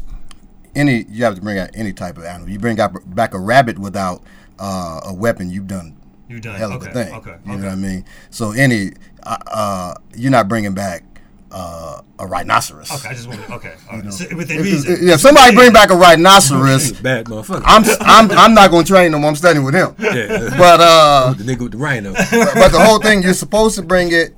any 0.73 1.04
you 1.10 1.23
have 1.25 1.36
to 1.36 1.41
bring 1.41 1.58
out 1.58 1.69
any 1.73 1.91
type 1.93 2.17
of 2.17 2.23
animal. 2.23 2.49
You 2.49 2.58
bring 2.60 2.80
out 2.80 2.93
back 3.13 3.34
a 3.34 3.39
rabbit 3.39 3.77
without 3.77 4.23
uh, 4.60 5.01
a 5.06 5.13
weapon, 5.13 5.49
you've 5.49 5.67
done 5.67 5.97
You've 6.30 6.41
done- 6.41 6.56
hell 6.56 6.71
of 6.71 6.82
okay, 6.82 6.91
a 6.91 6.93
thing. 6.93 7.13
okay, 7.15 7.30
you 7.45 7.51
okay. 7.54 7.62
know 7.62 7.67
what 7.67 7.73
I 7.73 7.75
mean? 7.75 8.06
So 8.30 8.51
any 8.51 8.91
uh, 9.23 9.38
uh, 9.47 9.93
you're 10.15 10.32
not 10.32 10.47
bringing 10.47 10.73
back 10.73 11.04
uh, 11.51 12.01
a 12.19 12.25
rhinoceros. 12.27 12.91
Okay, 12.91 13.09
I 13.09 13.13
just 13.13 13.27
wanted. 13.27 13.49
Okay, 13.49 13.73
all 13.91 13.99
right. 13.99 14.13
So, 14.13 14.23
If- 14.23 14.33
within 14.33 14.61
reason. 14.61 14.97
Yeah, 15.01 15.17
somebody 15.17 15.55
bring 15.55 15.73
back 15.73 15.89
a 15.89 15.95
rhinoceros, 15.95 16.93
Bad 16.93 17.25
motherfucker. 17.25 17.63
I'm 17.65 17.83
I'm 18.01 18.31
I'm 18.31 18.53
not 18.53 18.71
gonna 18.71 18.85
train 18.85 19.11
them. 19.11 19.25
I'm 19.25 19.35
studying 19.35 19.65
with 19.65 19.73
him. 19.75 19.95
Yeah. 19.99 20.55
But 20.57 20.79
uh, 20.79 21.33
the 21.37 21.43
nigga 21.43 21.63
with 21.63 21.71
the 21.73 21.77
rhino. 21.77 22.13
but, 22.13 22.53
but 22.55 22.71
the 22.71 22.79
whole 22.83 22.99
thing, 22.99 23.21
you're 23.23 23.33
supposed 23.33 23.75
to 23.75 23.81
bring 23.81 24.11
it 24.11 24.35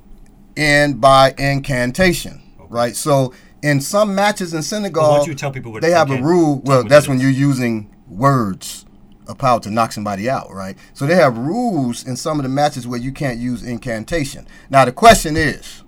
in 0.56 0.94
by 0.98 1.34
incantation, 1.38 2.42
right? 2.68 2.96
So 2.96 3.32
in 3.62 3.80
some 3.80 4.14
matches 4.14 4.52
in 4.54 4.62
Senegal, 4.62 5.02
Well, 5.02 5.10
why 5.12 5.16
don't 5.18 5.28
you 5.28 5.34
tell 5.34 5.50
people 5.50 5.72
what 5.72 5.82
they 5.82 5.90
have 5.92 6.10
a 6.10 6.20
rule. 6.20 6.60
Well, 6.64 6.84
that's 6.84 7.06
it 7.06 7.10
when 7.10 7.20
you're 7.20 7.30
using 7.30 7.94
words 8.08 8.84
of 9.26 9.38
power 9.38 9.60
to 9.60 9.70
knock 9.70 9.92
somebody 9.92 10.28
out, 10.28 10.52
right? 10.52 10.76
So 10.92 11.06
they 11.06 11.14
have 11.14 11.38
rules 11.38 12.06
in 12.06 12.16
some 12.16 12.38
of 12.38 12.42
the 12.42 12.48
matches 12.48 12.86
where 12.86 13.00
you 13.00 13.12
can't 13.12 13.38
use 13.38 13.62
incantation. 13.62 14.46
Now 14.68 14.84
the 14.84 14.92
question 14.92 15.36
is, 15.36 15.83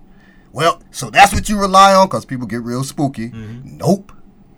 well, 0.57 0.81
so 0.89 1.11
that's 1.11 1.33
what 1.33 1.49
you 1.49 1.61
rely 1.61 1.93
on 1.93 2.07
because 2.07 2.25
people 2.25 2.47
get 2.47 2.63
real 2.63 2.83
spooky. 2.83 3.29
Mm-hmm. 3.29 3.77
Nope. 3.77 4.11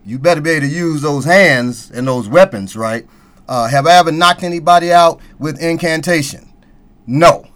You 0.05 0.17
better 0.17 0.39
be 0.39 0.51
able 0.51 0.65
to 0.65 0.73
use 0.73 1.01
those 1.01 1.25
hands 1.25 1.91
and 1.91 2.07
those 2.07 2.29
weapons, 2.29 2.77
right? 2.77 3.05
Uh, 3.49 3.67
have 3.67 3.85
I 3.85 3.95
ever 3.97 4.09
knocked 4.09 4.43
anybody 4.43 4.93
out 4.93 5.19
with 5.39 5.62
incantation? 5.62 6.53
No. 7.05 7.49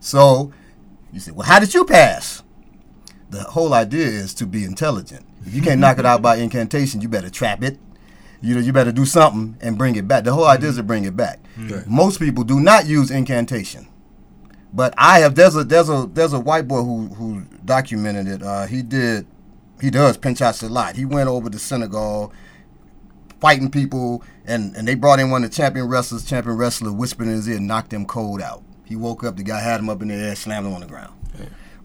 So 0.00 0.52
you 1.14 1.20
say, 1.20 1.30
well, 1.30 1.46
how 1.46 1.58
did 1.60 1.72
you 1.72 1.86
pass? 1.86 2.42
The 3.30 3.42
whole 3.42 3.72
idea 3.72 4.04
is 4.06 4.34
to 4.34 4.46
be 4.46 4.64
intelligent. 4.64 5.24
If 5.46 5.54
you 5.54 5.62
can't 5.62 5.80
knock 5.80 5.98
it 5.98 6.04
out 6.04 6.20
by 6.20 6.36
incantation, 6.44 7.00
you 7.00 7.08
better 7.08 7.30
trap 7.30 7.62
it. 7.64 7.78
You 8.42 8.54
know, 8.54 8.60
you 8.60 8.74
better 8.74 8.92
do 8.92 9.06
something 9.06 9.56
and 9.62 9.78
bring 9.78 9.96
it 9.96 10.06
back. 10.06 10.24
The 10.24 10.34
whole 10.34 10.44
idea 10.44 10.68
is 10.68 10.76
to 10.76 10.82
bring 10.82 11.04
it 11.04 11.16
back. 11.16 11.40
Most 11.86 12.18
people 12.20 12.44
do 12.44 12.60
not 12.60 12.84
use 12.84 13.10
incantation. 13.10 13.88
But 14.72 14.94
I 14.96 15.18
have 15.20 15.34
there's 15.34 15.54
a 15.54 15.64
there's 15.64 15.88
a 15.88 16.08
there's 16.12 16.32
a 16.32 16.40
white 16.40 16.66
boy 16.66 16.82
who 16.82 17.08
who 17.08 17.42
documented 17.64 18.26
it. 18.26 18.42
Uh, 18.42 18.66
he 18.66 18.82
did 18.82 19.26
he 19.80 19.90
does 19.90 20.16
pinchot 20.16 20.62
a 20.62 20.68
lot. 20.68 20.96
He 20.96 21.04
went 21.04 21.28
over 21.28 21.50
to 21.50 21.58
Senegal 21.58 22.32
fighting 23.40 23.70
people 23.70 24.22
and, 24.44 24.74
and 24.76 24.86
they 24.86 24.94
brought 24.94 25.18
in 25.18 25.28
one 25.30 25.42
of 25.42 25.50
the 25.50 25.56
champion 25.56 25.88
wrestlers, 25.88 26.24
champion 26.24 26.56
wrestler 26.56 26.92
whispered 26.92 27.26
in 27.26 27.32
his 27.32 27.48
ear, 27.48 27.58
knocked 27.58 27.92
him 27.92 28.06
cold 28.06 28.40
out. 28.40 28.62
He 28.84 28.94
woke 28.94 29.24
up, 29.24 29.36
the 29.36 29.42
guy 29.42 29.60
had 29.60 29.80
him 29.80 29.88
up 29.88 30.00
in 30.00 30.08
the 30.08 30.14
air, 30.14 30.36
slammed 30.36 30.68
him 30.68 30.74
on 30.74 30.80
the 30.80 30.86
ground. 30.86 31.12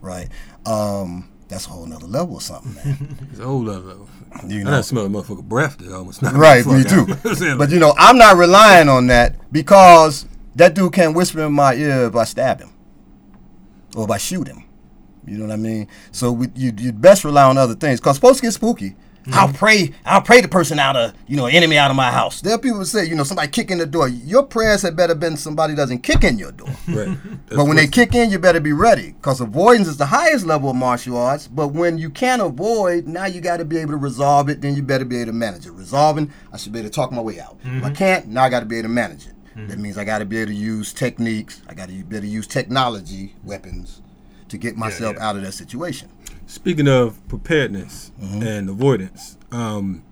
Right. 0.00 0.28
Um, 0.64 1.28
that's 1.48 1.66
a 1.66 1.70
whole 1.70 1.86
nother 1.86 2.06
level 2.06 2.34
or 2.34 2.40
something, 2.40 2.74
man. 2.74 3.28
It's 3.32 3.40
a 3.40 3.44
whole 3.44 3.64
level. 3.64 4.08
You 4.46 4.60
I 4.60 4.62
know. 4.62 4.70
done 4.70 4.82
smell 4.84 5.06
a 5.06 5.08
motherfucker 5.08 5.42
breath 5.42 5.78
that 5.78 5.92
almost 5.92 6.22
right, 6.22 6.64
me 6.64 6.84
too. 6.84 7.06
But 7.56 7.70
you 7.70 7.80
know, 7.80 7.94
I'm 7.98 8.18
not 8.18 8.36
relying 8.36 8.88
on 8.88 9.08
that 9.08 9.34
because 9.52 10.26
that 10.54 10.74
dude 10.74 10.92
can't 10.92 11.16
whisper 11.16 11.42
in 11.42 11.52
my 11.52 11.74
ear 11.74 12.04
if 12.04 12.14
I 12.14 12.22
stab 12.22 12.60
him 12.60 12.70
or 13.98 14.04
if 14.04 14.10
I 14.10 14.18
shoot 14.18 14.46
him. 14.46 14.64
You 15.26 15.36
know 15.38 15.46
what 15.46 15.52
I 15.52 15.56
mean? 15.56 15.88
So 16.12 16.32
we, 16.32 16.48
you 16.54 16.72
you'd 16.78 17.00
best 17.00 17.24
rely 17.24 17.44
on 17.44 17.58
other 17.58 17.74
things 17.74 18.00
because 18.00 18.18
folks 18.18 18.40
get 18.40 18.52
spooky. 18.52 18.90
Mm-hmm. 18.90 19.34
I'll 19.34 19.52
pray. 19.52 19.92
I'll 20.06 20.22
pray 20.22 20.40
the 20.40 20.48
person 20.48 20.78
out 20.78 20.96
of 20.96 21.12
you 21.26 21.36
know 21.36 21.46
enemy 21.46 21.76
out 21.76 21.90
of 21.90 21.96
my 21.96 22.10
house. 22.10 22.40
There 22.40 22.54
are 22.54 22.58
people 22.58 22.78
who 22.78 22.84
say 22.86 23.04
you 23.04 23.14
know 23.14 23.24
somebody 23.24 23.48
kicking 23.48 23.76
the 23.76 23.84
door. 23.84 24.08
Your 24.08 24.44
prayers 24.44 24.80
had 24.80 24.96
better 24.96 25.14
been 25.14 25.36
somebody 25.36 25.74
doesn't 25.74 25.98
kick 25.98 26.24
in 26.24 26.38
your 26.38 26.52
door. 26.52 26.70
right. 26.88 27.18
But 27.48 27.64
when 27.64 27.76
they 27.76 27.88
kick 27.88 28.14
in, 28.14 28.30
you 28.30 28.38
better 28.38 28.60
be 28.60 28.72
ready 28.72 29.12
because 29.12 29.40
avoidance 29.40 29.88
is 29.88 29.96
the 29.96 30.06
highest 30.06 30.46
level 30.46 30.70
of 30.70 30.76
martial 30.76 31.16
arts. 31.18 31.48
But 31.48 31.68
when 31.68 31.98
you 31.98 32.08
can't 32.08 32.40
avoid, 32.40 33.06
now 33.06 33.26
you 33.26 33.40
got 33.40 33.56
to 33.56 33.64
be 33.64 33.78
able 33.78 33.92
to 33.92 33.96
resolve 33.96 34.48
it. 34.48 34.60
Then 34.60 34.76
you 34.76 34.82
better 34.82 35.04
be 35.04 35.16
able 35.16 35.32
to 35.32 35.32
manage 35.32 35.66
it. 35.66 35.72
Resolving, 35.72 36.30
I 36.52 36.56
should 36.56 36.72
be 36.72 36.78
able 36.78 36.88
to 36.88 36.94
talk 36.94 37.10
my 37.10 37.20
way 37.20 37.40
out. 37.40 37.58
If 37.62 37.66
I 37.66 37.70
mm-hmm. 37.70 37.94
can't, 37.94 38.28
now 38.28 38.44
I 38.44 38.48
got 38.50 38.60
to 38.60 38.66
be 38.66 38.76
able 38.76 38.88
to 38.88 38.94
manage 38.94 39.26
it. 39.26 39.34
That 39.56 39.78
means 39.78 39.98
I 39.98 40.04
got 40.04 40.18
to 40.18 40.24
be 40.24 40.38
able 40.38 40.52
to 40.52 40.56
use 40.56 40.92
techniques. 40.92 41.62
I 41.68 41.74
got 41.74 41.88
to 41.88 41.92
be 42.04 42.16
able 42.16 42.26
to 42.26 42.32
use 42.32 42.46
technology, 42.46 43.34
weapons, 43.42 44.00
to 44.48 44.56
get 44.58 44.76
myself 44.76 45.16
out 45.18 45.34
of 45.36 45.42
that 45.42 45.52
situation. 45.52 46.08
Speaking 46.46 46.86
of 46.88 47.26
preparedness 47.28 48.12
Mm-hmm. 48.20 48.42
and 48.42 48.68
avoidance, 48.70 49.36
um, 49.52 50.02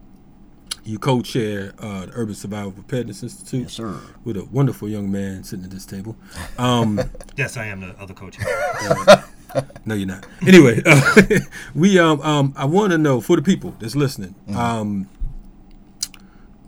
you 0.84 0.98
co-chair 0.98 1.74
uh, 1.78 2.06
the 2.06 2.12
Urban 2.14 2.34
Survival 2.34 2.72
Preparedness 2.72 3.22
Institute. 3.22 3.62
Yes, 3.62 3.72
sir. 3.72 4.00
With 4.24 4.36
a 4.36 4.44
wonderful 4.46 4.88
young 4.88 5.10
man 5.10 5.42
sitting 5.44 5.64
at 5.64 5.70
this 5.70 5.86
table. 5.86 6.16
Um, 6.58 7.00
Yes, 7.36 7.56
I 7.56 7.66
am 7.66 7.80
the 7.80 7.94
other 8.00 8.14
coach. 8.14 8.38
no, 9.86 9.94
you're 9.94 10.06
not. 10.06 10.26
Anyway, 10.46 10.82
uh, 10.86 11.22
we 11.74 11.98
um, 11.98 12.20
um, 12.22 12.52
I 12.56 12.64
want 12.64 12.92
to 12.92 12.98
know 12.98 13.20
for 13.20 13.36
the 13.36 13.42
people 13.42 13.74
that's 13.78 13.94
listening, 13.96 14.34
Mm-hmm. 14.48 14.56
um, 14.56 15.08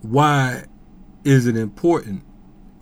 why 0.01 0.63
is 1.25 1.45
it 1.47 1.57
important 1.57 2.23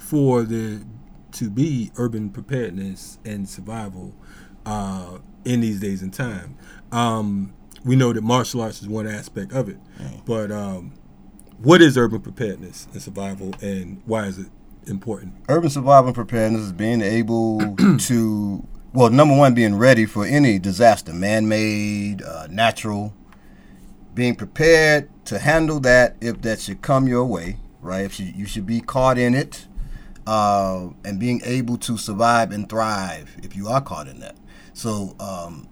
for 0.08 0.44
the 0.44 0.86
to 1.34 1.50
be 1.50 1.92
urban 1.98 2.30
preparedness 2.30 3.20
and 3.26 3.48
survival 3.48 4.16
uh, 4.66 5.18
in 5.44 5.60
these 5.62 5.80
days 5.80 6.02
and 6.02 6.14
time? 6.14 6.58
Um, 6.92 7.54
we 7.84 7.96
know 7.96 8.14
that 8.14 8.22
martial 8.22 8.62
arts 8.62 8.82
is 8.82 8.88
one 8.88 9.06
aspect 9.08 9.52
of 9.52 9.70
it, 9.70 9.78
but 10.26 10.52
um, 10.52 10.94
what 11.62 11.82
is 11.82 11.98
urban 11.98 12.22
preparedness 12.22 12.88
and 12.94 13.02
survival, 13.02 13.54
and 13.62 14.02
why 14.06 14.26
is 14.26 14.38
it 14.38 14.48
important? 14.86 15.34
Urban 15.50 15.70
survival 15.70 16.08
and 16.08 16.16
preparedness 16.16 16.62
is 16.62 16.72
being 16.72 17.02
able 17.02 17.60
to, 18.00 18.66
well, 18.94 19.10
number 19.10 19.36
one, 19.36 19.54
being 19.54 19.76
ready 19.76 20.06
for 20.06 20.26
any 20.26 20.58
disaster, 20.60 21.14
man 21.14 21.48
made, 21.48 22.22
uh, 22.22 22.48
natural, 22.50 23.14
being 24.14 24.36
prepared 24.36 25.10
to 25.26 25.40
handle 25.40 25.80
that 25.82 26.16
if 26.22 26.42
that 26.42 26.60
should 26.62 26.82
come 26.82 27.08
your 27.08 27.26
way, 27.26 27.58
right? 27.82 28.06
If 28.06 28.20
you, 28.20 28.32
you 28.36 28.46
should 28.46 28.66
be 28.66 28.80
caught 28.82 29.18
in 29.18 29.36
it, 29.36 29.68
uh, 30.28 30.90
and 31.06 31.20
being 31.20 31.42
able 31.46 31.78
to 31.78 31.98
survive 31.98 32.52
and 32.52 32.70
thrive 32.70 33.38
if 33.42 33.56
you 33.56 33.70
are 33.70 33.82
caught 33.82 34.08
in 34.08 34.20
that. 34.20 34.36
So, 34.74 35.16
um, 35.20 35.70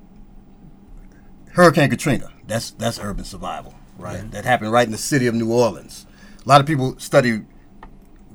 Hurricane 1.51 1.89
Katrina, 1.89 2.31
that's 2.47 2.71
that's 2.71 2.97
urban 2.99 3.25
survival, 3.25 3.75
right? 3.97 4.29
That 4.31 4.45
happened 4.45 4.71
right 4.71 4.85
in 4.85 4.91
the 4.91 4.97
city 4.97 5.27
of 5.27 5.35
New 5.35 5.51
Orleans. 5.51 6.07
A 6.43 6.49
lot 6.49 6.61
of 6.61 6.67
people 6.67 6.97
study 6.99 7.41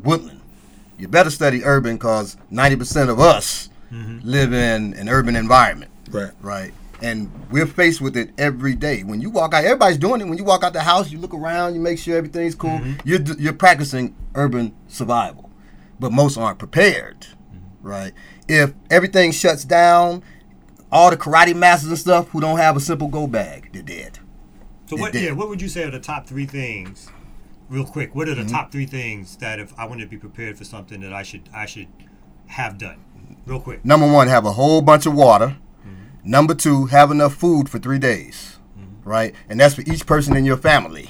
woodland. 0.02 0.42
You 0.98 1.09
better 1.09 1.30
study 1.30 1.64
urban 1.64 1.96
because 1.96 2.37
90% 2.52 3.09
of 3.09 3.18
us 3.18 3.70
live 3.90 4.52
in 4.52 4.92
an 4.94 5.09
urban 5.09 5.35
environment. 5.35 5.90
Right. 6.11 6.33
Right. 6.42 6.74
And 7.02 7.30
we're 7.50 7.66
faced 7.66 8.02
with 8.02 8.16
it 8.16 8.30
every 8.37 8.74
day. 8.74 9.02
When 9.04 9.22
you 9.22 9.30
walk 9.30 9.54
out, 9.54 9.64
everybody's 9.64 9.96
doing 9.96 10.20
it. 10.20 10.28
When 10.28 10.37
you 10.37 10.44
walk 10.44 10.62
out 10.62 10.74
the 10.74 10.83
house, 10.83 11.11
you 11.11 11.18
look 11.18 11.33
around, 11.33 11.74
you 11.74 11.80
make 11.80 11.98
sure 11.98 12.16
everything's 12.18 12.54
cool. 12.54 12.78
You're, 13.04 13.22
you're 13.38 13.54
practicing 13.54 14.14
urban 14.35 14.74
survival. 14.88 15.50
But 16.01 16.11
most 16.13 16.37
aren't 16.39 16.59
prepared. 16.59 17.27
Right. 17.83 18.13
If 18.48 18.75
everything 18.90 19.31
shuts 19.33 19.65
down, 19.65 20.23
all 20.92 21.11
the 21.11 21.17
karate 21.17 21.55
masters 21.55 21.88
and 21.90 21.98
stuff 21.98 22.29
who 22.31 22.40
don't 22.40 22.59
have 22.59 22.77
a 22.77 22.81
simple 22.81 23.09
go 23.09 23.27
bag, 23.27 23.71
they're 23.73 23.83
dead. 23.83 24.19
So 24.87 24.96
They 24.96 25.03
what? 25.03 25.13
did. 25.13 25.23
Yeah, 25.23 25.33
what 25.33 25.48
would 25.48 25.63
you 25.63 25.69
say 25.69 25.85
are 25.85 25.90
the 25.90 26.01
top 26.01 26.27
three 26.27 26.46
things? 26.46 27.09
Real 27.69 27.85
quick, 27.85 28.15
what 28.15 28.29
are 28.29 28.35
the 28.35 28.42
Mhm. 28.42 28.51
top 28.51 28.73
three 28.73 28.87
things 28.87 29.37
that 29.37 29.61
if 29.61 29.73
I 29.79 29.87
wanted 29.87 30.03
to 30.05 30.11
be 30.11 30.17
prepared 30.17 30.59
for 30.59 30.65
something 30.65 31.01
that 31.03 31.13
I 31.13 31.23
should 31.23 31.48
I 31.55 31.65
should 31.67 31.87
have 32.48 32.77
done? 32.77 32.96
Real 33.46 33.61
quick. 33.61 33.85
Number 33.85 34.11
one, 34.11 34.27
have 34.29 34.44
a 34.44 34.53
whole 34.53 34.83
bunch 34.83 35.07
of 35.07 35.15
water. 35.15 35.57
Number 36.25 36.53
two, 36.55 36.87
have 36.87 37.11
enough 37.11 37.33
food 37.35 37.69
for 37.71 37.79
three 37.79 37.98
days, 37.98 38.59
right? 39.05 39.35
And 39.48 39.59
that's 39.61 39.75
for 39.75 39.83
each 39.83 40.05
person 40.05 40.37
in 40.37 40.44
your 40.44 40.57
family. 40.59 41.09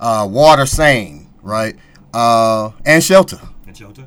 Uh, 0.00 0.26
water, 0.28 0.66
same. 0.66 1.28
right? 1.42 1.76
Uh, 2.14 2.70
and 2.86 3.02
shelter. 3.04 3.38
And 3.66 3.76
shelter. 3.76 4.06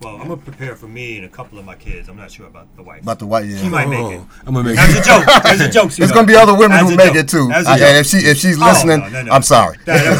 Well, 0.00 0.14
I'm 0.14 0.28
gonna 0.28 0.36
prepare 0.36 0.76
for 0.76 0.86
me 0.86 1.16
and 1.16 1.26
a 1.26 1.28
couple 1.28 1.58
of 1.58 1.64
my 1.64 1.74
kids. 1.74 2.08
I'm 2.08 2.16
not 2.16 2.30
sure 2.30 2.46
about 2.46 2.68
the 2.76 2.84
wife. 2.84 3.02
About 3.02 3.18
the 3.18 3.26
white, 3.26 3.46
yeah. 3.46 3.58
She 3.60 3.68
might 3.68 3.88
make 3.88 3.98
it. 4.12 4.20
Oh, 4.20 4.28
I'm 4.46 4.54
gonna 4.54 4.68
make 4.68 4.76
That's 4.76 4.94
it. 4.94 5.00
a 5.00 5.02
joke. 5.04 5.24
That's 5.26 5.60
a 5.60 5.68
joke. 5.68 5.82
There's 5.90 5.94
sweetheart. 5.96 6.14
gonna 6.14 6.26
be 6.28 6.36
other 6.36 6.52
women 6.54 6.70
That's 6.78 6.90
who 6.90 6.96
make 6.96 7.06
joke. 7.08 7.16
it 7.16 7.28
too. 7.28 7.48
That's 7.48 7.66
a 7.66 7.70
I- 7.72 7.78
joke. 7.78 7.88
and 7.88 7.96
if 7.98 8.06
she 8.06 8.16
if 8.18 8.36
she's 8.38 8.62
Oh, 8.62 8.66
listening, 8.66 9.00
no, 9.00 9.08
no, 9.08 9.22
no. 9.24 9.32
I'm 9.32 9.42
sorry. 9.42 9.76
That- 9.86 10.04
that 10.04 10.10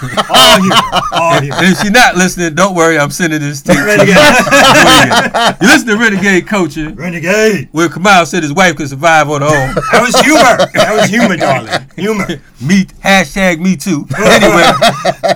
was 0.00 0.10
good. 0.10 0.24
All 0.30 0.60
humor. 0.62 1.00
All 1.12 1.40
humor. 1.42 1.56
And 1.58 1.66
if 1.72 1.80
she's 1.82 1.90
not 1.90 2.16
listening, 2.16 2.54
don't 2.54 2.74
worry. 2.74 2.98
I'm 2.98 3.10
sending 3.10 3.40
this 3.40 3.60
tape. 3.60 3.76
to 3.76 3.80
you. 3.82 3.86
Renegade. 3.86 5.56
You 5.60 5.68
listen 5.68 5.88
to 5.88 5.96
Renegade 5.98 6.46
Culture, 6.46 6.88
Renegade. 6.94 7.68
where 7.72 7.88
Kamau 7.90 8.26
said 8.26 8.42
his 8.42 8.54
wife 8.54 8.76
could 8.76 8.88
survive 8.88 9.28
on 9.28 9.42
her 9.42 9.48
own. 9.48 9.74
That 9.92 10.00
was 10.00 10.18
humor. 10.24 10.56
That 10.72 10.96
was 10.98 11.10
humor, 11.10 11.36
darling. 11.36 11.86
Humor. 11.96 12.26
me 12.62 12.86
hashtag 13.04 13.60
me 13.60 13.76
too. 13.76 14.06
Anyway, 14.16 14.62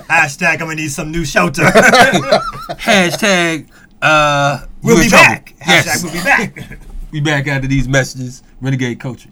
Hashtag 0.09 0.53
I'm 0.55 0.59
gonna 0.61 0.77
need 0.77 0.91
some 0.91 1.11
new 1.13 1.27
shelter. 1.27 1.65
hashtag 2.81 3.67
uh 4.03 4.67
we'll 4.83 5.03
be 5.03 5.09
trouble. 5.09 5.25
back. 5.25 5.55
Yes, 5.67 5.87
Hashtag 5.87 6.05
we'll 6.05 6.13
be 6.13 6.23
back. 6.25 6.79
we 7.13 7.21
back 7.21 7.47
after 7.47 7.69
these 7.69 7.89
messages. 7.89 8.43
Renegade 8.61 9.01
Culture. 9.01 9.31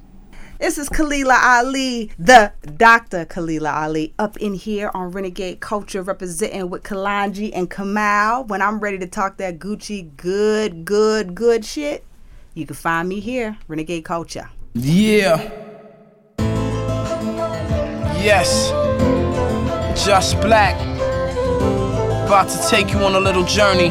This 0.59 0.77
is 0.77 0.89
Kalila 0.89 1.39
Ali, 1.41 2.11
the 2.19 2.53
Dr. 2.77 3.25
Kalila 3.25 3.73
Ali, 3.75 4.13
up 4.19 4.37
in 4.39 4.55
here 4.55 4.91
on 4.93 5.13
Renegade 5.13 5.61
Culture, 5.61 6.03
representing 6.03 6.69
with 6.69 6.83
Kalonji 6.83 7.53
and 7.55 7.71
Kamau. 7.71 8.49
When 8.49 8.61
I'm 8.61 8.81
ready 8.81 8.99
to 8.99 9.07
talk 9.07 9.37
that 9.37 9.61
Gucci 9.61 10.17
good, 10.17 10.85
good, 10.85 11.37
good 11.37 11.65
shit, 11.65 12.05
you 12.55 12.67
can 12.67 12.75
find 12.75 13.09
me 13.09 13.21
here, 13.21 13.57
Renegade 13.69 14.05
Culture. 14.05 14.51
Yeah. 14.75 15.49
Yes. 18.21 18.71
Just 20.05 20.41
black. 20.41 20.75
About 22.27 22.49
to 22.49 22.69
take 22.69 22.91
you 22.93 22.99
on 22.99 23.15
a 23.15 23.21
little 23.21 23.45
journey. 23.45 23.91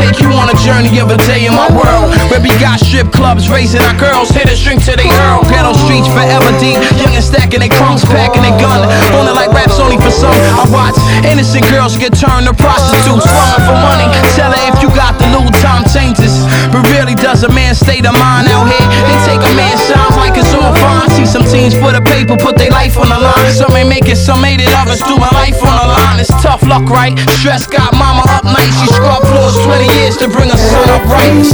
Take 0.00 0.20
you 0.20 0.30
on 0.34 0.48
a 0.48 0.56
journey 0.64 0.98
of 1.00 1.10
a 1.10 1.18
day 1.28 1.46
in 1.46 1.54
my 1.54 1.68
world. 1.72 2.12
Where 2.30 2.40
we 2.40 2.50
got 2.60 2.80
strip 2.80 3.12
clubs 3.12 3.48
raising 3.48 3.82
our 3.82 3.96
girls, 3.98 4.30
hit 4.30 4.48
a 4.48 4.56
string 4.56 4.80
to 4.86 4.92
they 4.96 5.08
earl. 5.28 5.42
Ghetto 5.48 5.72
streets 5.74 6.08
forever 6.08 6.50
deep, 6.58 6.80
young 7.00 7.14
and 7.14 7.24
stacking 7.24 7.60
their 7.60 7.72
crumbs, 7.72 8.04
packing 8.04 8.42
their 8.42 8.56
gun. 8.58 8.86
Only 9.16 9.32
like 9.32 9.52
raps 9.52 9.78
only 9.78 9.98
for 9.98 10.10
some. 10.10 10.34
I 10.56 10.64
watch 10.70 10.96
innocent 11.24 11.66
girls 11.70 11.96
get 11.96 12.16
turned 12.16 12.46
to 12.46 12.54
prostitutes, 12.54 13.26
slumming 13.26 13.64
for 13.66 13.76
money. 13.76 14.06
Tell 14.36 14.50
her 14.50 14.62
if 14.70 14.80
you 14.82 14.88
got 14.96 15.18
the 15.18 15.26
loot, 15.34 15.52
time 15.60 15.84
changes. 15.90 16.32
But 16.72 16.86
really, 16.94 17.14
does 17.14 17.42
a 17.44 17.50
man 17.50 17.74
state 17.74 18.06
of 18.06 18.14
mind 18.16 18.48
out 18.48 18.66
here? 18.68 18.88
They 19.06 19.16
take 19.26 19.42
a 19.42 19.52
man 19.54 19.76
sounds 19.76 20.16
like 20.16 20.36
it's 20.36 20.52
all 20.54 20.72
fine. 20.76 21.08
See 21.14 21.26
some 21.26 21.44
teens 21.44 21.74
for 21.74 21.92
the 21.92 22.00
paper, 22.00 22.36
put 22.36 22.56
their 22.56 22.70
life 22.70 22.96
on 22.96 23.08
the 23.08 23.18
line. 23.18 23.50
Some 23.52 23.72
may 23.72 23.84
make 23.84 24.06
it, 24.08 24.16
some 24.16 24.40
made 24.40 24.60
it, 24.60 24.70
others 24.80 25.00
do 25.04 25.16
my 25.16 25.30
life 25.34 25.58
on 25.62 25.76
the 25.76 25.88
line. 25.90 26.20
It's 26.20 26.32
tough 26.42 26.62
luck, 26.62 26.88
right? 26.88 27.18
Stress 27.40 27.66
got 27.66 27.92
mama 27.92 28.22
up 28.30 28.44
night. 28.44 28.70
She 28.80 28.86
scrubbed 28.94 29.26
floors 29.28 29.49
20 29.54 29.84
years 29.98 30.16
to 30.18 30.28
bring 30.28 30.48
her 30.48 30.56
son 30.56 30.88
up 30.90 31.04
right. 31.06 31.44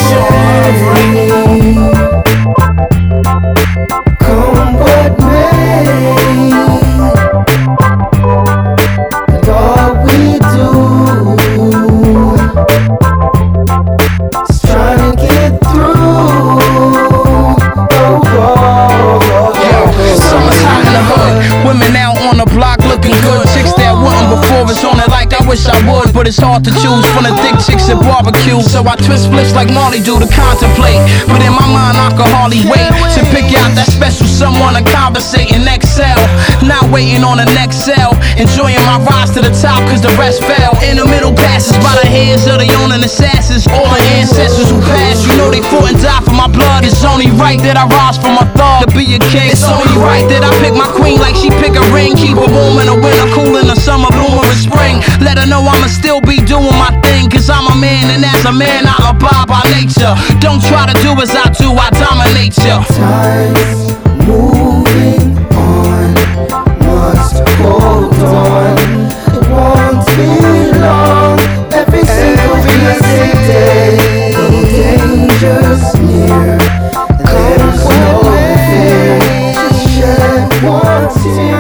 Come 4.21 4.75
what 4.77 5.19
may, 5.19 6.51
But 26.27 26.35
it's 26.35 26.43
hard 26.43 26.67
to 26.67 26.75
choose 26.83 27.07
from 27.15 27.23
the 27.23 27.31
thick 27.39 27.55
chicks 27.63 27.87
at 27.87 28.03
barbecue. 28.03 28.59
So 28.59 28.83
I 28.83 28.99
twist 28.99 29.31
flips 29.31 29.55
like 29.55 29.71
Marley 29.71 30.03
do 30.03 30.19
to 30.19 30.27
contemplate. 30.27 30.99
But 31.31 31.39
in 31.39 31.55
my 31.55 31.71
mind, 31.71 31.95
I 31.95 32.11
can 32.19 32.27
hardly 32.35 32.67
wait 32.67 32.91
to 33.15 33.23
pick 33.31 33.55
out 33.55 33.71
that 33.79 33.87
special 33.87 34.27
someone 34.27 34.75
to 34.75 34.83
conversate 34.83 35.55
and 35.55 35.63
excel. 35.71 36.19
Not 36.67 36.91
waiting 36.91 37.23
on 37.23 37.39
the 37.39 37.47
next 37.55 37.87
cell. 37.87 38.19
Enjoying 38.35 38.75
my 38.91 38.99
rise 39.07 39.39
to 39.39 39.41
the 39.41 39.55
top 39.55 39.79
cause 39.87 40.03
the 40.03 40.11
rest 40.19 40.43
fell. 40.43 40.75
In 40.83 40.99
the 40.99 41.07
middle 41.07 41.31
passes 41.31 41.79
by 41.79 41.95
the 42.03 42.11
hands 42.11 42.43
of 42.51 42.59
the 42.59 42.67
owning 42.83 43.07
assassins. 43.07 43.71
All 43.71 43.87
the 43.87 44.03
ancestors 44.19 44.67
who 44.67 44.83
passed, 44.83 45.31
you 45.31 45.33
know 45.39 45.55
they 45.55 45.63
fought 45.63 45.95
and 45.95 45.99
died 46.03 46.27
for 46.27 46.35
my 46.35 46.51
blood. 46.51 46.83
It's 46.83 47.07
only 47.07 47.31
right 47.39 47.63
that 47.63 47.79
I 47.79 47.87
rise 47.87 48.19
from 48.19 48.35
my 48.35 48.47
thug 48.59 48.83
to 48.83 48.91
be 48.99 49.15
a 49.15 49.23
king. 49.31 49.55
It's 49.55 49.63
only 49.63 49.95
right 50.03 50.27
that 50.27 50.43
I 50.43 50.51
pick 50.59 50.75
my 50.75 50.91
queen 50.91 51.23
like 51.23 51.39
she 51.39 51.55
pick 51.63 51.79
a 51.79 51.87
ring. 51.95 52.19
Keep 52.19 52.35
warm 52.35 52.83
in 52.83 52.91
the 52.91 52.99
winter, 52.99 53.31
cool 53.31 53.63
in 53.63 53.71
the 53.71 53.79
summer, 53.79 54.11
bloom 54.11 54.43
in 54.43 54.59
spring. 54.59 54.99
Let 55.23 55.39
her 55.39 55.47
know 55.47 55.63
I'ma 55.63 55.87
still 55.87 56.16
be 56.21 56.37
doing 56.45 56.71
my 56.79 56.91
thing. 57.03 57.29
Cause 57.31 57.49
I'm 57.51 57.67
a 57.67 57.75
man, 57.81 58.11
and 58.11 58.25
as 58.25 58.45
a 58.45 58.53
man, 58.53 58.85
I'll 58.87 59.11
abide 59.15 59.47
by 59.49 59.63
nature. 59.75 60.15
Don't 60.41 60.63
try 60.63 60.87
to 60.87 60.95
do 61.03 61.13
as 61.21 61.31
I 61.31 61.49
do, 61.53 61.73
I 61.73 61.91
dominate 61.91 62.57
ya. 62.59 62.85
Time's 62.97 63.93
moving 64.27 65.37
on, 65.55 66.15
must 66.81 67.43
hold 67.59 68.15
on. 68.23 68.77
It 69.37 69.45
won't 69.51 70.07
be 70.17 70.31
long. 70.79 71.39
Every 71.73 72.05
single 72.05 72.57
blessed 72.63 73.37
day, 73.47 74.33
no 74.33 74.45
dangers 74.77 75.85
near. 76.01 76.59
There's 77.27 77.83
no 77.85 78.13
fear. 78.67 79.19
Just 79.55 79.81
shed 79.95 80.49
one 80.63 81.09
tear. 81.23 81.56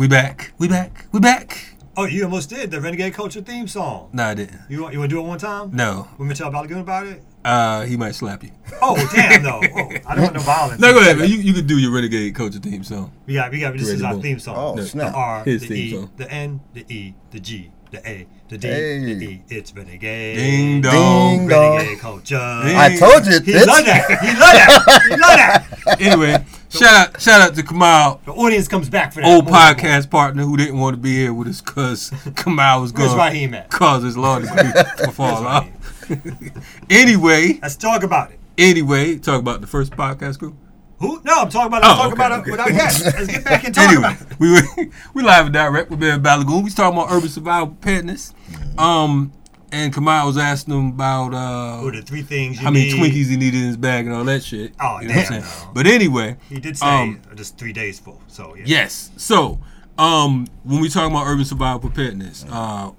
We 0.00 0.08
back. 0.08 0.54
We 0.56 0.66
back. 0.66 1.04
We 1.12 1.20
back. 1.20 1.74
Oh, 1.94 2.06
you 2.06 2.24
almost 2.24 2.48
did 2.48 2.70
the 2.70 2.80
Renegade 2.80 3.12
Culture 3.12 3.42
theme 3.42 3.68
song. 3.68 4.08
No, 4.14 4.24
I 4.24 4.32
didn't. 4.32 4.58
You 4.70 4.80
want 4.80 4.94
you 4.94 4.98
want 4.98 5.10
to 5.10 5.14
do 5.16 5.20
it 5.20 5.28
one 5.28 5.38
time? 5.38 5.76
No. 5.76 6.08
Want 6.16 6.20
me 6.20 6.28
to 6.30 6.34
tell 6.36 6.50
Balogun 6.50 6.80
about 6.80 7.06
it? 7.06 7.22
Uh, 7.44 7.82
he 7.84 7.98
might 7.98 8.14
slap 8.14 8.42
you. 8.42 8.50
Oh 8.80 8.96
damn 9.14 9.42
no! 9.42 9.60
Oh, 9.62 9.90
I 10.06 10.14
don't 10.14 10.22
want 10.22 10.34
no 10.36 10.40
violence. 10.40 10.80
No, 10.80 10.94
go 10.94 11.00
ahead, 11.00 11.18
man. 11.18 11.28
You, 11.28 11.36
you 11.36 11.52
can 11.52 11.66
do 11.66 11.76
your 11.76 11.92
Renegade 11.92 12.34
Culture 12.34 12.60
theme 12.60 12.82
song. 12.82 13.12
We 13.26 13.34
got, 13.34 13.50
we 13.50 13.60
got. 13.60 13.74
This 13.74 13.82
Ready 13.88 13.96
is 13.96 14.02
our 14.02 14.14
go. 14.14 14.22
theme 14.22 14.38
song. 14.38 14.54
Oh, 14.56 14.74
the 14.74 14.86
snap. 14.86 15.14
R, 15.14 15.44
His 15.44 15.60
the 15.60 15.68
theme 15.68 15.76
E, 15.76 15.90
song. 15.90 16.10
the 16.16 16.30
N, 16.32 16.60
the 16.72 16.86
E, 16.88 17.14
the 17.32 17.40
G, 17.40 17.70
the 17.90 18.08
A, 18.08 18.26
the 18.50 18.58
D, 18.58 18.68
Hey. 18.68 19.14
the 19.14 19.24
E. 19.26 19.42
It's 19.48 19.74
Renegade. 19.74 20.36
Ding 20.36 20.80
dong. 20.82 21.38
Ding 21.38 21.48
dong. 21.48 21.76
Renegade 21.76 21.98
Culture. 21.98 22.36
I 22.38 22.96
told 22.98 23.26
you, 23.26 23.40
He 23.40 23.52
bitch. 23.52 23.66
love 23.66 23.84
that. 23.86 24.20
He 24.20 24.26
love 24.28 24.52
that. 24.52 25.02
He 25.04 25.10
love 25.10 25.20
that. 25.20 25.66
Anyway, 26.00 26.44
shout 26.68 26.94
out 26.94 27.20
shout 27.20 27.40
out 27.40 27.54
to 27.54 27.62
Kamau, 27.62 28.22
The 28.24 28.32
audience 28.32 28.68
comes 28.68 28.88
back 28.90 29.12
for 29.12 29.20
that. 29.22 29.26
old 29.28 29.46
more 29.46 29.56
and 29.56 29.76
more. 29.80 29.90
podcast 29.90 30.10
partner 30.10 30.42
who 30.44 30.56
didn't 30.56 30.78
want 30.78 30.94
to 30.94 31.00
be 31.00 31.12
here 31.14 31.32
with 31.32 31.48
us 31.48 31.60
because 31.60 32.10
Kamau 32.10 32.82
was 32.82 32.92
Where's 32.92 33.08
going 33.08 33.18
Raheem 33.18 33.54
at? 33.54 33.70
cause 33.70 34.02
his 34.02 34.16
law 34.16 34.38
degree 34.38 34.70
to 34.98 35.10
fall 35.12 35.42
Where's 35.42 35.46
off. 35.46 36.10
anyway, 36.90 37.58
Let's 37.62 37.76
talk 37.76 38.02
about 38.02 38.30
it. 38.32 38.38
anyway, 38.58 39.16
talk 39.18 39.40
about 39.40 39.60
the 39.62 39.66
first 39.66 39.92
podcast 39.92 40.38
group. 40.38 40.54
Who? 41.00 41.20
No, 41.24 41.42
I'm 41.42 41.48
talking 41.48 41.68
about. 41.68 41.82
Oh, 41.84 41.88
I'm 41.88 41.96
talking 41.96 42.12
okay, 42.12 42.52
about 42.52 42.68
okay. 42.68 42.76
it 42.76 43.04
with. 43.04 43.14
Let's 43.14 43.26
get 43.26 43.44
back 43.44 43.64
and 43.64 43.74
talk 43.74 43.88
anyway, 43.88 44.04
about 44.14 44.20
it. 44.20 44.38
we 44.38 44.52
were, 44.52 44.90
we 45.14 45.22
live 45.22 45.46
and 45.46 45.54
direct 45.54 45.90
with 45.90 46.00
Ben 46.00 46.22
Balogun. 46.22 46.62
We 46.62 46.70
talking 46.70 46.98
about 46.98 47.10
urban 47.10 47.28
survival 47.30 47.68
preparedness. 47.68 48.34
Um, 48.76 49.32
and 49.72 49.94
Kamau 49.94 50.26
was 50.26 50.36
asking 50.36 50.74
him 50.74 50.86
about 50.88 51.32
uh, 51.32 51.78
Who 51.78 51.92
the 51.92 52.02
three 52.02 52.22
things 52.22 52.58
you 52.58 52.64
how 52.64 52.70
many 52.70 52.92
need? 52.92 52.94
Twinkies 52.94 53.30
he 53.30 53.36
needed 53.36 53.60
in 53.60 53.66
his 53.68 53.76
bag 53.76 54.06
and 54.06 54.14
all 54.14 54.24
that 54.24 54.42
shit. 54.42 54.74
Oh, 54.80 55.00
you 55.00 55.08
know 55.08 55.14
what 55.14 55.28
damn, 55.28 55.34
I'm 55.34 55.42
saying? 55.42 55.64
no. 55.66 55.70
But 55.72 55.86
anyway, 55.86 56.36
He 56.48 56.60
did 56.60 56.76
say 56.76 56.86
um, 56.86 57.22
just 57.34 57.56
three 57.56 57.72
days 57.72 57.98
full. 57.98 58.20
So 58.26 58.54
yeah. 58.56 58.64
Yes. 58.66 59.10
So, 59.16 59.58
um, 59.96 60.46
when 60.64 60.80
we 60.80 60.88
talk 60.88 61.10
about 61.10 61.26
urban 61.26 61.44
survival 61.44 61.80
preparedness, 61.80 62.44
uh, 62.50 62.90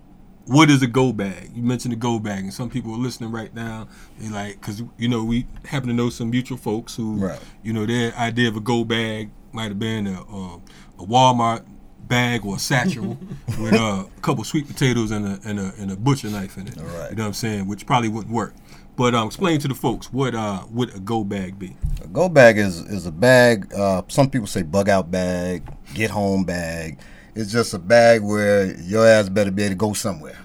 what 0.51 0.69
is 0.69 0.81
a 0.81 0.87
go 0.87 1.11
bag? 1.13 1.51
You 1.55 1.63
mentioned 1.63 1.93
a 1.93 1.97
go 1.97 2.19
bag, 2.19 2.43
and 2.43 2.53
some 2.53 2.69
people 2.69 2.93
are 2.93 2.97
listening 2.97 3.31
right 3.31 3.53
now. 3.53 3.87
They 4.19 4.29
like, 4.29 4.61
cause 4.61 4.83
you 4.97 5.07
know 5.07 5.23
we 5.23 5.47
happen 5.65 5.87
to 5.89 5.93
know 5.95 6.09
some 6.09 6.29
mutual 6.29 6.57
folks 6.57 6.95
who, 6.95 7.15
Right. 7.15 7.39
you 7.63 7.73
know, 7.73 7.85
their 7.85 8.13
idea 8.15 8.49
of 8.49 8.55
a 8.57 8.59
go 8.61 8.83
bag 8.83 9.31
might 9.53 9.69
have 9.69 9.79
been 9.79 10.07
a, 10.07 10.21
a, 10.21 10.55
a 10.99 11.05
Walmart 11.05 11.65
bag 12.07 12.45
or 12.45 12.55
a 12.57 12.59
satchel 12.59 13.17
with 13.59 13.73
uh, 13.73 14.03
a 14.17 14.21
couple 14.21 14.43
sweet 14.43 14.67
potatoes 14.67 15.11
and 15.11 15.25
a, 15.25 15.39
and 15.45 15.59
a 15.59 15.71
and 15.79 15.91
a 15.91 15.95
butcher 15.95 16.29
knife 16.29 16.57
in 16.57 16.67
it. 16.67 16.75
You 16.75 16.83
know 16.83 16.97
what 17.09 17.19
I'm 17.19 17.33
saying? 17.33 17.67
Which 17.67 17.85
probably 17.85 18.09
wouldn't 18.09 18.33
work. 18.33 18.53
But 18.97 19.15
um, 19.15 19.27
explain 19.27 19.59
to 19.61 19.67
the 19.69 19.73
folks 19.75 20.11
what 20.11 20.35
uh 20.35 20.63
would 20.69 20.93
a 20.95 20.99
go 20.99 21.23
bag 21.23 21.57
be? 21.57 21.77
A 22.03 22.07
go 22.07 22.27
bag 22.27 22.57
is 22.57 22.81
is 22.81 23.05
a 23.05 23.11
bag. 23.11 23.73
Uh, 23.73 24.01
some 24.09 24.29
people 24.29 24.47
say 24.47 24.63
bug 24.63 24.89
out 24.89 25.09
bag, 25.09 25.63
get 25.93 26.11
home 26.11 26.43
bag. 26.43 26.99
It's 27.35 27.51
just 27.51 27.73
a 27.73 27.79
bag 27.79 28.21
where 28.21 28.75
your 28.81 29.05
ass 29.07 29.29
better 29.29 29.51
be 29.51 29.63
able 29.63 29.71
to 29.71 29.75
go 29.77 29.93
somewhere. 29.93 30.37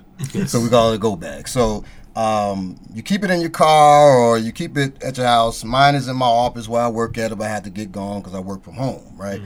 so 0.47 0.61
we 0.61 0.68
call 0.68 0.93
it 0.93 0.97
a 0.97 0.99
go 0.99 1.16
bag. 1.16 1.47
So 1.49 1.84
um, 2.14 2.76
you 2.95 3.03
keep 3.03 3.22
it 3.24 3.30
in 3.30 3.41
your 3.41 3.51
car 3.51 4.16
or 4.18 4.39
you 4.39 4.53
keep 4.53 4.76
it 4.78 5.03
at 5.03 5.16
your 5.18 5.26
house. 5.26 5.62
Mine 5.64 5.95
is 5.95 6.09
in 6.09 6.16
my 6.16 6.26
office 6.26 6.68
where 6.68 6.82
I 6.82 6.89
work 6.89 7.18
at 7.18 7.32
if 7.32 7.41
I 7.41 7.49
had 7.49 7.64
to 7.64 7.70
get 7.70 7.93
gone 7.93 8.20
because 8.20 8.34
I 8.34 8.41
work 8.41 8.62
from 8.62 8.74
home, 8.74 9.14
right? 9.16 9.41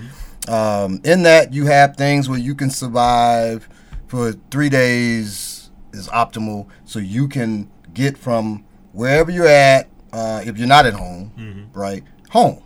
Um, 0.49 1.01
in 1.05 1.22
that 1.24 1.53
you 1.53 1.66
have 1.66 1.97
things 1.97 2.28
where 2.28 2.38
you 2.38 2.55
can 2.55 2.70
survive 2.70 3.68
for 4.07 4.32
three 4.51 4.68
days 4.68 5.70
is 5.93 6.09
optimal, 6.09 6.66
so 6.84 6.99
you 6.99 7.26
can 7.28 7.68
get 7.95 8.16
from 8.16 8.64
wherever 8.93 9.30
you're 9.30 9.47
at, 9.47 9.88
uh, 10.12 10.43
if 10.45 10.57
you're 10.59 10.68
not 10.68 10.86
at 10.86 10.95
home, 10.95 11.68
right, 11.74 12.03
home, 12.30 12.62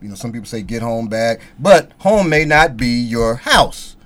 You 0.00 0.08
know, 0.08 0.14
some 0.14 0.32
people 0.32 0.46
say 0.46 0.62
get 0.62 0.82
home 0.82 1.08
bag, 1.08 1.40
but 1.58 1.92
home 1.98 2.28
may 2.28 2.44
not 2.44 2.76
be 2.76 3.00
your 3.00 3.36
house. 3.36 3.96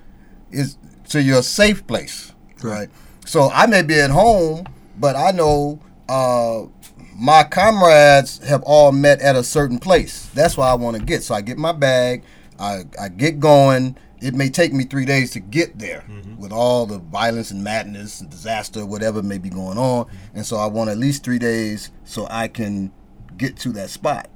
It's 0.51 0.77
to 1.11 1.23
your 1.23 1.43
safe 1.43 1.87
place, 1.87 2.33
right? 2.63 2.89
So 3.27 3.51
I 3.51 3.67
may 3.67 3.83
be 3.83 3.99
at 4.01 4.11
home, 4.11 4.67
but 4.99 5.17
I 5.17 5.31
know 5.31 5.81
uh, 6.09 6.63
my 7.17 7.45
comrades 7.45 8.39
have 8.47 8.63
all 8.65 8.93
met 8.93 9.21
at 9.21 9.37
a 9.37 9.45
certain 9.45 9.79
place. 9.79 10.27
That's 10.35 10.57
why 10.57 10.69
I 10.69 10.75
want 10.75 10.97
to 10.97 11.03
get. 11.03 11.23
So 11.23 11.35
I 11.35 11.41
get 11.41 11.59
my 11.59 11.73
bag, 11.73 12.25
I, 12.59 12.85
I 13.01 13.09
get 13.09 13.41
going. 13.41 13.97
It 14.21 14.35
may 14.35 14.49
take 14.49 14.73
me 14.73 14.85
three 14.85 15.05
days 15.05 15.33
to 15.33 15.41
get 15.41 15.79
there 15.79 16.05
with 16.39 16.51
all 16.51 16.87
the 16.87 16.99
violence 16.99 17.51
and 17.51 17.63
madness 17.63 18.21
and 18.21 18.31
disaster, 18.31 18.87
whatever 18.87 19.23
may 19.23 19.37
be 19.37 19.51
going 19.51 19.77
on. 19.77 20.07
And 20.35 20.47
so 20.47 20.57
I 20.57 20.67
want 20.67 20.89
at 20.89 20.97
least 20.97 21.25
three 21.25 21.39
days 21.39 21.91
so 22.05 22.27
I 22.31 22.49
can 22.49 22.91
get 23.37 23.57
to 23.59 23.73
that 23.73 23.91
spot. 23.91 24.31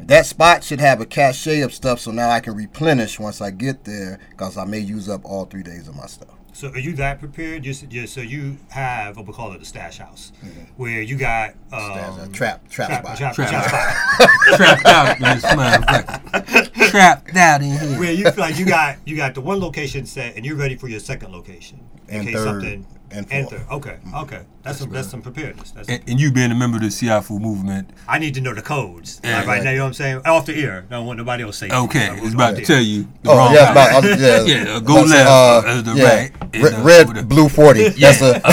That 0.00 0.26
spot 0.26 0.64
should 0.64 0.80
have 0.80 1.00
a 1.00 1.06
cache 1.06 1.46
of 1.46 1.74
stuff 1.74 2.00
so 2.00 2.10
now 2.10 2.30
I 2.30 2.40
can 2.40 2.54
replenish 2.54 3.18
once 3.18 3.40
I 3.40 3.50
get 3.50 3.84
there 3.84 4.18
because 4.30 4.56
I 4.56 4.64
may 4.64 4.78
use 4.78 5.08
up 5.08 5.24
all 5.24 5.44
three 5.44 5.62
days 5.62 5.88
of 5.88 5.96
my 5.96 6.06
stuff. 6.06 6.30
So 6.52 6.70
are 6.70 6.78
you 6.78 6.92
that 6.94 7.20
prepared? 7.20 7.62
Just, 7.62 7.88
just 7.88 8.12
so 8.14 8.20
you 8.20 8.56
have 8.70 9.16
what 9.16 9.26
we 9.26 9.32
call 9.32 9.52
it 9.52 9.62
a 9.62 9.64
stash 9.64 9.98
house, 9.98 10.32
where 10.76 11.02
you 11.02 11.16
got 11.16 11.54
um, 11.72 12.32
trap, 12.32 12.68
trap, 12.68 13.04
spot. 13.04 13.16
trap, 13.16 13.34
Trap 13.34 13.48
trap 13.48 13.68
spot. 13.68 14.28
Trapped 14.56 14.86
out 14.86 15.16
in 15.18 15.22
this 15.22 15.44
motherfucker. 15.44 16.90
Trapped 16.90 17.36
out 17.36 17.62
in 17.62 17.78
here. 17.78 18.00
Where 18.00 18.12
you 18.12 18.24
feel 18.24 18.40
like 18.40 18.58
you 18.58 18.66
got 18.66 18.96
you 19.06 19.16
got 19.16 19.34
the 19.34 19.40
one 19.40 19.60
location 19.60 20.04
set 20.04 20.34
and 20.34 20.44
you're 20.44 20.56
ready 20.56 20.74
for 20.74 20.88
your 20.88 20.98
second 20.98 21.30
location 21.30 21.78
in 22.08 22.16
And 22.16 22.26
case 22.26 22.34
third, 22.34 22.44
something 22.62 22.86
and 23.10 23.26
and 23.30 23.48
fourth. 23.48 23.62
third. 23.62 23.72
Okay, 23.72 23.96
okay, 24.16 24.40
that's 24.62 24.78
some 24.78 24.90
that's 24.90 25.08
some 25.08 25.22
preparedness. 25.22 25.70
That's 25.72 25.88
And, 25.88 26.02
and 26.06 26.20
you 26.20 26.30
being 26.32 26.50
a 26.50 26.54
member 26.54 26.76
of 26.76 26.82
the 26.82 26.88
Siafu 26.88 27.40
movement, 27.40 27.90
I 28.06 28.18
need 28.18 28.34
to 28.34 28.40
know 28.40 28.52
the 28.54 28.62
codes. 28.62 29.20
Yeah. 29.24 29.38
like 29.38 29.46
right 29.46 29.62
now, 29.62 29.70
you 29.70 29.76
know 29.78 29.84
what 29.84 29.88
I'm 29.88 29.94
saying? 29.94 30.22
Off 30.26 30.46
the 30.46 30.58
ear. 30.58 30.86
Don't 30.90 31.06
want 31.06 31.18
nobody 31.18 31.42
else 31.44 31.56
say. 31.58 31.68
okay, 31.70 32.10
Like, 32.10 32.18
it's 32.18 32.26
off 32.28 32.34
about 32.34 32.56
to 32.56 32.64
tell 32.64 32.80
you 32.80 33.08
the 33.22 33.30
Oh 33.30 33.36
wrong 33.36 33.52
yeah, 33.54 33.72
guy. 33.72 33.72
about, 33.72 34.04
uh, 34.04 34.08
yeah, 34.08 34.42
yeah, 34.64 34.74
uh, 34.76 34.80
go 34.80 34.96
About, 34.98 35.08
left, 35.08 35.28
uh, 35.28 35.62
uh, 35.66 35.80
the 35.82 35.94
yeah, 35.94 36.14
right. 36.14 36.32
and, 36.52 36.62
Red, 36.64 36.74
uh, 36.74 36.82
red 36.82 37.08
the- 37.14 37.22
blue 37.24 37.48
forty. 37.48 37.80
Yeah. 37.96 38.12
That's 38.12 38.20
a 38.22 38.40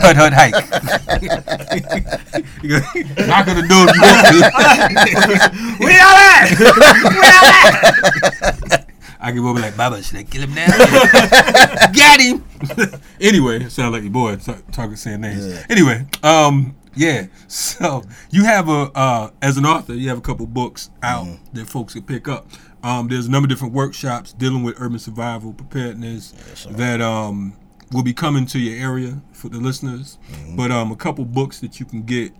hut 0.00 0.16
hut 0.16 0.32
hike. 0.32 0.54
Knock 3.28 3.48
on 3.48 3.56
the 3.56 3.62
door 3.68 3.86
if 3.88 3.94
you 3.96 4.02
want 4.02 4.26
to. 4.28 5.84
We 5.84 5.94
all 6.00 6.18
at? 8.68 8.74
I 9.28 9.32
go 9.32 9.54
be 9.54 9.60
like, 9.60 9.76
Baba, 9.76 10.02
should 10.02 10.18
I 10.18 10.22
kill 10.22 10.42
him 10.42 10.54
now? 10.54 10.66
Got 11.92 12.20
him. 12.20 12.44
anyway, 13.20 13.68
sound 13.68 13.92
like 13.92 14.02
your 14.02 14.10
boy 14.10 14.36
talk, 14.36 14.62
talking 14.72 14.96
saying 14.96 15.20
names. 15.20 15.64
Anyway, 15.68 16.06
um, 16.22 16.74
yeah. 16.94 17.26
So 17.46 18.04
you 18.30 18.44
have 18.44 18.70
a 18.70 18.90
uh, 18.94 19.30
as 19.42 19.58
an 19.58 19.66
author, 19.66 19.92
you 19.92 20.08
have 20.08 20.16
a 20.16 20.22
couple 20.22 20.46
books 20.46 20.90
out 21.02 21.26
that 21.52 21.68
folks 21.68 21.92
can 21.92 22.04
pick 22.04 22.26
up. 22.26 22.46
Um, 22.82 23.08
there's 23.08 23.26
a 23.26 23.30
number 23.30 23.44
of 23.44 23.50
different 23.50 23.74
workshops 23.74 24.32
dealing 24.32 24.62
with 24.62 24.80
urban 24.80 24.98
survival 24.98 25.52
preparedness 25.52 26.64
that 26.70 27.02
um, 27.02 27.54
will 27.92 28.02
be 28.02 28.14
coming 28.14 28.46
to 28.46 28.58
your 28.58 28.82
area 28.82 29.20
for 29.32 29.50
the 29.50 29.58
listeners. 29.58 30.16
But 30.56 30.70
um, 30.70 30.90
a 30.90 30.96
couple 30.96 31.26
books 31.26 31.60
that 31.60 31.80
you 31.80 31.84
can 31.86 32.02
get 32.02 32.32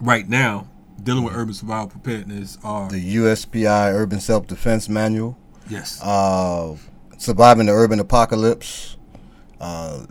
right 0.00 0.28
now 0.28 0.68
dealing 1.02 1.24
with 1.24 1.34
urban 1.34 1.54
survival 1.54 1.88
preparedness 1.88 2.58
are 2.64 2.88
the 2.88 3.16
USPI 3.16 3.92
Urban 3.92 4.20
Self 4.20 4.46
Defense 4.46 4.88
Manual. 4.88 5.38
Yes. 5.68 6.00
Uh, 6.02 6.76
Surviving 7.18 7.66
the 7.66 7.72
Urban 7.72 8.00
Apocalypse. 8.00 8.96
Uh, 9.60 10.06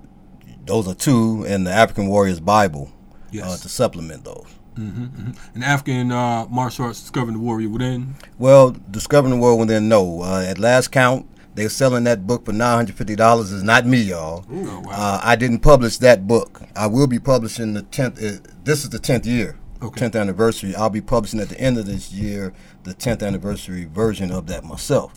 those 0.65 0.87
are 0.87 0.93
two, 0.93 1.43
and 1.47 1.67
the 1.67 1.71
African 1.71 2.07
Warriors 2.07 2.39
Bible. 2.39 2.89
Uh, 2.93 2.97
Yes. 3.31 3.61
to 3.61 3.69
supplement 3.69 4.25
those. 4.25 4.45
hmm 4.75 4.89
hmm 4.89 5.31
An 5.55 5.63
African 5.63 6.11
uh, 6.11 6.45
martial 6.49 6.85
arts 6.85 6.99
discovering 7.01 7.33
the 7.37 7.39
warrior 7.43 7.69
within. 7.69 8.15
Well, 8.37 8.71
Discovering 8.91 9.33
the 9.33 9.39
World 9.39 9.59
Within, 9.61 9.87
no. 9.89 10.21
Uh, 10.21 10.43
at 10.47 10.59
last 10.59 10.89
count, 10.91 11.27
they're 11.55 11.69
selling 11.69 12.03
that 12.05 12.27
book 12.27 12.45
for 12.45 12.51
nine 12.53 12.75
hundred 12.77 12.95
fifty 12.95 13.15
dollars. 13.15 13.51
Is 13.53 13.63
not 13.63 13.85
me, 13.85 14.01
y'all. 14.01 14.45
Oh, 14.51 14.83
uh, 14.89 15.19
I 15.23 15.35
didn't 15.37 15.59
publish 15.59 15.97
that 15.99 16.27
book. 16.27 16.61
I 16.75 16.87
will 16.87 17.07
be 17.07 17.19
publishing 17.19 17.73
the 17.73 17.83
tenth. 17.83 18.21
Uh, 18.21 18.39
this 18.65 18.83
is 18.83 18.89
the 18.89 18.99
tenth 18.99 19.25
year, 19.25 19.57
tenth 19.89 20.15
anniversary. 20.15 20.75
I'll 20.75 20.89
be 20.89 21.01
publishing 21.01 21.39
at 21.39 21.49
the 21.49 21.59
end 21.59 21.77
of 21.77 21.85
this 21.85 22.11
year 22.11 22.53
the 22.83 22.93
tenth 22.93 23.23
anniversary 23.23 23.85
version 23.85 24.31
of 24.31 24.47
that 24.47 24.63
myself. 24.63 25.13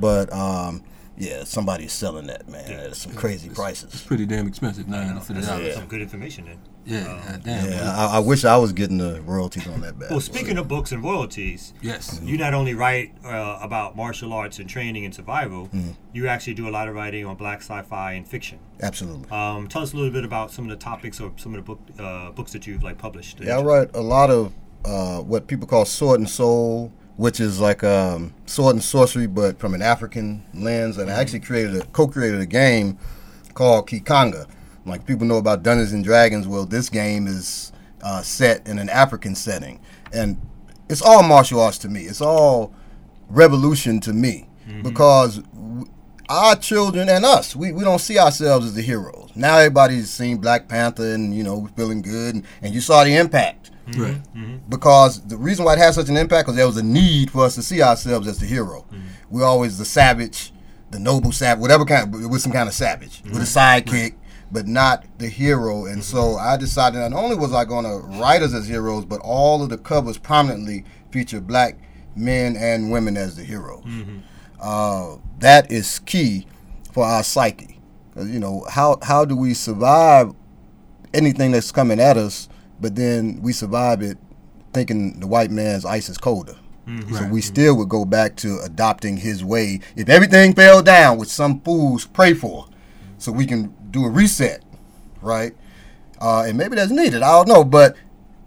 But 0.00 0.32
um, 0.32 0.82
yeah, 1.16 1.44
somebody's 1.44 1.92
selling 1.92 2.26
that 2.28 2.48
man 2.48 2.70
at 2.72 2.96
some 2.96 3.12
crazy 3.12 3.48
prices. 3.48 3.92
It's 3.94 4.02
pretty 4.02 4.26
damn 4.26 4.46
expensive, 4.46 4.88
nine 4.88 5.06
hundred 5.06 5.20
fifty 5.20 5.34
That's 5.34 5.46
dollars. 5.48 5.74
some 5.74 5.86
good 5.86 6.02
information 6.02 6.46
then. 6.46 6.58
Yeah, 6.86 7.20
goddamn. 7.28 7.70
Yeah, 7.70 7.94
I, 7.96 8.16
I 8.16 8.18
wish 8.20 8.44
I 8.44 8.56
was 8.56 8.72
getting 8.72 8.98
the 8.98 9.20
royalties 9.22 9.66
on 9.66 9.80
that. 9.80 9.98
Bad 9.98 10.10
Well, 10.10 10.18
boy. 10.20 10.22
speaking 10.22 10.56
of 10.56 10.68
books 10.68 10.92
and 10.92 11.02
royalties, 11.02 11.74
yes, 11.82 12.20
you 12.22 12.38
not 12.38 12.54
only 12.54 12.74
write 12.74 13.12
uh, 13.24 13.58
about 13.60 13.96
martial 13.96 14.32
arts 14.32 14.58
and 14.60 14.68
training 14.68 15.04
and 15.04 15.12
survival, 15.14 15.68
Mhm. 15.74 15.94
you 16.12 16.28
actually 16.28 16.54
do 16.54 16.68
a 16.68 16.70
lot 16.70 16.88
of 16.88 16.94
writing 16.94 17.26
on 17.26 17.34
black 17.36 17.58
sci-fi 17.60 18.12
and 18.12 18.26
fiction. 18.28 18.58
Absolutely. 18.80 19.28
Um, 19.30 19.66
tell 19.66 19.82
us 19.82 19.92
a 19.92 19.96
little 19.96 20.12
bit 20.12 20.24
about 20.24 20.52
some 20.52 20.64
of 20.64 20.70
the 20.70 20.76
topics 20.76 21.20
or 21.20 21.32
some 21.36 21.54
of 21.54 21.56
the 21.56 21.62
book 21.62 21.80
uh, 21.98 22.30
books 22.30 22.52
that 22.52 22.66
you've 22.66 22.84
like 22.84 22.98
published. 22.98 23.40
Yeah, 23.40 23.58
I 23.58 23.62
write 23.62 23.90
a 23.94 24.00
lot 24.02 24.30
of 24.30 24.52
uh, 24.84 25.18
what 25.18 25.48
people 25.48 25.66
call 25.66 25.84
sword 25.84 26.20
and 26.20 26.28
soul, 26.30 26.92
which 27.16 27.40
is 27.40 27.58
like 27.58 27.82
um, 27.82 28.32
sword 28.46 28.76
and 28.76 28.84
sorcery, 28.84 29.26
but 29.26 29.58
from 29.58 29.74
an 29.74 29.82
African 29.82 30.44
lens. 30.54 30.98
And 30.98 31.10
I 31.10 31.14
actually 31.20 31.40
created 31.40 31.74
a 31.74 31.84
co-created 31.86 32.40
a 32.40 32.46
game 32.46 32.96
called 33.54 33.88
Ki-Khanga. 33.88 34.46
Like 34.86 35.04
people 35.04 35.26
know 35.26 35.38
about 35.38 35.62
Dungeons 35.62 35.92
and 35.92 36.04
Dragons. 36.04 36.46
Well, 36.46 36.64
this 36.64 36.88
game 36.88 37.26
is 37.26 37.72
uh, 38.02 38.22
set 38.22 38.66
in 38.68 38.78
an 38.78 38.88
African 38.88 39.34
setting, 39.34 39.80
and 40.12 40.40
it's 40.88 41.02
all 41.02 41.22
martial 41.22 41.60
arts 41.60 41.78
to 41.78 41.88
me. 41.88 42.02
It's 42.02 42.20
all 42.20 42.72
revolution 43.28 44.00
to 44.00 44.12
me 44.12 44.48
mm-hmm. 44.68 44.82
because 44.82 45.38
w- 45.38 45.86
our 46.28 46.56
children 46.56 47.08
and 47.08 47.24
us, 47.24 47.56
we, 47.56 47.72
we 47.72 47.84
don't 47.84 48.00
see 48.00 48.18
ourselves 48.18 48.66
as 48.66 48.74
the 48.74 48.82
heroes. 48.82 49.30
Now 49.34 49.58
everybody's 49.58 50.10
seen 50.10 50.38
Black 50.38 50.68
Panther 50.68 51.14
and, 51.14 51.34
you 51.34 51.42
know, 51.42 51.68
feeling 51.76 52.02
good. 52.02 52.36
And, 52.36 52.44
and 52.62 52.74
you 52.74 52.80
saw 52.80 53.04
the 53.04 53.16
impact. 53.16 53.70
Mm-hmm. 53.88 54.02
Right. 54.02 54.22
Mm-hmm. 54.34 54.56
Because 54.68 55.22
the 55.22 55.36
reason 55.36 55.64
why 55.64 55.74
it 55.74 55.78
had 55.78 55.94
such 55.94 56.08
an 56.08 56.16
impact 56.16 56.48
was 56.48 56.56
there 56.56 56.66
was 56.66 56.76
a 56.76 56.82
need 56.82 57.30
for 57.30 57.44
us 57.44 57.54
to 57.56 57.62
see 57.62 57.82
ourselves 57.82 58.26
as 58.26 58.38
the 58.38 58.46
hero. 58.46 58.84
We're 59.30 59.44
always 59.44 59.78
the 59.78 59.84
savage, 59.84 60.52
the 60.90 60.98
noble 60.98 61.32
savage, 61.32 61.60
whatever 61.60 61.84
kind, 61.84 62.14
of, 62.14 62.30
with 62.30 62.40
some 62.40 62.52
kind 62.52 62.68
of 62.68 62.74
savage, 62.74 63.22
with 63.24 63.36
a 63.36 63.40
sidekick, 63.40 64.14
but 64.52 64.66
not 64.66 65.04
the 65.18 65.28
hero. 65.28 65.86
And 65.86 66.02
so 66.04 66.36
I 66.36 66.56
decided 66.56 66.98
not 66.98 67.12
only 67.12 67.36
was 67.36 67.52
I 67.52 67.64
going 67.64 67.84
to 67.84 68.06
write 68.18 68.42
us 68.42 68.54
as 68.54 68.66
heroes, 68.68 69.04
but 69.04 69.20
all 69.22 69.62
of 69.62 69.68
the 69.70 69.78
covers 69.78 70.18
prominently 70.18 70.84
feature 71.10 71.40
black 71.40 71.78
men 72.14 72.56
and 72.56 72.90
women 72.90 73.16
as 73.16 73.36
the 73.36 73.44
heroes. 73.44 73.84
Uh, 74.60 75.16
that 75.40 75.70
is 75.70 75.98
key 76.00 76.46
for 76.92 77.04
our 77.04 77.22
psyche. 77.22 77.78
you 78.16 78.38
know, 78.40 78.64
how 78.70 78.98
how 79.02 79.24
do 79.26 79.36
we 79.36 79.52
survive 79.52 80.32
anything 81.12 81.50
that's 81.52 81.70
coming 81.70 82.00
at 82.00 82.16
us, 82.16 82.48
but 82.80 82.94
then 82.94 83.38
we 83.42 83.52
survive 83.52 84.00
it 84.02 84.16
thinking 84.72 85.20
the 85.20 85.26
white 85.26 85.50
man's 85.50 85.84
ice 85.84 86.08
is 86.08 86.16
colder. 86.18 86.56
Mhm. 86.88 87.14
So 87.18 87.28
we 87.28 87.40
still 87.42 87.76
would 87.76 87.88
go 87.90 88.04
back 88.06 88.36
to 88.36 88.58
adopting 88.64 89.18
his 89.18 89.44
way. 89.44 89.80
If 89.96 90.08
everything 90.08 90.54
fell 90.54 90.82
down, 90.82 91.18
which 91.18 91.28
some 91.28 91.60
fools 91.60 92.06
pray 92.06 92.32
for, 92.32 92.66
so 93.18 93.32
we 93.32 93.44
can 93.44 93.74
do 93.90 94.04
a 94.04 94.10
reset, 94.10 94.62
right? 95.22 95.54
Uh, 96.20 96.44
and 96.46 96.56
maybe 96.56 96.76
that's 96.76 96.90
needed. 96.90 97.22
I 97.22 97.32
don't 97.32 97.48
know, 97.48 97.64
but 97.64 97.96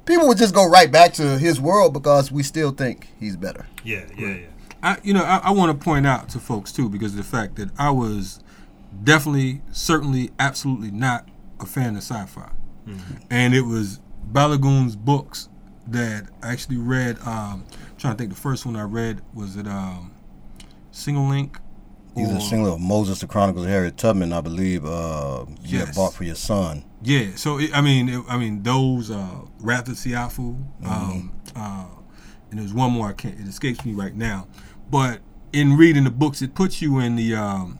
people 0.05 0.27
would 0.27 0.37
just 0.37 0.53
go 0.53 0.67
right 0.67 0.91
back 0.91 1.13
to 1.13 1.37
his 1.37 1.61
world 1.61 1.93
because 1.93 2.31
we 2.31 2.43
still 2.43 2.71
think 2.71 3.09
he's 3.19 3.35
better. 3.35 3.67
Yeah, 3.83 4.05
yeah, 4.17 4.27
yeah. 4.27 4.45
I, 4.81 4.97
you 5.03 5.13
know, 5.13 5.23
I, 5.23 5.37
I 5.43 5.51
want 5.51 5.77
to 5.77 5.83
point 5.83 6.07
out 6.07 6.29
to 6.29 6.39
folks 6.39 6.71
too, 6.71 6.89
because 6.89 7.11
of 7.11 7.17
the 7.17 7.23
fact 7.23 7.57
that 7.57 7.69
I 7.77 7.91
was 7.91 8.39
definitely, 9.03 9.61
certainly, 9.71 10.31
absolutely 10.39 10.91
not 10.91 11.27
a 11.59 11.65
fan 11.65 11.95
of 11.95 12.01
sci-fi, 12.01 12.51
and 13.29 13.53
it 13.53 13.61
was 13.61 13.99
Balogun's 14.31 14.95
books 14.95 15.49
that 15.87 16.29
I 16.41 16.53
actually 16.53 16.77
read. 16.77 17.19
Um, 17.25 17.65
trying 17.97 18.15
to 18.15 18.17
think, 18.17 18.31
the 18.31 18.39
first 18.39 18.65
one 18.65 18.75
I 18.75 18.83
read 18.83 19.21
was 19.33 19.57
it 19.57 19.67
um, 19.67 20.11
Single 20.91 21.27
Link. 21.27 21.59
He's 22.15 22.29
a 22.29 22.35
or- 22.35 22.41
single 22.41 22.73
of 22.73 22.81
Moses, 22.81 23.19
the 23.19 23.27
Chronicles 23.27 23.65
of 23.65 23.71
Harriet 23.71 23.97
Tubman, 23.97 24.33
I 24.33 24.41
believe. 24.41 24.85
Uh, 24.85 25.45
you 25.63 25.79
had 25.79 25.95
bought 25.95 26.13
for 26.13 26.23
your 26.23 26.35
son. 26.35 26.83
Yeah, 27.01 27.35
so 27.35 27.59
it, 27.59 27.71
I 27.75 27.81
mean, 27.81 28.09
it, 28.09 28.23
I 28.27 28.37
mean 28.37 28.63
those 28.63 29.09
uh, 29.09 29.41
Wrath 29.59 29.87
of 29.87 29.95
Siafu, 29.95 30.61
um, 30.85 31.31
uh, 31.55 31.85
and 32.51 32.59
there's 32.59 32.73
one 32.73 32.91
more 32.91 33.07
I 33.07 33.13
can't. 33.13 33.39
It 33.39 33.47
escapes 33.47 33.85
me 33.85 33.93
right 33.93 34.13
now, 34.13 34.47
but 34.91 35.19
in 35.53 35.77
reading 35.77 36.03
the 36.03 36.11
books, 36.11 36.41
it 36.41 36.55
puts 36.55 36.81
you 36.81 36.99
in 36.99 37.15
the. 37.15 37.35
Um, 37.35 37.79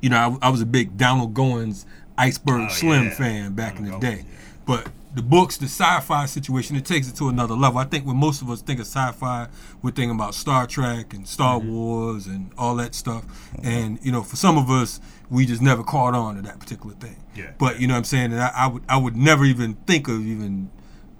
you 0.00 0.08
know, 0.10 0.38
I, 0.42 0.46
I 0.46 0.50
was 0.50 0.60
a 0.60 0.66
big 0.66 0.96
Donald 0.96 1.32
Goines 1.34 1.84
Iceberg 2.18 2.70
Slim 2.70 3.10
fan 3.10 3.54
back 3.54 3.78
in 3.78 3.84
the 3.90 3.98
day, 3.98 4.24
but 4.66 4.88
the 5.14 5.22
books, 5.22 5.58
the 5.58 5.66
sci-fi 5.66 6.24
situation, 6.26 6.74
it 6.76 6.84
takes 6.86 7.08
it 7.08 7.16
to 7.16 7.28
another 7.28 7.54
level. 7.54 7.78
I 7.78 7.84
think 7.84 8.06
when 8.06 8.16
most 8.16 8.40
of 8.40 8.48
us 8.50 8.62
think 8.62 8.80
of 8.80 8.86
sci-fi, 8.86 9.48
we're 9.82 9.90
thinking 9.90 10.12
about 10.14 10.34
Star 10.34 10.66
Trek 10.66 11.12
and 11.12 11.28
Star 11.28 11.58
Wars 11.58 12.26
and 12.26 12.50
all 12.56 12.76
that 12.76 12.94
stuff, 12.94 13.24
and 13.62 13.98
you 14.02 14.10
know, 14.10 14.22
for 14.22 14.36
some 14.36 14.56
of 14.56 14.70
us, 14.70 15.00
we 15.30 15.44
just 15.46 15.60
never 15.62 15.82
caught 15.82 16.14
on 16.14 16.36
to 16.36 16.42
that 16.42 16.58
particular 16.58 16.94
thing. 16.96 17.16
Yeah. 17.34 17.50
But 17.58 17.80
you 17.80 17.86
know 17.86 17.94
what 17.94 17.98
I'm 17.98 18.04
saying? 18.04 18.32
And 18.32 18.40
I, 18.40 18.50
I 18.54 18.66
would 18.68 18.82
I 18.88 18.96
would 18.96 19.16
never 19.16 19.44
even 19.44 19.74
think 19.86 20.08
of 20.08 20.26
even 20.26 20.70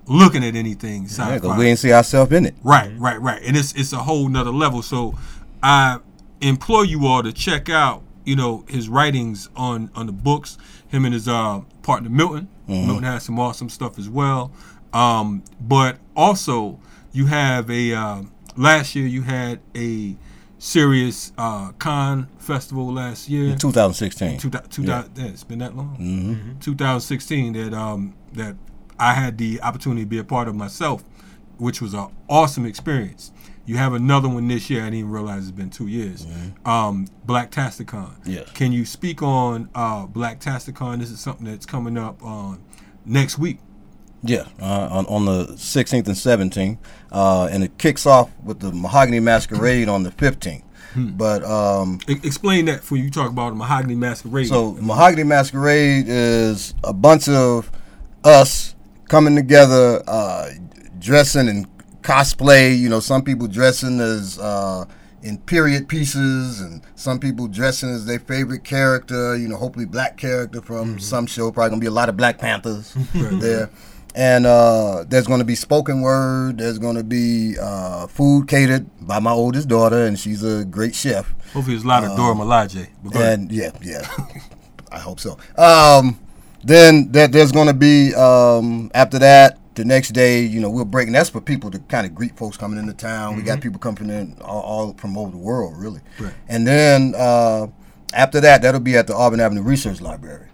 looking 0.06 0.42
at 0.44 0.54
anything 0.56 1.04
sci-fi. 1.06 1.34
Yeah, 1.34 1.38
'cause 1.38 1.58
we 1.58 1.66
ain't 1.68 1.78
see 1.78 1.92
ourselves 1.92 2.32
in 2.32 2.46
it. 2.46 2.54
Right, 2.62 2.92
right, 2.98 3.20
right. 3.20 3.42
And 3.44 3.56
it's 3.56 3.72
it's 3.74 3.92
a 3.92 3.98
whole 3.98 4.28
nother 4.28 4.50
level. 4.50 4.82
So 4.82 5.14
I 5.62 5.98
implore 6.40 6.84
you 6.84 7.06
all 7.06 7.22
to 7.22 7.32
check 7.32 7.68
out, 7.70 8.02
you 8.24 8.36
know, 8.36 8.64
his 8.68 8.88
writings 8.88 9.48
on 9.54 9.90
on 9.94 10.06
the 10.06 10.12
books. 10.12 10.56
Him 10.88 11.04
and 11.06 11.14
his 11.14 11.26
uh, 11.28 11.60
partner 11.82 12.08
Milton. 12.10 12.48
Mhm. 12.68 12.86
Milton 12.86 13.04
has 13.04 13.22
some 13.24 13.38
awesome 13.38 13.68
stuff 13.68 13.98
as 13.98 14.08
well. 14.08 14.52
Um, 14.92 15.42
but 15.60 15.98
also 16.16 16.78
you 17.12 17.26
have 17.26 17.70
a 17.70 17.94
uh, 17.94 18.22
last 18.56 18.94
year 18.94 19.06
you 19.06 19.22
had 19.22 19.60
a 19.76 20.16
serious 20.58 21.32
uh, 21.38 21.72
con 21.78 22.28
festival 22.38 22.92
last 22.92 23.28
year. 23.28 23.50
In 23.50 23.58
2016. 23.58 24.38
Two, 24.38 24.50
two, 24.70 24.82
Yeah. 24.82 25.04
yeah, 25.16 25.24
it's 25.24 25.44
been 25.44 25.58
that 25.58 25.76
long. 25.76 25.96
Mhm. 25.98 26.60
2016 26.60 27.52
that 27.54 27.74
um 27.74 28.14
that 28.34 28.56
I 28.98 29.14
had 29.14 29.38
the 29.38 29.60
opportunity 29.62 30.02
to 30.02 30.06
be 30.06 30.18
a 30.18 30.24
part 30.24 30.46
of 30.48 30.54
myself, 30.54 31.02
which 31.58 31.80
was 31.82 31.94
an 31.94 32.06
awesome 32.28 32.64
experience. 32.66 33.32
You 33.64 33.76
have 33.76 33.92
another 33.94 34.28
one 34.28 34.48
this 34.48 34.68
year. 34.68 34.80
I 34.80 34.84
didn't 34.86 34.98
even 35.00 35.10
realize 35.10 35.42
it's 35.42 35.50
been 35.52 35.70
two 35.70 35.86
years. 35.86 36.26
Um, 36.64 37.06
Blacktasticon. 37.26 38.10
Yes. 38.24 38.50
Can 38.50 38.72
you 38.72 38.84
speak 38.84 39.22
on 39.22 39.68
uh, 39.74 40.06
Blacktasticon? 40.06 40.98
This 40.98 41.10
is 41.10 41.20
something 41.20 41.46
that's 41.46 41.66
coming 41.66 41.96
up 41.96 42.22
on 42.24 42.62
next 43.04 43.38
week. 43.38 43.58
Yeah, 44.24 44.46
uh, 44.60 44.88
on, 44.90 45.06
on 45.06 45.24
the 45.24 45.46
16th 45.54 46.06
and 46.06 46.50
17th, 46.52 46.78
uh, 47.10 47.48
and 47.50 47.64
it 47.64 47.76
kicks 47.76 48.06
off 48.06 48.30
with 48.44 48.60
the 48.60 48.70
Mahogany 48.70 49.18
Masquerade 49.18 49.88
on 49.88 50.04
the 50.04 50.10
15th. 50.10 50.62
But 50.94 51.42
um, 51.44 51.98
E- 52.06 52.20
explain 52.22 52.66
that 52.66 52.84
for 52.84 52.96
you. 52.96 53.10
Talk 53.10 53.30
about 53.30 53.50
the 53.50 53.56
Mahogany 53.56 53.94
Masquerade. 53.94 54.46
So 54.48 54.72
Mahogany 54.74 55.24
Masquerade 55.24 56.04
is 56.06 56.74
a 56.84 56.92
bunch 56.92 57.28
of 57.28 57.70
us 58.24 58.74
coming 59.08 59.34
together, 59.34 60.02
uh, 60.06 60.50
dressing 60.98 61.48
in 61.48 61.66
cosplay. 62.02 62.78
You 62.78 62.88
know, 62.88 63.00
some 63.00 63.22
people 63.22 63.46
dressing 63.46 64.00
as 64.00 64.38
uh, 64.38 64.84
in 65.22 65.38
period 65.38 65.88
pieces, 65.88 66.60
and 66.60 66.82
some 66.94 67.18
people 67.18 67.46
dressing 67.48 67.90
as 67.90 68.04
their 68.06 68.18
favorite 68.18 68.64
character. 68.64 69.36
You 69.36 69.48
know, 69.48 69.56
hopefully 69.56 69.86
black 69.86 70.16
character 70.16 70.60
from 70.60 70.98
some 70.98 71.26
show. 71.26 71.50
Probably 71.52 71.70
gonna 71.70 71.80
be 71.80 71.86
a 71.86 71.90
lot 71.92 72.08
of 72.08 72.16
Black 72.16 72.38
Panthers 72.38 72.94
there. 73.14 73.70
And 74.14 74.44
uh, 74.44 75.04
there's 75.08 75.26
going 75.26 75.38
to 75.38 75.44
be 75.46 75.54
spoken 75.54 76.02
word. 76.02 76.58
There's 76.58 76.78
going 76.78 76.96
to 76.96 77.02
be 77.02 77.56
uh, 77.58 78.06
food 78.08 78.46
catered 78.46 78.84
by 79.00 79.20
my 79.20 79.30
oldest 79.30 79.68
daughter, 79.68 80.04
and 80.04 80.18
she's 80.18 80.42
a 80.44 80.66
great 80.66 80.94
chef. 80.94 81.30
Hopefully, 81.54 81.76
there's 81.76 81.84
a 81.84 81.88
lot 81.88 82.04
of 82.04 82.10
Um, 82.10 82.16
Dora 82.18 82.34
Milaje. 82.34 82.88
And 83.14 83.50
yeah, 83.50 83.70
yeah, 83.80 84.06
I 84.92 84.98
hope 84.98 85.18
so. 85.18 85.38
Um, 85.56 86.20
then 86.62 87.10
that 87.12 87.32
there's 87.32 87.52
going 87.52 87.68
to 87.68 87.72
be 87.74 88.14
um, 88.14 88.90
after 88.92 89.18
that 89.18 89.58
the 89.74 89.84
next 89.84 90.10
day. 90.10 90.42
You 90.42 90.60
know, 90.60 90.70
we'll 90.70 90.84
break, 90.84 91.06
and 91.06 91.14
that's 91.14 91.30
for 91.30 91.40
people 91.40 91.70
to 91.70 91.78
kind 91.80 92.06
of 92.06 92.14
greet 92.14 92.36
folks 92.36 92.56
coming 92.56 92.78
into 92.78 92.94
town. 92.94 93.36
We 93.36 93.42
got 93.42 93.60
people 93.60 93.78
coming 93.78 94.10
in 94.10 94.36
all, 94.40 94.62
all 94.62 94.94
from 94.94 95.16
over 95.16 95.30
the 95.30 95.38
world, 95.38 95.76
really. 95.76 96.00
Right. 96.18 96.34
And 96.48 96.66
then 96.66 97.14
uh, 97.16 97.68
after 98.12 98.40
that, 98.40 98.62
that'll 98.62 98.80
be 98.80 98.96
at 98.96 99.06
the 99.06 99.14
Auburn 99.14 99.40
Avenue 99.40 99.62
Research 99.62 100.00
Library. 100.00 100.48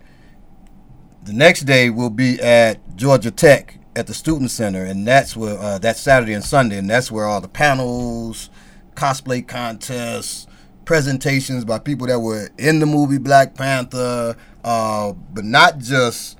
The 1.25 1.33
next 1.33 1.63
day 1.63 1.91
we'll 1.91 2.11
be 2.11 2.41
at 2.41 2.97
Georgia 2.97 3.31
Tech 3.31 3.79
at 3.95 4.07
the 4.07 4.15
Student 4.15 4.51
Center, 4.51 4.85
and 4.85 5.07
that's 5.07 5.37
where 5.37 5.59
uh, 5.59 5.79
that's 5.79 6.01
Saturday 6.01 6.33
and 6.33 6.45
Sunday, 6.45 6.79
and 6.79 6.89
that's 6.89 7.11
where 7.11 7.27
all 7.27 7.41
the 7.41 7.49
panels, 7.49 8.49
cosplay 8.95 9.47
contests, 9.47 10.47
presentations 10.85 11.67
by 11.67 11.79
people 11.79 12.07
that 12.07 12.21
were 12.21 12.49
in 12.59 12.79
the 12.79 12.87
movie 12.87 13.19
Black 13.19 13.55
Panther, 13.55 14.37
uh, 14.65 15.13
but 15.35 15.45
not 15.45 15.79
just 15.79 16.39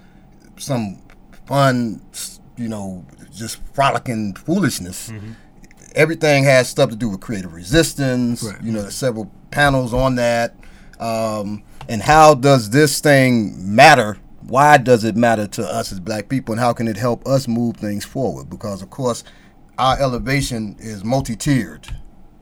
some 0.57 1.03
fun, 1.47 2.01
you 2.59 2.69
know, 2.69 3.05
just 3.33 3.63
frolicking 3.73 4.35
foolishness. 4.35 5.13
Everything 5.95 6.45
has 6.45 6.69
stuff 6.69 6.91
to 6.91 6.97
do 6.97 7.09
with 7.09 7.21
creative 7.21 7.53
resistance. 7.55 8.43
You 8.63 8.73
know, 8.73 8.83
there's 8.83 8.95
several 8.95 9.31
panels 9.51 9.95
on 9.95 10.17
that. 10.17 10.55
Um, 11.01 11.63
and 11.89 12.03
how 12.03 12.35
does 12.35 12.71
this 12.71 13.01
thing 13.01 13.75
matter? 13.75 14.19
Why 14.43 14.77
does 14.79 15.05
it 15.05 15.17
matter 15.17 15.47
to 15.47 15.63
us 15.63 15.93
as 15.93 16.01
black 16.01 16.29
people, 16.29 16.53
and 16.53 16.61
how 16.61 16.73
can 16.73 16.89
it 16.89 16.97
help 16.97 17.27
us 17.27 17.47
move 17.49 17.77
things 17.77 18.05
forward? 18.05 18.49
Because, 18.51 18.83
of 18.83 18.91
course, 18.91 19.25
our 19.79 19.99
elevation 20.01 20.77
is 20.79 21.05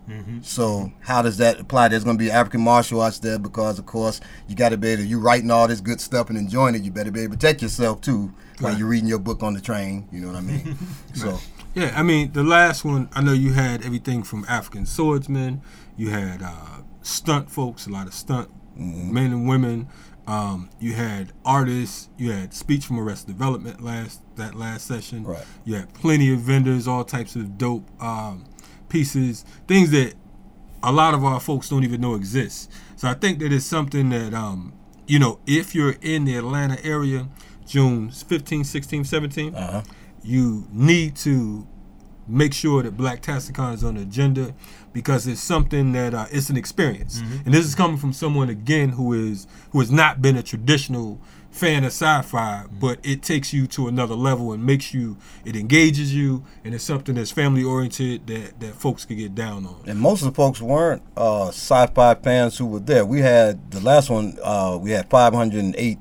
multi-tiered. 0.06 0.44
So 0.44 0.92
how 1.00 1.22
does 1.22 1.36
that 1.38 1.60
apply? 1.60 1.88
There's 1.88 2.04
going 2.04 2.18
to 2.18 2.24
be 2.24 2.30
African 2.30 2.60
martial 2.60 3.00
arts 3.00 3.18
there 3.18 3.38
because, 3.38 3.78
of 3.78 3.86
course, 3.86 4.20
you 4.48 4.54
got 4.56 4.70
to 4.70 4.76
be 4.76 4.88
able 4.88 5.02
to, 5.02 5.08
you 5.08 5.18
writing 5.20 5.50
all 5.50 5.66
this 5.68 5.80
good 5.80 6.00
stuff 6.00 6.28
and 6.28 6.38
enjoying 6.38 6.74
it. 6.74 6.82
You 6.82 6.90
better 6.90 7.10
be 7.10 7.20
able 7.20 7.32
to 7.32 7.38
protect 7.38 7.62
yourself 7.62 8.00
too 8.00 8.32
while 8.60 8.76
you're 8.76 8.88
reading 8.88 9.08
your 9.08 9.18
book 9.18 9.42
on 9.42 9.54
the 9.54 9.60
train. 9.60 10.08
You 10.12 10.20
know 10.20 10.28
what 10.28 10.36
I 10.36 10.40
mean? 10.40 10.76
so 11.14 11.38
Yeah, 11.74 11.92
I 11.96 12.02
mean 12.02 12.32
the 12.32 12.44
last 12.44 12.84
one. 12.84 13.08
I 13.12 13.22
know 13.22 13.32
you 13.32 13.52
had 13.52 13.84
everything 13.84 14.22
from 14.22 14.44
African 14.48 14.86
swordsmen. 14.86 15.62
You 15.96 16.10
had 16.10 16.42
uh, 16.42 16.82
stunt 17.02 17.50
folks, 17.50 17.86
a 17.86 17.90
lot 17.90 18.06
of 18.06 18.14
stunt 18.14 18.50
Mm-hmm. 18.78 19.14
men 19.14 19.32
and 19.32 19.48
women. 19.48 19.88
Um, 20.26 20.68
you 20.78 20.92
had 20.92 21.32
artists. 21.46 22.10
You 22.18 22.32
had 22.32 22.52
speech 22.52 22.84
from 22.84 22.98
Arrested 23.00 23.28
Development 23.28 23.80
last 23.80 24.20
that 24.36 24.54
last 24.54 24.86
session. 24.86 25.24
Right. 25.24 25.44
You 25.64 25.76
had 25.76 25.94
plenty 25.94 26.30
of 26.32 26.40
vendors, 26.40 26.86
all 26.86 27.02
types 27.04 27.36
of 27.36 27.56
dope 27.56 27.88
um, 28.02 28.44
pieces, 29.00 29.44
things 29.66 29.90
that 29.90 30.14
a 30.82 30.92
lot 30.92 31.12
of 31.14 31.22
our 31.24 31.40
folks 31.40 31.68
don't 31.68 31.84
even 31.84 32.00
know 32.00 32.14
exist. 32.14 32.70
So 32.96 33.08
I 33.08 33.14
think 33.14 33.38
that 33.40 33.52
it's 33.52 33.64
something 33.66 34.08
that 34.10 34.32
um, 34.34 34.72
you 35.06 35.18
know, 35.18 35.38
if 35.46 35.74
you're 35.74 35.96
in 36.00 36.24
the 36.24 36.36
Atlanta 36.36 36.82
area, 36.84 37.28
June 37.66 38.10
15, 38.10 38.64
16, 38.64 39.04
17, 39.04 39.54
Uh-huh. 39.54 39.82
you 40.22 40.66
need 40.72 41.14
to 41.16 41.66
make 42.28 42.52
sure 42.52 42.82
that 42.82 42.96
Blacktasticon 42.96 43.74
is 43.74 43.84
on 43.84 43.94
the 43.94 44.00
agenda 44.02 44.52
because 44.92 45.26
it's 45.28 45.40
something 45.40 45.92
that 45.92 46.12
uh, 46.14 46.26
it's 46.32 46.48
an 46.50 46.56
experience, 46.56 47.20
and 47.44 47.52
this 47.54 47.64
is 47.66 47.74
coming 47.74 47.98
from 47.98 48.12
someone 48.12 48.48
again 48.48 48.88
who 48.90 49.12
is 49.12 49.46
who 49.70 49.78
has 49.80 49.90
not 49.92 50.20
been 50.22 50.36
a 50.36 50.42
traditional 50.42 51.20
fan 51.56 51.84
of 51.84 51.88
sci-fi, 51.92 52.64
but 52.78 52.98
it 53.02 53.22
takes 53.22 53.52
you 53.52 53.66
to 53.68 53.88
another 53.88 54.14
level 54.14 54.52
and 54.52 54.64
makes 54.64 54.92
you 54.92 55.16
it 55.44 55.56
engages 55.56 56.14
you, 56.14 56.44
and 56.64 56.74
it's 56.74 56.84
something 56.84 57.14
that's 57.14 57.30
family 57.30 57.64
oriented 57.64 58.26
that 58.26 58.60
that 58.60 58.74
folks 58.74 59.04
can 59.04 59.16
get 59.16 59.34
down 59.34 59.64
on. 59.66 59.76
And 59.86 59.98
most 59.98 60.22
of 60.22 60.26
the 60.28 60.34
folks 60.34 60.60
weren't 60.60 61.02
uh, 61.16 61.48
sci-fi 61.48 62.14
fans 62.16 62.58
who 62.58 62.66
were 62.66 62.80
there. 62.80 63.04
We 63.06 63.20
had 63.20 63.70
the 63.70 63.80
last 63.80 64.10
one. 64.10 64.36
Uh, 64.42 64.78
we 64.80 64.90
had 64.90 65.08
508 65.10 65.98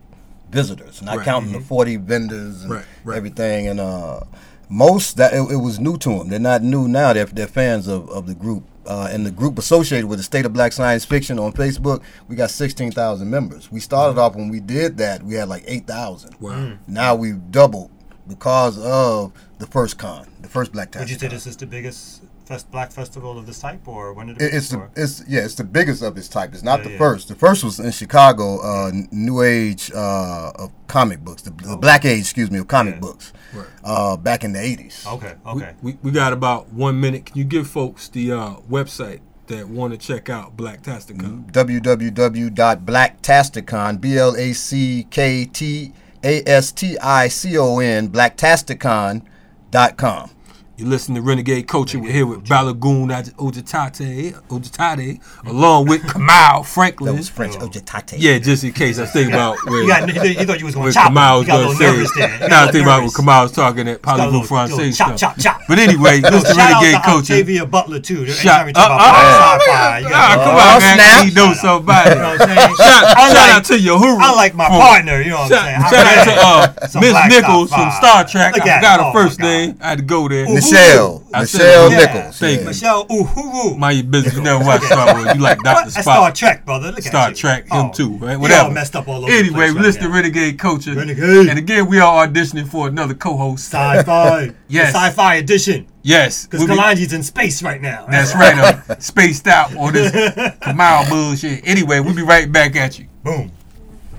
visitors, 0.51 1.01
not 1.01 1.17
Right. 1.17 1.25
counting 1.25 1.49
Mhm. 1.51 1.59
the 1.59 1.61
40 1.61 1.95
vendors 1.97 2.61
and 2.63 2.71
Right, 2.71 2.85
right. 3.03 3.17
everything. 3.17 3.67
And 3.67 3.79
uh, 3.79 4.21
most 4.69 5.17
that 5.17 5.33
it, 5.33 5.41
it 5.51 5.57
was 5.57 5.79
new 5.79 5.97
to 5.97 6.09
them. 6.19 6.29
They're 6.29 6.39
not 6.39 6.63
new 6.63 6.87
now. 6.87 7.13
They're, 7.13 7.25
they're 7.25 7.47
fans 7.47 7.87
of, 7.87 8.09
of 8.09 8.27
the 8.27 8.35
group. 8.35 8.63
Uh, 8.85 9.09
and 9.11 9.25
the 9.25 9.31
group 9.31 9.57
associated 9.57 10.07
with 10.07 10.19
the 10.19 10.23
State 10.23 10.45
of 10.45 10.53
Black 10.53 10.71
Science 10.71 11.05
Fiction 11.05 11.39
on 11.39 11.51
Facebook, 11.53 12.03
we 12.27 12.35
got 12.35 12.51
16,000 12.51 13.29
members. 13.29 13.71
We 13.71 13.79
started 13.79 14.19
off 14.19 14.35
when 14.35 14.49
we 14.49 14.59
did 14.59 14.97
that, 14.97 15.23
we 15.23 15.35
had 15.35 15.49
like 15.49 15.63
8,000. 15.67 16.35
Wow. 16.39 16.51
Mm. 16.51 16.77
Now 16.87 17.15
we've 17.15 17.51
doubled 17.51 17.91
because 18.27 18.77
of 18.79 19.31
the 19.59 19.67
first 19.67 19.97
con, 19.97 20.27
the 20.41 20.49
first 20.49 20.71
Black 20.71 20.93
Would 20.95 21.09
you 21.09 21.15
say 21.15 21.27
Con. 21.27 21.35
this 21.35 21.47
is 21.47 21.57
the 21.57 21.65
biggest 21.65 22.21
fest, 22.45 22.69
black 22.71 22.91
festival 22.91 23.37
of 23.37 23.45
this 23.45 23.59
type, 23.59 23.87
or 23.87 24.13
when 24.13 24.27
did 24.27 24.41
it? 24.41 24.45
It- 24.45 24.53
It's 24.53 24.69
the 24.69 24.87
it's 24.95 25.23
yeah 25.27 25.43
it's 25.45 25.55
the 25.55 25.63
biggest 25.63 26.01
of 26.03 26.17
its 26.17 26.27
type. 26.27 26.53
It's 26.53 26.63
not 26.63 26.79
Yeah, 26.79 26.85
the 26.85 26.91
yeah. 26.91 26.97
first. 26.97 27.27
The 27.27 27.35
first 27.35 27.63
was 27.63 27.79
in 27.79 27.91
Chicago, 27.91 28.59
uh, 28.61 28.91
New 29.11 29.41
Age 29.41 29.91
uh, 29.93 30.51
of 30.55 30.71
comic 30.87 31.19
books, 31.23 31.41
the, 31.43 31.51
the 31.51 31.77
Black 31.77 32.05
Age, 32.05 32.19
excuse 32.21 32.49
me, 32.51 32.59
of 32.59 32.67
comic 32.67 32.99
books, 33.01 33.33
Right. 33.53 33.65
uh, 33.83 34.17
back 34.17 34.43
in 34.43 34.53
the 34.53 34.61
eighties. 34.61 35.05
Okay, 35.07 35.33
We, 35.53 35.63
we, 35.81 35.97
we 36.03 36.11
got 36.11 36.33
about 36.33 36.71
one 36.73 36.99
minute. 36.99 37.25
Can 37.27 37.37
you 37.37 37.43
give 37.45 37.67
folks 37.67 38.09
the 38.09 38.31
uh, 38.31 38.55
website 38.69 39.19
that 39.47 39.67
want 39.69 39.93
to 39.93 39.97
check 39.99 40.27
out 40.29 40.55
Blacktasticon? 40.57 41.51
www.blacktasticon 41.51 44.01
b 44.01 44.17
l 44.17 44.35
a 44.35 44.53
c 44.53 45.05
k 45.09 45.45
t 45.45 45.93
a 46.23 46.43
s 46.47 46.71
t 46.71 46.97
i 46.99 47.27
c 47.27 47.55
o 47.57 47.79
n 47.79 48.07
blacktasticon.com. 48.09 50.31
You 50.77 50.85
listen 50.85 51.15
to 51.15 51.21
Renegade 51.21 51.69
Culture. 51.69 51.99
We're 51.99 52.11
here 52.11 52.25
with 52.25 52.43
Balogun 52.43 53.07
Ojetade, 53.35 54.33
Ojetade, 54.49 55.21
along 55.47 55.85
with 55.87 56.01
Kamau 56.01 56.65
Franklin. 56.65 57.13
That 57.13 57.17
was 57.17 57.29
French 57.29 57.53
Ojetade. 57.55 58.15
Yeah, 58.17 58.39
just 58.39 58.65
in 58.65 58.73
case 58.73 58.99
I 58.99 59.05
think 59.05 59.29
about 59.31 59.55
where, 59.67 59.83
You 59.83 59.87
got- 59.87 60.09
he 60.09 60.43
thought 60.43 60.59
you 60.59 60.65
was 60.65 60.75
gonna 60.75 60.91
chop. 60.91 61.13
Kamau 61.13 61.39
You 61.41 61.47
got 61.47 61.63
a 61.63 61.67
was 61.67 61.79
going 61.79 61.99
to. 61.99 62.05
Say. 62.07 62.47
Now 62.49 62.65
a 62.65 62.67
I 62.67 62.71
think 62.73 62.83
about 62.83 62.99
when. 63.03 63.09
Kamau 63.11 63.43
was 63.43 63.53
talking 63.53 63.85
that 63.85 64.01
got 64.01 64.19
a 64.19 64.43
Francais 64.43 64.91
chop, 64.91 65.15
chop, 65.15 65.39
chop. 65.39 65.61
But 65.69 65.79
anyway, 65.79 66.19
listen 66.19 66.51
to 66.55 66.59
Renegade 66.59 66.95
to 66.95 67.01
Culture. 67.05 67.33
Octavia 67.39 67.65
Butler 67.65 67.99
too. 68.01 68.25
We 68.25 68.27
uh, 68.27 68.33
uh, 68.33 68.35
sci-fi, 68.35 68.75
uh, 68.75 69.97
you 70.03 70.09
gotta- 70.09 70.43
come 70.43 70.55
on, 70.59 70.79
man. 70.81 71.25
He 71.29 71.33
knows 71.33 71.61
somebody. 71.61 72.09
You 72.09 72.15
know 72.17 72.29
what 72.35 72.41
I'm 72.41 72.47
saying? 72.49 72.75
Shout, 72.75 73.03
I 73.15 73.27
shout 73.31 73.33
like- 73.33 73.51
out 73.55 73.65
to 73.71 73.79
your 73.79 73.95
Yahoo. 73.95 74.17
I 74.19 74.33
like 74.35 74.53
my 74.55 74.67
partner, 74.67 75.21
you 75.21 75.29
know 75.29 75.37
what 75.47 75.53
I'm 75.53 75.63
saying? 75.63 75.79
Shout 75.87 76.35
out 76.43 76.75
to 76.91 76.97
uh, 76.97 76.99
Miss 76.99 77.15
Nichols 77.31 77.69
from 77.71 77.91
Star 77.91 78.27
Trek. 78.27 78.55
I 78.59 78.67
at 78.69 78.75
forgot 78.75 78.99
her 78.99 79.05
Oh, 79.05 79.13
first 79.13 79.39
name. 79.39 79.77
I 79.79 79.89
had 79.89 79.99
to 79.99 80.03
go 80.03 80.27
there. 80.27 80.45
Miss 80.65 80.71
Michelle. 80.71 81.23
I 81.33 81.41
Michelle 81.41 81.89
said 81.89 82.01
it. 82.09 82.13
Nichols. 82.15 82.39
Thank 82.39 82.53
Yeah. 82.55 82.59
you. 82.61 82.67
Michelle 82.67 83.05
Uhuru. 83.07 83.77
Mind 83.77 83.97
your 83.97 84.07
business. 84.07 84.33
You 84.35 84.41
never 84.41 84.63
watch 84.65 84.81
Star 84.83 85.13
Wars. 85.15 85.35
You 85.35 85.41
like 85.41 85.59
Dr. 85.61 85.73
What? 85.75 85.83
That's 85.93 85.97
Spock. 85.97 86.01
Star 86.13 86.31
Trek, 86.31 86.65
brother. 86.65 86.87
Look 86.87 86.97
at 86.99 87.03
Star 87.05 87.29
you. 87.29 87.35
Trek, 87.35 87.63
him 87.65 87.69
Oh, 87.71 87.91
too, 87.93 88.09
right? 88.17 88.35
we 88.37 88.41
Whatever. 88.43 88.63
all 88.65 88.71
messed 88.71 88.95
up 88.95 89.07
all 89.07 89.17
over 89.17 89.27
the 89.27 89.33
Anyway, 89.37 89.55
place 89.55 89.69
we 89.71 89.75
right 89.77 89.85
listen 89.85 90.01
to 90.03 90.07
now. 90.09 90.15
Renegade 90.15 90.59
Culture. 90.59 90.93
Renegade. 90.93 91.47
And 91.49 91.59
again, 91.59 91.87
we 91.87 91.99
are 91.99 92.27
auditioning 92.27 92.67
for 92.67 92.87
another 92.87 93.13
co-host. 93.13 93.65
Sci-fi. 93.71 94.51
yes. 94.67 94.91
The 94.93 94.99
sci-fi 94.99 95.35
edition. 95.35 95.87
Yes. 96.03 96.45
Because 96.45 96.59
We'll 96.67 96.77
be- 96.77 97.15
in 97.15 97.23
space 97.23 97.61
right 97.63 97.81
now. 97.81 98.05
That's 98.09 98.33
right. 98.35 98.79
I'm 98.89 98.99
spaced 99.01 99.47
out 99.47 99.75
on 99.75 99.93
this 99.93 100.11
Kamau 100.61 101.09
bullshit. 101.09 101.61
Anyway, 101.67 101.99
we'll 101.99 102.15
be 102.15 102.21
right 102.23 102.51
back 102.51 102.75
at 102.75 102.97
you. 102.99 103.07
Boom. 103.23 103.51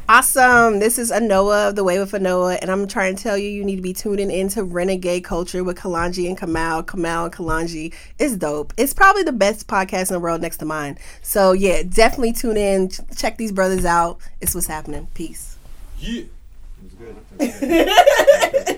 Awesome. 0.09 0.79
This 0.79 1.01
is 1.01 1.11
Anoa 1.11 1.71
of 1.71 1.75
the 1.75 1.83
Way 1.83 1.99
with 1.99 2.13
Anoa, 2.13 2.59
and 2.63 2.71
I'm 2.71 2.87
trying 2.87 3.17
to 3.17 3.23
tell 3.23 3.37
you, 3.37 3.49
you 3.49 3.65
need 3.65 3.77
to 3.77 3.83
be 3.83 3.93
tuning 3.93 4.31
into 4.31 4.63
Renegade 4.63 5.25
Culture 5.25 5.65
with 5.65 5.77
Kalonji 5.77 6.29
and 6.29 6.39
Kamau. 6.39 6.85
Kamau 6.87 7.25
and 7.25 7.33
Kalonji 7.33 7.93
is 8.17 8.37
dope. 8.37 8.73
It's 8.77 8.95
probably 8.95 9.25
the 9.25 9.33
best 9.33 9.67
podcast 9.67 10.11
in 10.11 10.15
the 10.15 10.21
world 10.21 10.41
next 10.41 10.59
to 10.59 10.65
mine. 10.65 10.97
So, 11.23 11.51
yeah, 11.51 11.83
definitely 11.83 12.35
tune 12.35 12.57
in. 12.57 12.91
Check 13.17 13.37
these 13.37 13.51
brothers 13.51 13.85
out. 13.85 14.19
It's 14.41 14.55
what's 14.55 14.69
happening. 14.69 15.09
Peace. 15.15 15.57
Yeah. 15.99 16.23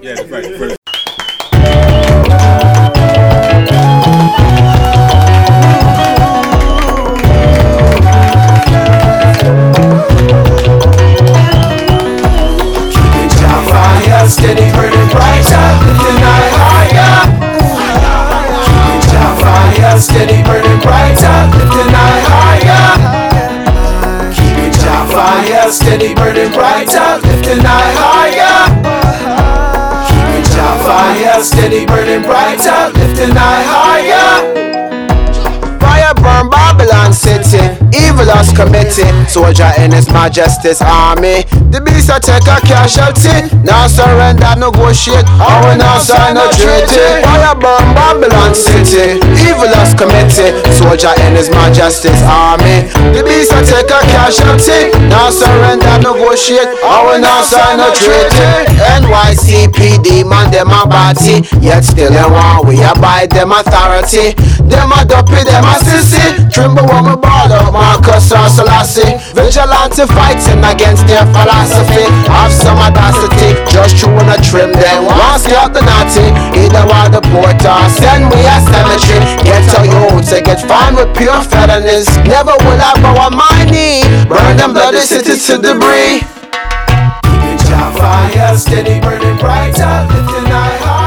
Yeah, 0.01 0.15
that's 0.15 0.31
right. 0.31 0.78
Steady 14.59 14.73
burning 14.73 15.09
brighter, 15.11 15.67
lifting 15.87 16.19
I 16.25 16.51
higher. 16.59 17.15
Keep 18.67 19.07
your 19.15 19.33
fire, 19.39 19.99
steady 20.01 20.43
burning 20.43 20.81
brighter, 20.83 21.39
lifting 21.55 21.95
I 21.95 22.19
higher. 22.27 22.91
Keep 24.35 24.75
fire, 25.15 25.71
steady 25.71 26.15
fire, 30.83 31.43
steady 31.43 31.87
burning 31.87 32.23
brighter, 32.23 32.91
lifting 32.99 33.37
I 33.37 33.63
higher. 33.63 34.31
Fire 35.79 36.15
burn 36.15 36.51
Babylon 36.79 37.13
city, 37.13 37.59
evil 37.91 38.31
us 38.31 38.55
committed. 38.55 39.11
Soldier 39.27 39.67
in 39.83 39.91
his 39.91 40.07
majesty's 40.15 40.81
army. 40.81 41.43
The 41.75 41.83
beast 41.83 42.07
a 42.07 42.23
take 42.23 42.47
a 42.47 42.63
casualty. 42.63 43.51
Now 43.67 43.91
surrender, 43.91 44.47
negotiate. 44.55 45.27
I 45.43 45.59
will 45.59 45.75
now 45.75 45.99
sign 45.99 46.39
a 46.39 46.47
treaty. 46.55 47.03
Fire 47.27 47.59
burn 47.59 47.83
Babylon 47.99 48.55
city, 48.55 49.19
evil 49.43 49.75
us 49.75 49.91
committed. 49.91 50.55
Soldier 50.71 51.19
in 51.27 51.35
his 51.35 51.51
majesty's 51.51 52.23
army. 52.23 52.87
The 53.11 53.27
beast 53.27 53.51
a 53.51 53.59
take 53.67 53.91
a 53.91 53.99
casualty. 54.15 54.95
Now 55.11 55.35
surrender, 55.35 55.99
negotiate. 55.99 56.79
I 56.87 57.03
will 57.03 57.19
now 57.19 57.43
sign 57.43 57.83
a 57.83 57.91
treaty. 57.91 58.71
NYCPD 59.03 60.31
man 60.31 60.55
them 60.55 60.71
a 60.71 60.87
party, 60.87 61.43
yet 61.59 61.83
still 61.83 62.15
they 62.15 62.23
want 62.23 62.71
we 62.71 62.79
abide 62.87 63.35
them 63.35 63.51
authority. 63.51 64.39
Them 64.69 64.93
a 64.93 65.01
dopey, 65.05 65.43
them 65.49 65.65
a 65.65 65.81
sissy. 65.81 66.45
Trimble 66.53 66.85
we 66.85 67.17
ball 67.17 67.49
up, 67.49 67.73
Marcus 67.73 68.31
or 68.33 68.49
Selassie. 68.53 69.17
Vigilante 69.33 70.05
fighting 70.13 70.61
against 70.61 71.09
their 71.09 71.25
philosophy. 71.33 72.05
Have 72.29 72.53
some 72.53 72.77
audacity, 72.77 73.57
just 73.73 73.97
chewing 73.97 74.29
a 74.29 74.37
trim 74.45 74.73
them. 74.73 75.09
To 75.49 75.55
up 75.57 75.73
the 75.73 75.81
naughty, 75.81 76.29
either 76.53 76.85
want 76.85 77.13
the 77.17 77.23
port 77.33 77.65
or 77.65 77.89
send 77.89 78.29
me 78.29 78.45
a 78.45 78.61
cemetery. 78.61 79.25
Get 79.41 79.65
to 79.73 79.81
you 79.89 80.21
to 80.21 80.43
get 80.45 80.61
fine 80.69 80.95
with 80.97 81.17
pure 81.17 81.41
felonies. 81.43 82.11
Never 82.29 82.53
will 82.67 82.81
I 82.81 82.93
bow 83.01 83.27
on 83.27 83.37
my 83.39 83.65
knee. 83.71 84.03
Burn 84.29 84.57
them 84.59 84.75
bloody 84.75 85.01
cities 85.01 85.47
to 85.47 85.57
debris. 85.57 86.21
Keep 87.25 87.43
it 87.57 87.63
your 87.71 87.89
fire, 87.97 88.59
steady 88.59 89.01
burning 89.01 89.39
brighter, 89.39 90.07
lifting 90.11 90.53
I 90.53 90.77
higher. 90.83 90.98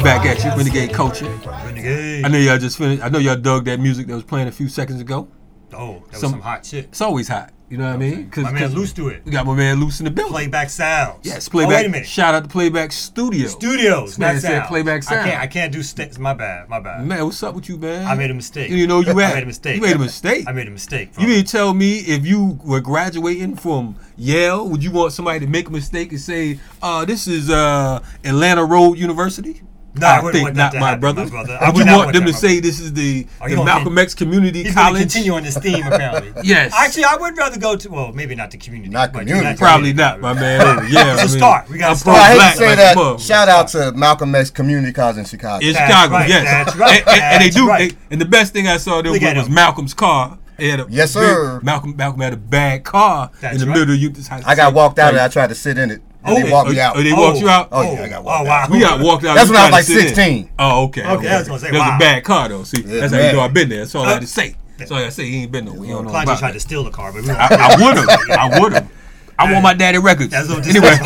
We 0.00 0.04
back 0.04 0.24
at 0.24 0.42
you, 0.42 0.48
Renegade 0.52 0.94
Culture. 0.94 1.26
Renegade. 1.26 2.24
I 2.24 2.28
know 2.28 2.38
y'all 2.38 2.56
just 2.56 2.78
finished. 2.78 3.02
I 3.02 3.10
know 3.10 3.18
y'all 3.18 3.36
dug 3.36 3.66
that 3.66 3.78
music 3.80 4.06
that 4.06 4.14
was 4.14 4.24
playing 4.24 4.48
a 4.48 4.50
few 4.50 4.66
seconds 4.66 4.98
ago. 4.98 5.28
Oh, 5.74 6.02
that 6.06 6.12
was 6.12 6.20
some 6.20 6.40
hot 6.40 6.64
shit. 6.64 6.86
It's 6.86 7.02
always 7.02 7.28
hot. 7.28 7.52
You 7.68 7.76
know 7.76 7.84
what 7.84 7.92
I 7.92 7.96
mean? 7.98 8.30
Cause, 8.30 8.44
My 8.44 8.50
man 8.50 8.72
Loose 8.72 8.94
do 8.94 9.08
it. 9.08 9.22
We 9.26 9.30
got 9.30 9.44
my 9.44 9.54
man 9.54 9.78
Loose 9.78 10.00
in 10.00 10.06
the 10.06 10.10
building. 10.10 10.32
Playback 10.32 10.70
sounds. 10.70 11.18
Yes, 11.22 11.50
Playback. 11.50 11.72
Oh, 11.72 11.76
wait 11.76 11.86
a 11.86 11.88
minute. 11.90 12.08
Shout 12.08 12.34
out 12.34 12.44
to 12.44 12.48
Playback 12.48 12.92
Studio. 12.92 13.46
Studios, 13.46 14.18
man 14.18 14.36
not 14.36 14.40
said 14.40 14.50
sound. 14.52 14.68
Playback 14.68 15.02
sound. 15.02 15.20
I 15.20 15.24
can't. 15.28 15.40
I 15.42 15.46
can't 15.46 15.72
do 15.72 15.82
sticks. 15.82 16.18
My 16.18 16.32
bad. 16.32 16.70
My 16.70 16.80
bad. 16.80 17.06
Man, 17.06 17.22
what's 17.26 17.42
up 17.42 17.54
with 17.54 17.68
you, 17.68 17.76
man? 17.76 18.06
I 18.06 18.14
made 18.14 18.30
a 18.30 18.34
mistake. 18.34 18.70
You 18.70 18.86
know 18.86 19.00
you 19.00 19.08
I 19.20 19.24
at? 19.24 19.34
made 19.34 19.42
a 19.42 19.46
mistake. 19.46 19.76
You 19.76 19.82
made 19.82 19.96
a 19.96 19.98
mistake. 19.98 20.44
I 20.48 20.52
made 20.52 20.66
a 20.66 20.70
mistake. 20.70 21.10
You 21.18 21.28
mean 21.28 21.44
to 21.44 21.52
tell 21.52 21.74
me 21.74 21.98
if 21.98 22.24
you 22.24 22.58
were 22.64 22.80
graduating 22.80 23.56
from 23.56 23.96
Yale, 24.16 24.66
would 24.66 24.82
you 24.82 24.92
want 24.92 25.12
somebody 25.12 25.40
to 25.40 25.46
make 25.46 25.68
a 25.68 25.70
mistake 25.70 26.10
and 26.10 26.20
say, 26.20 26.58
uh, 26.80 27.04
this 27.04 27.28
is 27.28 27.50
uh, 27.50 28.02
Atlanta 28.24 28.64
Road 28.64 28.94
University? 28.98 29.60
No, 29.94 30.06
I 30.06 30.10
I 30.18 30.22
wouldn't 30.22 30.34
think 30.34 30.44
want 30.44 30.56
not, 30.56 30.72
that 30.72 30.80
my 30.80 30.86
happen, 30.88 31.00
brother. 31.00 31.24
my 31.24 31.30
brother. 31.30 31.58
I 31.60 31.66
Would 31.68 31.76
would 31.76 31.86
you 31.86 31.92
want 31.92 32.04
want 32.06 32.14
them 32.14 32.24
that, 32.26 32.32
to 32.32 32.38
say 32.38 32.60
this 32.60 32.78
is 32.78 32.92
the, 32.92 33.26
Oh, 33.40 33.48
the 33.48 33.64
Malcolm 33.64 33.98
X 33.98 34.14
Community 34.14 34.62
He's 34.62 34.74
gonna 34.74 34.86
College? 34.88 35.00
continue 35.02 35.32
on 35.34 35.42
this 35.42 35.58
theme, 35.58 35.84
apparently. 35.86 36.32
Yes. 36.44 36.72
Actually, 36.76 37.04
I 37.04 37.16
would 37.16 37.36
rather 37.36 37.58
go 37.58 37.74
to. 37.76 37.90
Well, 37.90 38.12
maybe 38.12 38.34
not 38.36 38.50
the 38.52 38.58
community. 38.58 38.90
Not 38.90 39.12
community. 39.12 39.56
Probably 39.58 39.92
not, 39.92 40.20
my 40.20 40.32
man. 40.32 40.60
Yeah, 40.90 41.14
It's 41.14 41.20
a 41.20 41.22
I 41.22 41.26
mean, 41.26 41.28
start. 41.38 41.68
We 41.68 41.78
got 41.78 41.88
I'm 41.90 41.94
to 41.94 42.00
start. 42.00 42.14
Well, 42.16 42.22
I 42.24 42.28
hate 42.28 42.36
black 42.36 42.52
to 42.52 42.58
say 42.58 42.66
like 42.68 42.76
that. 42.76 42.96
a. 42.96 43.18
Shout 43.20 43.48
out 43.48 43.68
to 43.68 43.92
Malcolm 43.92 44.34
X 44.34 44.50
Community 44.50 44.92
College 44.92 45.16
in 45.18 45.24
Chicago. 45.24 45.64
In 45.66 45.72
That's 45.72 45.86
Chicago, 45.90 46.12
right, 46.14 46.28
yes. 46.28 46.44
that's 46.44 46.76
right, 46.76 47.00
And, 47.00 47.08
and- 47.08 47.22
and 47.22 47.42
they 47.44 47.50
do. 47.50 47.66
right. 47.68 47.90
they- 47.90 47.96
and 48.12 48.20
the 48.20 48.24
best 48.26 48.52
thing 48.52 48.68
I 48.68 48.76
saw 48.76 49.02
there 49.02 49.10
Look 49.12 49.20
was 49.22 49.46
him. 49.46 49.54
Malcolm's 49.54 49.94
car. 49.94 50.38
They 50.56 50.68
had 50.68 50.80
a 50.80 50.86
Yes, 50.88 51.14
big- 51.14 51.22
sir. 51.24 51.60
Malcolm 51.62 51.96
Malcolm 51.96 52.20
had 52.20 52.32
a 52.32 52.36
bad 52.36 52.84
car 52.84 53.30
That's 53.40 53.54
in 53.54 53.60
the 53.60 53.66
right. 53.66 53.78
middle 53.78 53.94
of 53.94 54.00
Youth 54.00 54.28
High 54.28 54.42
I 54.46 54.54
got 54.54 54.74
walked 54.74 54.98
out 54.98 55.14
and 55.14 55.20
I 55.20 55.28
tried 55.28 55.48
to 55.48 55.54
sit 55.54 55.78
in 55.78 55.90
it. 55.90 56.02
And 56.22 56.36
they 56.36 56.50
Oh. 56.50 56.52
walked 56.52 56.70
me 56.70 56.80
out. 56.80 56.96
Oh, 56.96 57.02
they 57.02 57.12
walked 57.12 57.38
you 57.40 57.48
out? 57.48 57.68
Oh, 57.72 57.82
yeah, 57.82 58.02
I 58.02 58.08
got 58.08 58.24
walked 58.24 58.46
Oh, 58.46 58.50
out. 58.50 58.68
wow. 58.70 58.74
We 58.74 58.80
got 58.80 59.00
walked 59.00 59.24
out. 59.24 59.34
That's 59.36 59.48
when 59.48 59.58
I 59.58 59.64
was 59.64 59.72
like 59.72 59.86
to 59.86 59.92
sit 59.92 60.02
in. 60.02 60.08
16. 60.14 60.50
Oh, 60.58 60.84
okay. 60.84 61.00
Okay, 61.06 61.28
I 61.28 61.38
was 61.38 61.48
gonna 61.48 61.60
say, 61.60 61.70
That 61.70 61.78
was 61.78 61.80
wow. 61.88 61.96
a 61.96 61.98
bad 61.98 62.24
car 62.24 62.48
though. 62.48 62.62
See, 62.64 62.82
Yeah, 62.82 63.00
that's 63.00 63.12
how 63.14 63.20
you 63.20 63.32
know 63.32 63.40
I've 63.40 63.54
been 63.54 63.68
there. 63.70 63.78
That's 63.80 63.94
all 63.94 64.04
I 64.04 64.08
Uh, 64.08 64.12
had 64.14 64.20
to 64.22 64.26
say. 64.26 64.54
That's 64.76 64.90
all 64.90 64.98
I 64.98 65.00
had 65.00 65.06
to 65.06 65.12
say. 65.12 65.24
He 65.30 65.42
ain't 65.42 65.52
been 65.52 65.64
nowhere. 65.66 65.84
He 65.84 65.90
don't 65.90 66.04
know 66.04 66.10
Clyde 66.10 66.26
just 66.26 66.40
tried 66.40 66.52
to 66.52 66.60
steal 66.60 66.84
the 66.84 66.90
car, 66.90 67.12
but 67.12 67.22
we 67.22 67.30
I, 67.30 67.46
I 67.50 67.76
would 67.82 67.96
have. 67.96 68.08
I 68.38 68.60
would 68.60 68.72
have. 68.74 68.90
I 69.38 69.50
want 69.52 69.62
my 69.62 69.72
daddy 69.74 69.98
records. 69.98 70.30
That's 70.30 70.48
what 70.50 70.66
Anyway. 70.66 70.96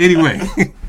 anyway. 0.00 0.40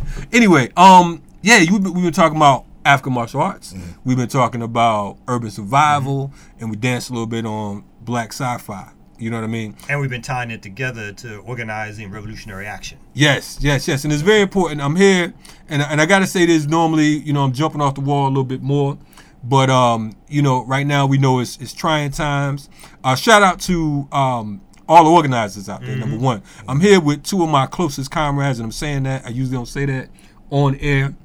anyway. 0.33 0.69
Um. 0.75 1.21
Yeah. 1.41 1.57
You. 1.59 1.77
We've 1.77 2.03
been 2.03 2.11
talking 2.13 2.37
about 2.37 2.65
African 2.85 3.13
martial 3.13 3.41
arts. 3.41 3.73
Mm-hmm. 3.73 3.91
We've 4.03 4.17
been 4.17 4.27
talking 4.29 4.61
about 4.61 5.17
urban 5.27 5.51
survival, 5.51 6.31
and 6.59 6.69
we 6.71 6.75
danced 6.77 7.09
a 7.09 7.13
little 7.13 7.27
bit 7.27 7.45
on 7.45 7.83
black 8.01 8.29
sci-fi. 8.33 8.89
You 9.19 9.29
know 9.29 9.37
what 9.37 9.43
I 9.43 9.47
mean? 9.47 9.75
and 9.89 9.99
we've 10.01 10.09
been 10.09 10.21
tying 10.21 10.51
it 10.51 10.61
together 10.61 11.13
to 11.13 11.37
organizing 11.39 12.09
revolutionary 12.11 12.65
action. 12.65 12.97
Yes, 13.13 13.59
yes, 13.61 13.87
yes, 13.87 14.03
and 14.03 14.11
it's 14.11 14.21
very 14.23 14.41
important. 14.41 14.81
I'm 14.81 14.95
here, 14.95 15.33
and 15.69 15.81
and 15.81 16.01
I 16.01 16.05
got 16.05 16.19
to 16.19 16.27
say 16.27 16.45
this. 16.45 16.65
Normally, 16.65 17.19
you 17.19 17.31
know, 17.33 17.43
I'm 17.43 17.53
jumping 17.53 17.81
off 17.81 17.95
the 17.95 18.01
wall 18.01 18.27
a 18.27 18.29
little 18.29 18.43
bit 18.43 18.61
more, 18.61 18.97
but 19.43 19.69
um, 19.69 20.15
you 20.27 20.41
know, 20.41 20.65
right 20.65 20.85
now 20.85 21.05
we 21.05 21.17
know 21.17 21.39
it's 21.39 21.57
it's 21.57 21.73
trying 21.73 22.11
times. 22.11 22.69
Uh, 23.03 23.15
shout 23.15 23.43
out 23.43 23.59
to 23.61 24.07
um 24.11 24.61
all 24.87 25.03
the 25.05 25.09
organizers 25.09 25.69
out 25.69 25.81
there. 25.81 25.95
Number 25.95 26.17
one, 26.17 26.41
I'm 26.67 26.79
here 26.79 26.99
with 26.99 27.23
two 27.23 27.43
of 27.43 27.49
my 27.49 27.65
closest 27.67 28.11
comrades, 28.11 28.59
and 28.59 28.65
I'm 28.65 28.71
saying 28.71 29.03
that 29.03 29.25
I 29.25 29.29
usually 29.29 29.55
don't 29.57 29.67
say 29.67 29.85
that 29.85 30.09
on 30.49 30.75
air. 30.77 31.15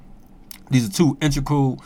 These 0.71 0.87
are 0.87 0.91
two 0.91 1.17
integral 1.21 1.83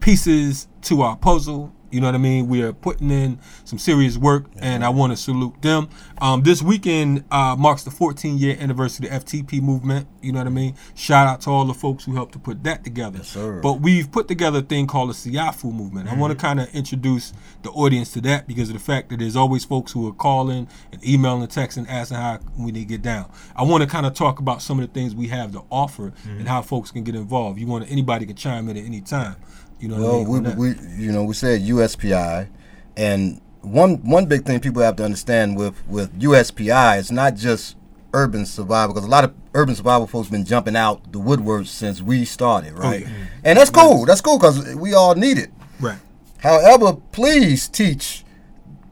pieces 0.00 0.68
to 0.82 1.02
our 1.02 1.16
puzzle. 1.16 1.72
You 1.94 2.00
know 2.00 2.08
what 2.08 2.16
I 2.16 2.18
mean? 2.18 2.48
We 2.48 2.60
are 2.64 2.72
putting 2.72 3.08
in 3.12 3.38
some 3.64 3.78
serious 3.78 4.18
work, 4.18 4.46
and 4.58 4.84
I 4.84 4.88
want 4.88 5.12
to 5.12 5.16
salute 5.16 5.62
them. 5.62 5.88
Um, 6.20 6.42
this 6.42 6.60
weekend 6.60 7.22
uh, 7.30 7.54
marks 7.56 7.84
the 7.84 7.92
14 7.92 8.36
year 8.36 8.56
anniversary 8.58 9.08
of 9.08 9.24
the 9.24 9.42
FTP 9.42 9.62
movement. 9.62 10.08
You 10.20 10.32
know 10.32 10.40
what 10.40 10.48
I 10.48 10.50
mean? 10.50 10.74
Shout 10.96 11.28
out 11.28 11.40
to 11.42 11.50
all 11.50 11.64
the 11.64 11.72
folks 11.74 12.04
who 12.04 12.14
helped 12.16 12.32
to 12.32 12.40
put 12.40 12.64
that 12.64 12.82
together. 12.82 13.22
sir. 13.22 13.60
But 13.60 13.74
we've 13.80 14.10
put 14.10 14.26
together 14.26 14.58
a 14.58 14.62
thing 14.62 14.88
called 14.88 15.10
the 15.10 15.12
Siafu 15.14 15.72
movement. 15.72 16.08
I 16.10 16.16
want 16.16 16.32
to 16.32 16.36
kind 16.36 16.58
of 16.60 16.68
introduce 16.74 17.32
the 17.62 17.70
audience 17.70 18.12
to 18.14 18.20
that 18.22 18.48
because 18.48 18.70
of 18.70 18.74
the 18.74 18.80
fact 18.82 19.10
that 19.10 19.20
there's 19.20 19.36
always 19.36 19.64
folks 19.64 19.92
who 19.92 20.08
are 20.08 20.12
calling 20.12 20.66
and 20.90 21.06
emailing 21.06 21.42
and 21.42 21.50
texting, 21.52 21.88
asking 21.88 22.16
how 22.16 22.40
we 22.58 22.72
need 22.72 22.80
to 22.80 22.84
get 22.86 23.02
down. 23.02 23.30
I 23.54 23.62
want 23.62 23.84
to 23.84 23.88
kind 23.88 24.04
of 24.04 24.14
talk 24.14 24.40
about 24.40 24.62
some 24.62 24.80
of 24.80 24.86
the 24.88 24.92
things 24.92 25.14
we 25.14 25.28
have 25.28 25.52
to 25.52 25.62
offer 25.70 26.12
and 26.24 26.48
how 26.48 26.60
folks 26.62 26.90
can 26.90 27.04
get 27.04 27.14
involved. 27.14 27.60
You 27.60 27.68
want 27.68 27.88
anybody 27.88 28.26
can 28.26 28.34
chime 28.34 28.68
in 28.68 28.76
at 28.76 28.84
any 28.84 29.00
time. 29.00 29.36
You 29.84 29.90
know 29.90 29.96
what 29.96 30.26
I 30.26 30.28
Well, 30.30 30.40
mean? 30.40 30.56
we, 30.56 30.72
we 30.72 31.04
you 31.04 31.12
know 31.12 31.24
we 31.24 31.34
said 31.34 31.60
USPI, 31.60 32.48
and 32.96 33.38
one 33.60 33.96
one 33.96 34.24
big 34.24 34.46
thing 34.46 34.58
people 34.58 34.80
have 34.80 34.96
to 34.96 35.04
understand 35.04 35.58
with 35.58 35.86
with 35.86 36.18
USPI 36.20 36.98
it's 36.98 37.10
not 37.10 37.34
just 37.34 37.76
urban 38.14 38.46
survival 38.46 38.94
because 38.94 39.06
a 39.06 39.10
lot 39.10 39.24
of 39.24 39.34
urban 39.52 39.74
survival 39.74 40.06
folks 40.06 40.30
been 40.30 40.46
jumping 40.46 40.74
out 40.74 41.12
the 41.12 41.18
woodwork 41.18 41.66
since 41.66 42.00
we 42.00 42.24
started, 42.24 42.72
oh, 42.76 42.80
right? 42.80 43.00
yeah. 43.02 43.08
Mm-hmm. 43.08 43.24
And 43.44 43.58
that's 43.58 43.68
cool. 43.68 44.06
That's 44.06 44.22
cool 44.22 44.38
because 44.38 44.74
we 44.74 44.94
all 44.94 45.14
need 45.14 45.36
it. 45.36 45.50
Right. 45.78 45.98
However, 46.38 46.94
please 47.12 47.68
teach 47.68 48.24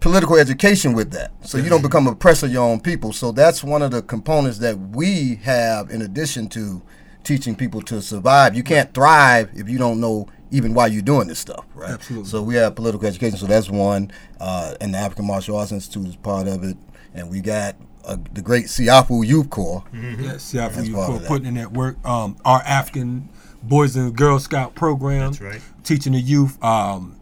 political 0.01 0.37
education 0.37 0.93
with 0.93 1.13
that 1.13 1.31
so 1.43 1.57
you 1.57 1.71
don't 1.71 1.81
become 1.83 2.07
a 2.07 2.11
oppressor 2.11 2.47
of 2.47 2.53
your 2.53 2.65
own 2.65 2.81
people. 2.81 3.15
So 3.15 3.33
that's 3.33 3.65
one 3.65 3.81
of 3.81 3.93
the 3.93 4.03
components 4.03 4.59
that 4.59 4.79
we 4.79 5.37
have 5.37 5.91
in 5.91 6.03
addition 6.03 6.49
to 6.51 6.83
teaching 7.25 7.55
people 7.57 7.81
to 7.83 8.03
survive. 8.03 8.55
You 8.55 8.63
can't 8.63 8.93
thrive 8.93 9.51
if 9.55 9.71
you 9.71 9.79
don't 9.79 9.99
know 9.99 10.27
even 10.53 10.75
why 10.75 10.87
you're 10.87 11.03
doing 11.03 11.27
this 11.27 11.39
stuff, 11.41 11.65
right? 11.75 11.91
Absolutely. 11.91 12.29
So 12.29 12.43
we 12.43 12.55
have 12.57 12.75
political 12.77 13.07
education. 13.07 13.39
So 13.39 13.47
that's 13.47 13.69
one, 13.69 14.13
uh, 14.39 14.75
and 14.81 14.95
the 14.95 14.99
African 14.99 15.27
Martial 15.27 15.57
Arts 15.57 15.73
Institute 15.73 16.07
is 16.07 16.17
part 16.17 16.47
of 16.47 16.63
it, 16.63 16.77
and 17.15 17.29
we 17.31 17.41
got 17.41 17.75
uh, 18.05 18.17
the 18.33 18.43
great 18.43 18.67
Siafu 18.67 19.27
Youth 19.27 19.51
Corps. 19.51 19.83
Yes, 19.93 20.53
yeah, 20.55 20.69
for 20.69 20.77
That's 20.77 20.89
you 20.89 20.95
part 20.95 21.09
for 21.09 21.17
of 21.17 21.23
that. 21.23 21.29
putting 21.29 21.47
in 21.47 21.55
that 21.55 21.73
work. 21.73 21.97
Um, 22.07 22.37
our 22.45 22.61
African 22.63 23.29
Boys 23.63 23.97
and 23.97 24.15
Girl 24.17 24.39
Scout 24.39 24.75
program. 24.75 25.33
That's 25.33 25.41
right. 25.41 25.61
Teaching 25.85 26.13
the 26.13 26.21
youth 26.21 26.63
um, 26.63 27.17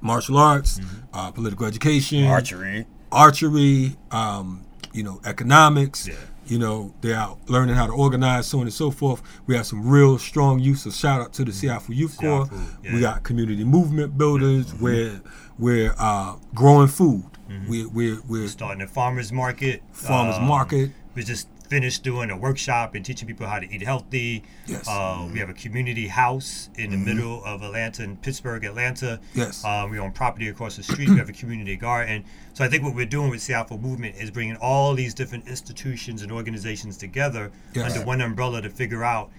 martial 0.00 0.36
arts, 0.36 0.80
uh, 1.12 1.30
political 1.30 1.66
education, 1.66 2.24
Archery. 2.26 2.86
archery. 3.12 3.96
Um, 4.10 4.64
you 4.92 5.02
know, 5.02 5.20
economics. 5.24 6.08
You 6.46 6.58
know, 6.58 6.94
they're 7.00 7.16
out 7.16 7.38
learning 7.48 7.74
how 7.74 7.86
to 7.86 7.92
organize, 7.92 8.46
so 8.46 8.58
on 8.58 8.64
and 8.64 8.72
so 8.72 8.90
forth. 8.90 9.22
We 9.46 9.56
have 9.56 9.66
some 9.66 9.88
real 9.88 10.18
strong 10.18 10.58
youth. 10.58 10.78
So 10.80 10.90
shout 10.90 11.20
out 11.20 11.32
to 11.34 11.44
the 11.44 11.52
Siafu 11.52 11.94
Youth 11.94 12.16
Corps. 12.18 12.46
Siafu, 12.46 12.92
We 12.94 13.00
got 13.00 13.22
community 13.22 13.64
movement 13.64 14.16
builders. 14.18 14.72
Where 14.74 15.20
we're 15.58 15.94
uh, 15.98 16.36
growing 16.54 16.88
food. 16.88 17.24
We're 17.68 17.88
we're 17.88 18.20
we're 18.28 18.48
starting 18.48 18.82
a 18.82 18.86
farmers 18.86 19.32
market. 19.32 19.82
Farmers 19.92 20.36
Um, 20.36 20.44
market. 20.44 20.90
We 21.14 21.22
just 21.22 21.46
finished 21.68 22.02
doing 22.02 22.30
a 22.30 22.36
workshop 22.36 22.94
and 22.94 23.04
teaching 23.04 23.26
people 23.26 23.46
how 23.46 23.58
to 23.58 23.72
eat 23.74 23.82
healthy. 23.82 24.42
Yes. 24.66 24.86
Uh, 24.86 25.28
We 25.32 25.38
have 25.38 25.48
a 25.48 25.54
community 25.54 26.08
house 26.08 26.68
in 26.76 26.90
the 26.90 26.96
Mhm. 26.96 27.04
middle 27.04 27.44
of 27.44 27.62
Atlanta 27.62 28.02
and 28.02 28.20
Pittsburgh, 28.20 28.64
Atlanta. 28.64 29.20
Yes. 29.34 29.64
Um, 29.64 29.90
we 29.90 29.98
own 29.98 30.12
property 30.12 30.48
across 30.48 30.76
the 30.76 30.82
street. 30.82 31.08
we 31.08 31.16
have 31.18 31.28
a 31.28 31.32
community 31.32 31.76
garden. 31.76 32.24
So 32.52 32.64
I 32.64 32.68
think 32.68 32.82
what 32.84 32.94
we're 32.94 33.06
doing 33.06 33.30
with 33.30 33.40
Siafu 33.40 33.80
Movement 33.80 34.16
is 34.16 34.30
bringing 34.30 34.56
all 34.56 34.94
these 34.94 35.14
different 35.14 35.48
institutions 35.48 36.22
and 36.22 36.30
organizations 36.30 36.96
together 36.96 37.50
Yes. 37.74 37.92
under 37.94 38.06
one 38.06 38.20
umbrella 38.20 38.62
to 38.62 38.70
figure 38.70 39.02
out 39.04 39.30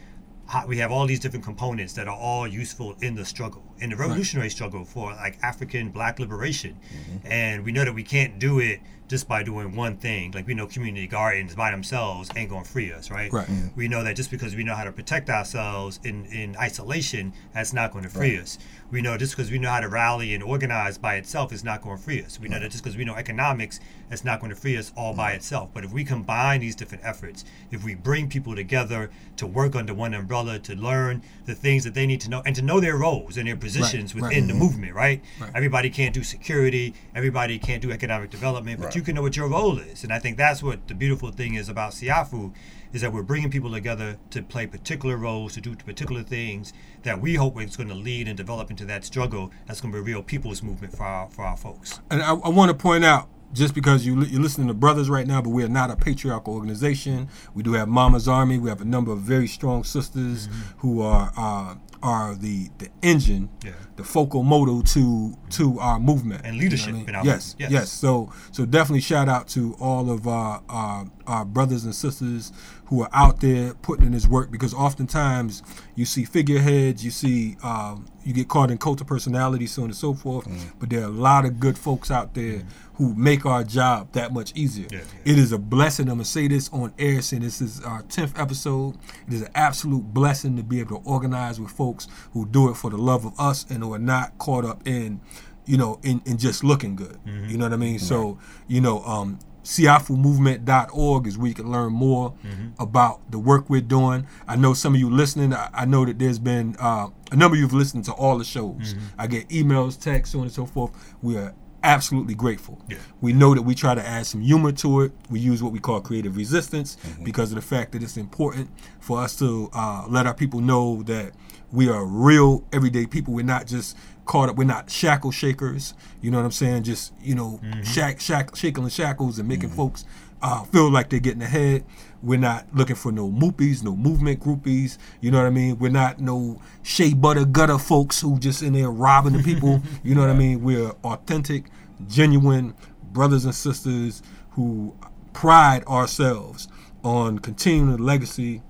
how 0.48 0.66
we 0.68 0.78
have 0.78 0.92
all 0.92 1.08
these 1.08 1.20
different 1.20 1.44
components 1.44 1.94
that 1.94 2.08
are 2.08 2.16
all 2.16 2.48
useful 2.48 2.96
in 3.02 3.16
the 3.16 3.26
struggle, 3.26 3.64
in 3.80 3.90
the 3.90 3.96
revolutionary 3.96 4.50
struggle 4.50 4.86
for 4.86 5.12
like 5.14 5.38
African 5.42 5.90
black 5.90 6.20
liberation. 6.20 6.78
And 7.24 7.64
we 7.64 7.72
know 7.72 7.86
that 7.86 7.94
we 7.94 8.04
can't 8.04 8.40
do 8.40 8.60
it 8.60 8.80
just 9.08 9.28
by 9.28 9.44
doing 9.44 9.76
one 9.76 9.98
thing. 9.98 10.32
Like 10.32 10.48
we 10.48 10.56
know 10.56 10.66
community 10.66 11.06
gardens 11.06 11.54
by 11.54 11.70
themselves 11.70 12.28
ain't 12.36 12.50
gonna 12.50 12.66
free 12.66 12.92
us, 12.92 13.12
right? 13.12 13.32
Right. 13.32 13.46
Mhm. 13.48 13.76
We 13.76 13.88
know 13.88 14.04
that 14.04 14.16
just 14.16 14.32
because 14.32 14.56
we 14.56 14.64
know 14.64 14.74
how 14.74 14.84
to 14.84 14.92
protect 14.92 15.30
ourselves 15.30 16.00
in, 16.04 16.26
in 16.26 16.56
isolation, 16.58 17.32
that's 17.54 17.72
not 17.72 17.92
going 17.92 18.04
to 18.04 18.10
free 18.10 18.34
Right. 18.36 18.42
us. 18.42 18.58
We 18.90 19.02
know 19.04 19.16
just 19.16 19.36
because 19.36 19.52
we 19.52 19.60
know 19.60 19.70
how 19.70 19.82
to 19.82 19.90
rally 19.90 20.34
and 20.34 20.42
organize 20.44 20.98
by 20.98 21.16
itself 21.18 21.54
is 21.54 21.64
not 21.64 21.82
going 21.84 21.98
to 21.98 22.04
free 22.04 22.24
us. 22.24 22.40
We 22.40 22.48
know 22.50 22.60
that 22.60 22.72
just 22.72 22.84
because 22.84 22.98
we 22.98 23.06
know 23.06 23.14
economics, 23.16 23.80
that's 24.10 24.24
not 24.26 24.40
going 24.40 24.50
to 24.52 24.56
free 24.56 24.76
us 24.76 24.92
all 24.96 25.14
by 25.14 25.34
itself. 25.34 25.70
But 25.72 25.84
if 25.84 25.92
we 25.92 26.04
combine 26.04 26.62
these 26.62 26.76
different 26.76 27.04
efforts, 27.06 27.46
if 27.72 27.84
we 27.84 27.94
bring 27.94 28.28
people 28.28 28.56
together 28.56 29.12
to 29.38 29.46
work 29.46 29.76
under 29.76 29.94
one 29.94 30.16
umbrella, 30.16 30.58
to 30.60 30.76
learn 30.76 31.22
the 31.46 31.54
things 31.56 31.84
that 31.84 31.94
they 31.94 32.08
need 32.08 32.22
to 32.22 32.30
know, 32.30 32.42
and 32.46 32.56
to 32.56 32.62
know 32.64 32.80
their 32.80 32.98
roles 32.98 33.38
and 33.38 33.48
their 33.48 33.56
positions 33.66 34.14
right. 34.14 34.24
within 34.24 34.48
the 34.48 34.54
Mhm. 34.54 34.60
movement, 34.60 34.94
right? 34.94 35.22
Right. 35.40 35.52
Everybody 35.56 35.90
can't 35.90 36.14
do 36.14 36.24
security, 36.24 36.94
everybody 37.16 37.58
can't 37.58 37.82
do 37.82 37.92
economic 37.92 38.30
development, 38.30 38.80
but 38.80 38.96
you 38.96 39.02
can 39.02 39.16
know 39.16 39.24
what 39.24 39.36
your 39.36 39.48
role 39.48 39.80
is. 39.80 40.04
And 40.04 40.14
I 40.14 40.20
think 40.20 40.38
that's 40.38 40.62
what 40.62 40.88
the 40.88 40.94
beautiful 40.94 41.32
thing 41.32 41.56
is 41.56 41.68
about 41.68 41.92
Siafu 41.94 42.54
is 42.94 43.02
that 43.02 43.12
we're 43.12 43.24
bringing 43.24 43.50
people 43.50 43.72
together 43.72 44.18
to 44.30 44.42
play 44.42 44.66
particular 44.68 45.18
roles, 45.18 45.54
to 45.54 45.62
do 45.62 45.76
particular 45.76 46.24
things 46.24 46.72
that 47.04 47.20
we 47.20 47.36
hope 47.36 47.60
is 47.62 47.76
going 47.76 47.90
to 47.90 47.96
lead 47.96 48.28
and 48.28 48.38
develop 48.38 48.70
into 48.70 48.86
that 48.86 49.04
struggle 49.04 49.52
that's 49.66 49.82
going 49.82 49.92
to 49.92 49.98
be 49.98 50.00
a 50.00 50.16
real 50.16 50.24
people's 50.24 50.62
movement 50.64 50.96
for 50.96 51.04
our, 51.04 51.28
for 51.30 51.44
our 51.44 51.58
folks. 51.58 52.00
And 52.10 52.22
I, 52.22 52.34
I 52.34 52.50
want 52.50 52.70
to 52.70 52.78
point 52.78 53.04
out, 53.04 53.28
just 53.56 53.74
because 53.74 54.06
you 54.06 54.22
you're 54.24 54.42
listening 54.42 54.68
to 54.68 54.74
brothers 54.74 55.10
right 55.10 55.26
now, 55.26 55.42
but 55.42 55.50
we 55.50 55.64
are 55.64 55.70
not 55.70 55.90
a 55.90 55.96
patriarchal 55.96 56.54
organization. 56.54 57.30
We 57.56 57.64
do 57.64 57.74
have 57.74 57.88
Mama's 57.88 58.28
Army. 58.28 58.58
We 58.60 58.70
have 58.70 58.82
a 58.82 58.86
number 58.86 59.12
of 59.12 59.20
very 59.22 59.48
strong 59.48 59.84
sisters 59.84 60.50
who 60.78 61.02
are 61.02 61.32
uh, 61.36 61.76
are 62.04 62.36
the 62.36 62.70
the 62.78 62.90
engine, 63.02 63.50
Yeah. 63.64 63.72
the 63.96 64.04
focal 64.04 64.44
motor 64.44 64.86
to 64.94 65.36
to 65.52 65.80
our 65.80 66.00
movement 66.00 66.42
And 66.46 66.56
You 66.56 66.62
know 66.62 66.64
leadership 66.66 66.90
I 66.90 66.92
mean? 66.92 67.10
in 67.10 67.16
our 67.16 67.26
yes, 67.26 67.56
yes, 67.58 67.72
yes. 67.72 67.92
So 67.92 68.32
so 68.52 68.66
definitely 68.66 69.02
shout 69.02 69.30
out 69.30 69.48
to 69.50 69.76
all 69.80 70.12
of 70.12 70.28
our, 70.28 70.62
our 70.70 71.06
our 71.26 71.46
brothers 71.46 71.86
and 71.86 71.96
sisters 71.96 72.52
who 72.88 73.02
are 73.02 73.10
out 73.14 73.42
there 73.42 73.74
putting 73.76 74.06
in 74.06 74.12
this 74.12 74.28
work 74.28 74.52
because 74.52 74.74
oftentimes 74.74 75.64
you 75.96 76.06
see 76.06 76.24
figureheads, 76.24 77.04
you 77.04 77.12
see 77.12 77.58
um, 77.64 78.06
you 78.24 78.34
get 78.34 78.48
caught 78.48 78.70
in 78.72 78.78
cult 78.78 79.02
of 79.02 79.08
personality, 79.08 79.66
so 79.68 79.82
on 79.84 79.90
and 79.90 79.96
so 79.96 80.14
forth. 80.14 80.48
But 80.80 80.90
there 80.90 81.02
are 81.02 81.06
a 81.06 81.10
lot 81.10 81.46
of 81.46 81.60
good 81.60 81.78
folks 81.78 82.12
out 82.12 82.34
there 82.36 82.62
who 82.96 83.14
make 83.16 83.46
our 83.46 83.64
job 83.64 84.12
that 84.14 84.32
much 84.34 84.54
easier. 84.56 84.88
It 85.26 85.38
is 85.38 85.52
a 85.52 85.58
blessing. 85.58 86.08
I'm 86.08 86.16
gonna 86.16 86.26
say 86.26 86.48
this 86.48 86.70
on 86.72 86.94
air, 87.00 87.22
saying 87.22 87.42
this 87.44 87.60
is 87.62 87.82
our 87.82 88.02
tenth 88.04 88.38
episode. 88.40 88.96
It 89.28 89.34
is 89.34 89.42
an 89.42 89.50
absolute 89.56 90.04
blessing 90.14 90.56
to 90.58 90.64
be 90.64 90.80
able 90.80 91.02
to 91.02 91.10
organize 91.10 91.60
with 91.60 91.72
folks 91.72 92.08
who 92.34 92.46
do 92.46 92.70
it 92.70 92.76
for 92.76 92.90
the 92.90 92.98
love 92.98 93.26
of 93.26 93.38
us 93.40 93.66
and 93.70 93.84
who 93.84 93.94
are 93.94 94.00
not 94.00 94.38
caught 94.38 94.64
up 94.64 94.88
in, 94.88 95.20
you 95.66 95.78
know, 95.78 96.00
in, 96.04 96.22
in 96.26 96.38
just 96.38 96.64
looking 96.64 96.96
good. 96.96 97.20
You 97.50 97.58
know 97.58 97.66
what 97.66 97.74
I 97.74 97.78
mean? 97.78 98.00
So, 98.00 98.38
you 98.68 98.80
know, 98.80 99.02
um, 99.04 99.40
siafumovement.org 99.66 101.28
is 101.28 101.38
where 101.38 101.48
you 101.48 101.54
can 101.54 101.72
learn 101.72 101.92
more 101.94 102.34
about 102.80 103.32
the 103.32 103.40
work 103.40 103.70
we're 103.70 103.82
doing. 103.82 104.28
I 104.48 104.56
know 104.56 104.74
some 104.74 104.94
of 104.94 105.00
you 105.00 105.10
listening, 105.10 105.54
I, 105.54 105.70
I 105.74 105.86
know 105.86 106.06
that 106.06 106.20
there's 106.20 106.40
been 106.40 106.76
uh, 106.80 107.10
a 107.32 107.36
number 107.36 107.56
of 107.56 107.60
you 107.60 107.66
have 107.66 107.74
listened 107.74 108.06
to 108.06 108.14
all 108.14 108.38
the 108.38 108.46
shows. 108.46 108.96
I 109.18 109.28
get 109.28 109.48
emails, 109.50 110.00
texts, 110.00 110.34
so 110.34 110.40
on 110.40 110.46
and 110.46 110.54
so 110.54 110.66
forth. 110.66 110.92
We 111.22 111.38
are 111.38 111.54
absolutely 111.84 112.34
grateful. 112.34 112.82
We 113.22 113.32
know 113.34 113.54
that 113.54 113.62
we 113.62 113.76
try 113.76 113.94
to 113.96 114.06
add 114.06 114.26
some 114.26 114.42
humor 114.42 114.72
to 114.74 115.02
it. 115.02 115.12
We 115.30 115.40
use 115.40 115.62
what 115.62 115.72
we 115.72 115.80
call 115.80 116.02
creative 116.02 116.36
resistance 116.36 116.98
because 117.24 117.52
of 117.52 117.56
the 117.58 117.62
fact 117.62 117.92
that 117.92 118.02
it's 118.02 118.18
important 118.18 118.70
for 119.00 119.20
us 119.22 119.36
to 119.38 119.70
uh, 119.74 120.06
let 120.10 120.26
our 120.26 120.34
people 120.34 120.62
know 120.62 121.04
that 121.04 121.34
we 121.72 121.90
are 121.90 122.06
real 122.06 122.64
everyday 122.74 123.06
people. 123.06 123.34
We're 123.34 123.46
not 123.46 123.68
just 123.68 123.98
caught 124.26 124.50
up. 124.50 124.56
We're 124.56 124.66
not 124.66 124.90
shackle 124.90 125.32
shakers. 125.32 125.94
You 126.22 126.32
know 126.32 126.38
what 126.38 126.46
I'm 126.46 126.52
saying? 126.52 126.84
Just 126.84 127.14
you 127.22 127.36
know, 127.36 127.60
shack, 127.84 128.20
shack, 128.20 128.56
shaking 128.56 128.84
the 128.84 128.90
shackles 128.90 129.40
and 129.40 129.48
making 129.48 129.70
folks 129.70 130.06
uh, 130.42 130.64
feel 130.66 130.90
like 130.92 131.10
they're 131.10 131.20
getting 131.20 131.42
ahead. 131.42 131.86
We're 132.22 132.40
not 132.40 132.68
looking 132.74 132.96
for 132.96 133.12
no 133.12 133.30
moopies, 133.30 133.84
no 133.84 133.96
movement 133.96 134.40
groupies. 134.40 134.98
You 135.22 135.32
know 135.32 135.38
what 135.38 135.48
I 135.48 135.52
mean? 135.52 135.78
We're 135.80 135.92
not 135.92 136.20
no 136.20 136.62
shea 136.84 137.14
butter 137.14 137.46
gutter 137.46 137.78
folks 137.78 138.22
who 138.22 138.40
just 138.40 138.62
in 138.62 138.74
there 138.74 138.90
robbing 138.90 139.34
the 139.34 139.44
people. 139.44 139.82
you 140.04 140.16
know 140.16 140.22
what 140.22 140.30
I 140.30 140.36
mean? 140.36 140.64
We're 140.64 140.92
authentic, 141.04 141.66
genuine 142.08 142.76
brothers 143.12 143.46
and 143.46 143.56
sisters 143.56 144.22
who 144.52 144.96
pride 145.34 145.84
ourselves 145.86 146.68
on 147.04 147.40
continuing 147.40 147.96
the 147.96 148.02
legacy 148.02 148.62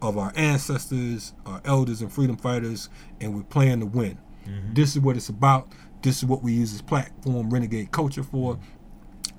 of 0.00 0.18
our 0.18 0.32
ancestors, 0.36 1.32
our 1.46 1.60
elders, 1.64 2.02
and 2.02 2.12
freedom 2.12 2.36
fighters, 2.36 2.88
and 3.20 3.34
we're 3.34 3.42
playing 3.42 3.80
to 3.80 3.86
win. 3.86 4.18
Mm-hmm. 4.46 4.74
This 4.74 4.96
is 4.96 5.00
what 5.00 5.16
it's 5.16 5.28
about. 5.28 5.68
This 6.02 6.18
is 6.18 6.24
what 6.24 6.42
we 6.42 6.52
use 6.52 6.72
this 6.72 6.82
platform 6.82 7.50
renegade 7.50 7.90
culture 7.90 8.22
for. 8.22 8.58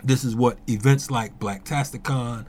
This 0.04 0.24
is 0.24 0.36
what 0.36 0.58
events 0.68 1.10
like 1.10 1.40
Blacktasticon, 1.40 2.46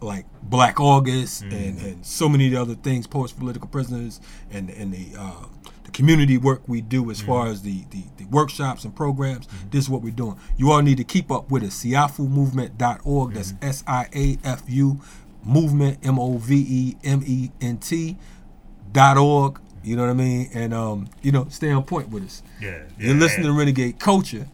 like 0.00 0.26
Black 0.42 0.80
August, 0.80 1.42
and, 1.42 1.52
mm-hmm. 1.52 1.86
and 1.86 2.06
so 2.06 2.28
many 2.28 2.46
of 2.46 2.52
the 2.52 2.60
other 2.60 2.74
things, 2.74 3.06
post 3.06 3.38
political 3.38 3.68
prisoners, 3.68 4.20
and 4.50 4.70
and 4.70 4.92
the 4.92 5.18
uh, 5.18 5.46
the 5.84 5.90
community 5.90 6.38
work 6.38 6.62
we 6.68 6.80
do 6.80 7.10
as 7.10 7.20
far 7.20 7.44
mm-hmm. 7.44 7.52
as 7.52 7.62
the, 7.62 7.84
the 7.90 8.04
the 8.16 8.24
workshops 8.26 8.84
and 8.84 8.94
programs. 8.94 9.48
This 9.70 9.84
is 9.84 9.90
what 9.90 10.02
we're 10.02 10.12
doing. 10.12 10.38
You 10.56 10.72
all 10.72 10.82
need 10.82 10.96
to 10.98 11.04
keep 11.04 11.30
up 11.30 11.50
with 11.50 11.62
it. 11.62 11.70
SiafuMovement.org. 11.70 13.34
That's 13.34 13.54
S 13.62 13.84
I 13.86 14.08
A 14.14 14.38
F 14.44 14.62
U 14.68 15.00
movement 15.44 15.98
M 16.02 16.18
O 16.18 16.38
V 16.38 16.64
E 16.68 16.96
M 17.04 17.22
E 17.26 17.50
N 17.60 17.78
T 17.78 18.16
dot 18.92 19.16
org. 19.16 19.60
You 19.82 19.96
know 19.96 20.02
what 20.02 20.10
I 20.10 20.14
mean? 20.14 20.50
And 20.54 20.74
um, 20.74 21.08
you 21.22 21.32
know, 21.32 21.46
stay 21.48 21.70
on 21.70 21.82
point 21.84 22.10
with 22.10 22.24
us. 22.24 22.42
Yeah, 22.60 22.82
You're 22.98 23.14
yeah, 23.14 23.20
listening 23.20 23.46
to 23.46 23.52
Renegade 23.52 23.98
Culture. 23.98 24.46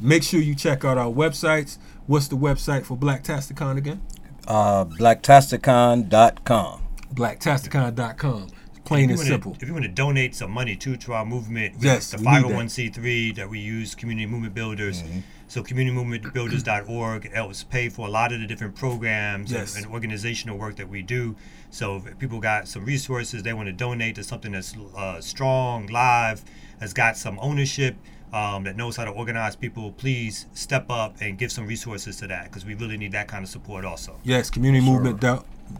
Make 0.00 0.22
sure 0.22 0.40
you 0.40 0.54
check 0.54 0.84
out 0.84 0.96
our 0.98 1.12
websites. 1.12 1.78
What's 2.06 2.28
the 2.28 2.36
website 2.36 2.84
for 2.84 2.96
Blacktasticon 2.96 3.76
again? 3.76 4.00
Uh, 4.46 4.84
blacktasticon.com. 4.84 6.82
Blacktasticon.com. 7.14 8.46
Plain 8.84 9.10
and 9.10 9.18
wanna- 9.18 9.28
simple. 9.28 9.56
If 9.60 9.66
you 9.68 9.74
want 9.74 9.84
to 9.84 9.90
donate 9.90 10.34
some 10.34 10.50
money 10.50 10.74
too 10.76 10.96
to 10.98 11.12
our 11.12 11.24
movement, 11.26 11.78
we 11.78 11.86
Yes, 11.86 12.12
have 12.12 12.20
the 12.22 12.26
501c3 12.26 13.32
that. 13.36 13.50
we 13.50 13.58
use, 13.58 13.94
Community 13.94 14.26
Movement 14.26 14.54
Builders. 14.54 15.02
So 15.48 15.62
communitymovementbuilders.org 15.62 17.32
helps 17.32 17.64
pay 17.64 17.88
for 17.88 18.06
a 18.06 18.10
lot 18.10 18.32
of 18.32 18.40
the 18.40 18.46
different 18.46 18.76
programs 18.76 19.50
and- 19.50 19.60
Yes. 19.60 19.76
and, 19.76 19.86
organizational 19.86 20.58
work 20.58 20.76
that 20.76 20.88
we 20.88 21.02
do. 21.02 21.34
So 21.70 21.96
if 22.06 22.18
people 22.18 22.38
got 22.40 22.68
some 22.68 22.84
resources, 22.84 23.42
they 23.42 23.54
want 23.54 23.66
to 23.66 23.72
donate 23.72 24.14
to 24.16 24.22
something 24.22 24.52
that's 24.52 24.74
uh, 24.96 25.20
strong, 25.20 25.86
live, 25.86 26.44
has 26.80 26.92
got 26.92 27.16
some 27.16 27.38
ownership, 27.40 27.96
um, 28.32 28.64
that 28.64 28.76
knows 28.76 28.96
how 28.96 29.04
to 29.04 29.10
organize 29.10 29.56
people, 29.56 29.92
please 29.92 30.46
step 30.52 30.90
up 30.90 31.16
and 31.20 31.38
give 31.38 31.50
some 31.50 31.66
resources 31.66 32.18
to 32.18 32.26
that 32.26 32.44
because 32.44 32.64
we 32.66 32.74
really 32.74 32.98
need 32.98 33.12
that 33.12 33.26
kind 33.28 33.42
of 33.42 33.48
support 33.48 33.84
also. 33.84 34.20
Yes, 34.22 34.50
community 34.50 34.84
community 34.84 35.08
movement 35.08 35.20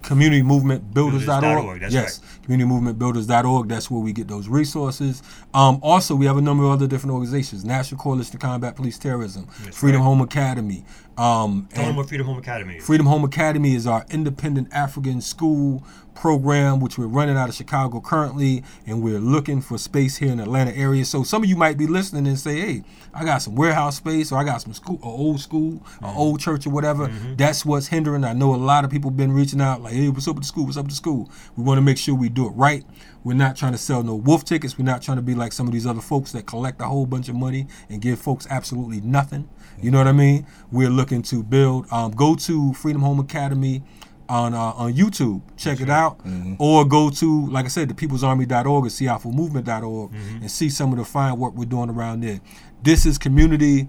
builders.org. 0.02 0.92
Builders.org, 0.94 1.80
that's 1.80 1.94
yes, 1.94 2.20
community 2.42 2.68
movement 2.68 2.98
builders.org. 2.98 3.68
That's 3.68 3.90
where 3.90 4.00
we 4.00 4.12
get 4.12 4.28
those 4.28 4.48
resources. 4.48 5.22
Um, 5.54 5.80
also, 5.82 6.14
we 6.14 6.26
have 6.26 6.36
a 6.36 6.42
number 6.42 6.64
of 6.64 6.70
other 6.70 6.86
different 6.86 7.12
organizations: 7.14 7.64
National 7.64 8.00
Coalition 8.00 8.32
to 8.32 8.38
Combat 8.38 8.76
Police 8.76 8.98
Terrorism, 8.98 9.46
Freedom 9.46 10.00
Home 10.00 10.20
Academy. 10.20 10.84
Um, 11.18 11.68
Tell 11.72 11.82
them 11.82 11.88
and 11.88 11.96
what 11.96 12.08
Freedom 12.08 12.26
Home 12.26 12.38
Academy 12.38 12.76
is. 12.76 12.86
Freedom 12.86 13.06
Home 13.06 13.24
Academy 13.24 13.74
is 13.74 13.86
our 13.86 14.06
independent 14.08 14.72
African 14.72 15.20
school 15.20 15.84
program, 16.14 16.80
which 16.80 16.98
we're 16.98 17.06
running 17.06 17.36
out 17.36 17.48
of 17.48 17.54
Chicago 17.54 18.00
currently, 18.00 18.64
and 18.86 19.02
we're 19.02 19.20
looking 19.20 19.60
for 19.60 19.78
space 19.78 20.16
here 20.16 20.30
in 20.30 20.38
the 20.38 20.42
Atlanta 20.42 20.72
area. 20.72 21.04
So 21.04 21.22
some 21.22 21.42
of 21.44 21.48
you 21.48 21.54
might 21.56 21.78
be 21.78 21.86
listening 21.86 22.26
and 22.26 22.38
say, 22.38 22.58
"Hey, 22.60 22.82
I 23.14 23.24
got 23.24 23.42
some 23.42 23.54
warehouse 23.54 23.96
space, 23.96 24.32
or 24.32 24.38
I 24.38 24.44
got 24.44 24.62
some 24.62 24.72
school, 24.74 24.98
or 25.02 25.12
old 25.12 25.40
school, 25.40 25.80
or 26.02 26.12
old 26.16 26.40
church, 26.40 26.66
or 26.66 26.70
whatever." 26.70 27.08
That's 27.36 27.64
what's 27.64 27.88
hindering. 27.88 28.24
I 28.24 28.32
know 28.32 28.54
a 28.54 28.56
lot 28.56 28.84
of 28.84 28.90
people 28.90 29.10
been 29.10 29.32
reaching 29.32 29.60
out, 29.60 29.82
like, 29.82 29.94
"Hey, 29.94 30.08
what's 30.08 30.26
up 30.28 30.34
with 30.36 30.44
the 30.44 30.48
school? 30.48 30.64
What's 30.66 30.76
up 30.76 30.84
with 30.84 30.92
the 30.92 30.96
school?" 30.96 31.30
We 31.56 31.62
want 31.64 31.78
to 31.78 31.82
make 31.82 31.98
sure 31.98 32.14
we 32.14 32.28
do 32.28 32.46
it 32.46 32.50
right. 32.50 32.84
We're 33.24 33.34
not 33.34 33.56
trying 33.56 33.72
to 33.72 33.78
sell 33.78 34.02
no 34.02 34.14
wolf 34.14 34.44
tickets. 34.44 34.78
We're 34.78 34.84
not 34.84 35.02
trying 35.02 35.18
to 35.18 35.22
be 35.22 35.34
like 35.34 35.52
some 35.52 35.66
of 35.66 35.72
these 35.72 35.86
other 35.86 36.00
folks 36.00 36.32
that 36.32 36.46
collect 36.46 36.80
a 36.80 36.84
whole 36.84 37.06
bunch 37.06 37.28
of 37.28 37.34
money 37.34 37.66
and 37.88 38.00
give 38.00 38.18
folks 38.18 38.46
absolutely 38.50 39.00
nothing. 39.00 39.48
You 39.80 39.90
know 39.92 39.98
what 39.98 40.08
I 40.08 40.12
mean? 40.12 40.46
We're 40.72 40.90
looking 40.90 41.07
to 41.08 41.42
build. 41.42 41.86
Um, 41.92 42.12
go 42.12 42.34
to 42.36 42.72
Freedom 42.74 43.02
Home 43.02 43.18
Academy 43.20 43.82
on 44.28 44.52
uh, 44.54 44.58
on 44.58 44.92
YouTube. 44.94 45.40
Check 45.56 45.80
it 45.80 45.88
out, 45.90 46.20
or 46.58 46.84
go 46.84 47.10
to 47.10 47.46
like 47.48 47.64
I 47.64 47.68
said, 47.68 47.88
the 47.88 47.94
peoplesarmy.org 47.94 48.84
or 48.84 48.88
siafumovement.org 48.88 50.12
and 50.14 50.50
see 50.50 50.68
some 50.68 50.92
of 50.92 50.98
the 50.98 51.04
fine 51.04 51.38
work 51.38 51.54
we're 51.54 51.64
doing 51.64 51.90
around 51.90 52.22
there. 52.22 52.40
This 52.82 53.06
is 53.06 53.18
community 53.18 53.88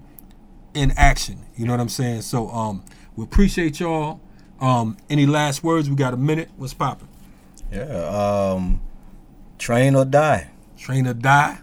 in 0.74 0.92
action. 0.96 1.44
You 1.56 1.66
know 1.66 1.72
what 1.72 1.80
I'm 1.80 1.88
saying? 1.88 2.22
So 2.22 2.48
um, 2.50 2.84
we 3.16 3.24
appreciate 3.24 3.80
y'all. 3.80 4.20
Um, 4.60 4.96
any 5.08 5.26
last 5.26 5.62
words? 5.64 5.88
We 5.88 5.96
got 5.96 6.12
a 6.14 6.18
minute. 6.18 6.50
What's 6.56 6.74
popping? 6.74 7.08
Yeah. 7.72 7.84
Um, 7.84 8.80
train 9.58 9.94
or 9.94 10.04
die. 10.04 10.50
Train 10.76 11.06
or 11.06 11.14
die, 11.14 11.58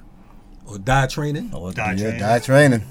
or 0.66 0.78
die 0.78 1.08
training. 1.08 1.52
Or 1.54 1.72
Die 1.74 1.92
yeah, 1.94 1.98
training. 1.98 2.20
die 2.20 2.40
training. 2.40 2.82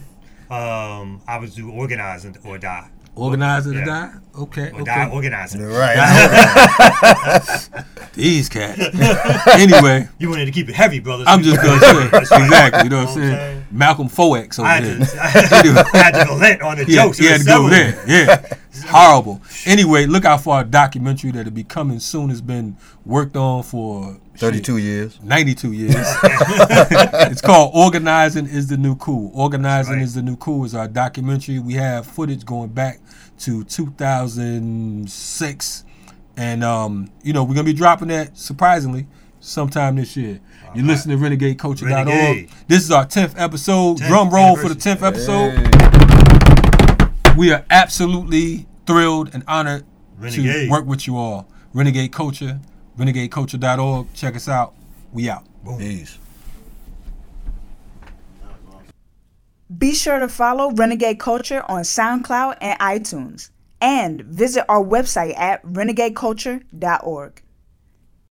Um, 0.50 1.22
I 1.26 1.38
would 1.38 1.54
do 1.54 1.70
organizing 1.70 2.36
or 2.44 2.58
die. 2.58 2.88
Organize 3.14 3.66
or 3.66 3.72
Yeah. 3.72 3.84
die. 3.84 4.10
Okay. 4.38 4.70
Or 4.72 4.82
okay. 4.82 4.84
die 4.84 5.08
organizing. 5.10 5.62
Right. 5.62 5.96
These 8.12 8.48
cats. 8.50 8.78
anyway, 9.48 10.08
You 10.18 10.28
wanted 10.30 10.44
to 10.46 10.50
keep 10.52 10.68
it 10.68 10.74
heavy, 10.74 11.00
brother. 11.00 11.24
I'm 11.26 11.42
just 11.42 11.62
gonna 11.62 11.80
say 11.80 12.08
That's 12.08 12.30
exactly. 12.30 12.84
You 12.84 12.90
know 12.90 13.04
what 13.04 13.08
I'm 13.08 13.14
saying? 13.14 13.65
Malcolm 13.70 14.08
Fox 14.08 14.58
over 14.58 14.66
I 14.68 14.80
had 14.80 14.84
there. 14.84 14.98
to- 15.06 15.20
I 15.92 15.96
had 15.98 16.14
to 16.20 16.24
go 16.26 16.34
lit 16.36 16.62
on 16.62 16.76
the 16.78 16.84
yeah, 16.86 17.04
jokes. 17.04 17.18
He 17.18 17.26
It 17.26 17.30
had 17.30 17.38
was 17.38 17.46
to 17.46 17.52
go 17.52 17.68
several. 17.68 18.06
there. 18.06 18.06
Yeah, 18.06 18.42
horrible. 18.90 19.40
Anyway, 19.64 20.06
look 20.06 20.24
out 20.24 20.42
for 20.42 20.60
a 20.60 20.64
documentary 20.64 21.30
that'll 21.32 21.52
be 21.52 21.64
coming 21.64 21.98
soon. 22.00 22.30
It's 22.30 22.40
been 22.40 22.76
worked 23.04 23.36
on 23.36 23.62
for 23.62 24.16
32 24.38 24.76
years. 24.78 25.18
92 25.22 25.72
years. 25.76 25.94
it's 25.96 27.40
called 27.40 27.72
Organizing 27.74 28.46
is 28.46 28.66
the 28.68 28.76
New 28.76 28.96
Cool. 28.96 29.30
Organizing 29.34 30.00
is 30.00 30.14
the 30.14 30.22
New 30.22 30.36
Cool 30.36 30.64
is 30.64 30.74
our 30.74 30.88
documentary. 30.88 31.58
We 31.58 31.74
have 31.74 32.06
footage 32.06 32.44
going 32.44 32.68
back 32.70 33.00
to 33.40 33.64
2006. 33.64 35.84
And, 36.38 36.62
um, 36.62 37.10
you 37.22 37.32
know, 37.32 37.42
we're 37.44 37.54
going 37.54 37.64
to 37.66 37.72
be 37.72 37.76
dropping 37.76 38.08
that, 38.08 38.36
surprisingly, 38.36 39.06
sometime 39.46 39.96
this 39.96 40.16
year. 40.16 40.40
You 40.74 40.82
uh-huh. 40.82 40.92
listen 40.92 41.10
to 41.10 41.16
RenegadeCulture.org. 41.16 42.08
Renegade. 42.08 42.50
This 42.68 42.82
is 42.82 42.90
our 42.90 43.06
10th 43.06 43.34
episode. 43.36 43.98
10th 43.98 44.08
Drum 44.08 44.30
roll 44.30 44.56
for 44.56 44.68
the 44.68 44.74
10th 44.74 45.02
anniversary. 45.02 45.34
episode. 45.64 47.36
We 47.36 47.52
are 47.52 47.64
absolutely 47.70 48.66
thrilled 48.86 49.30
and 49.32 49.44
honored 49.46 49.84
Renegade. 50.18 50.66
to 50.66 50.70
work 50.70 50.86
with 50.86 51.06
you 51.06 51.16
all. 51.16 51.48
Renegade 51.72 52.12
Culture, 52.12 52.60
renegadeculture.org. 52.98 54.12
Check 54.14 54.36
us 54.36 54.48
out. 54.48 54.74
We 55.12 55.28
out. 55.28 55.44
Boom. 55.62 55.78
Peace. 55.78 56.18
Be 59.76 59.94
sure 59.94 60.18
to 60.20 60.28
follow 60.28 60.70
Renegade 60.70 61.18
Culture 61.18 61.62
on 61.68 61.82
SoundCloud 61.82 62.56
and 62.60 62.78
iTunes. 62.78 63.50
And 63.80 64.22
visit 64.22 64.64
our 64.68 64.82
website 64.82 65.36
at 65.36 65.62
renegadeculture.org. 65.64 67.42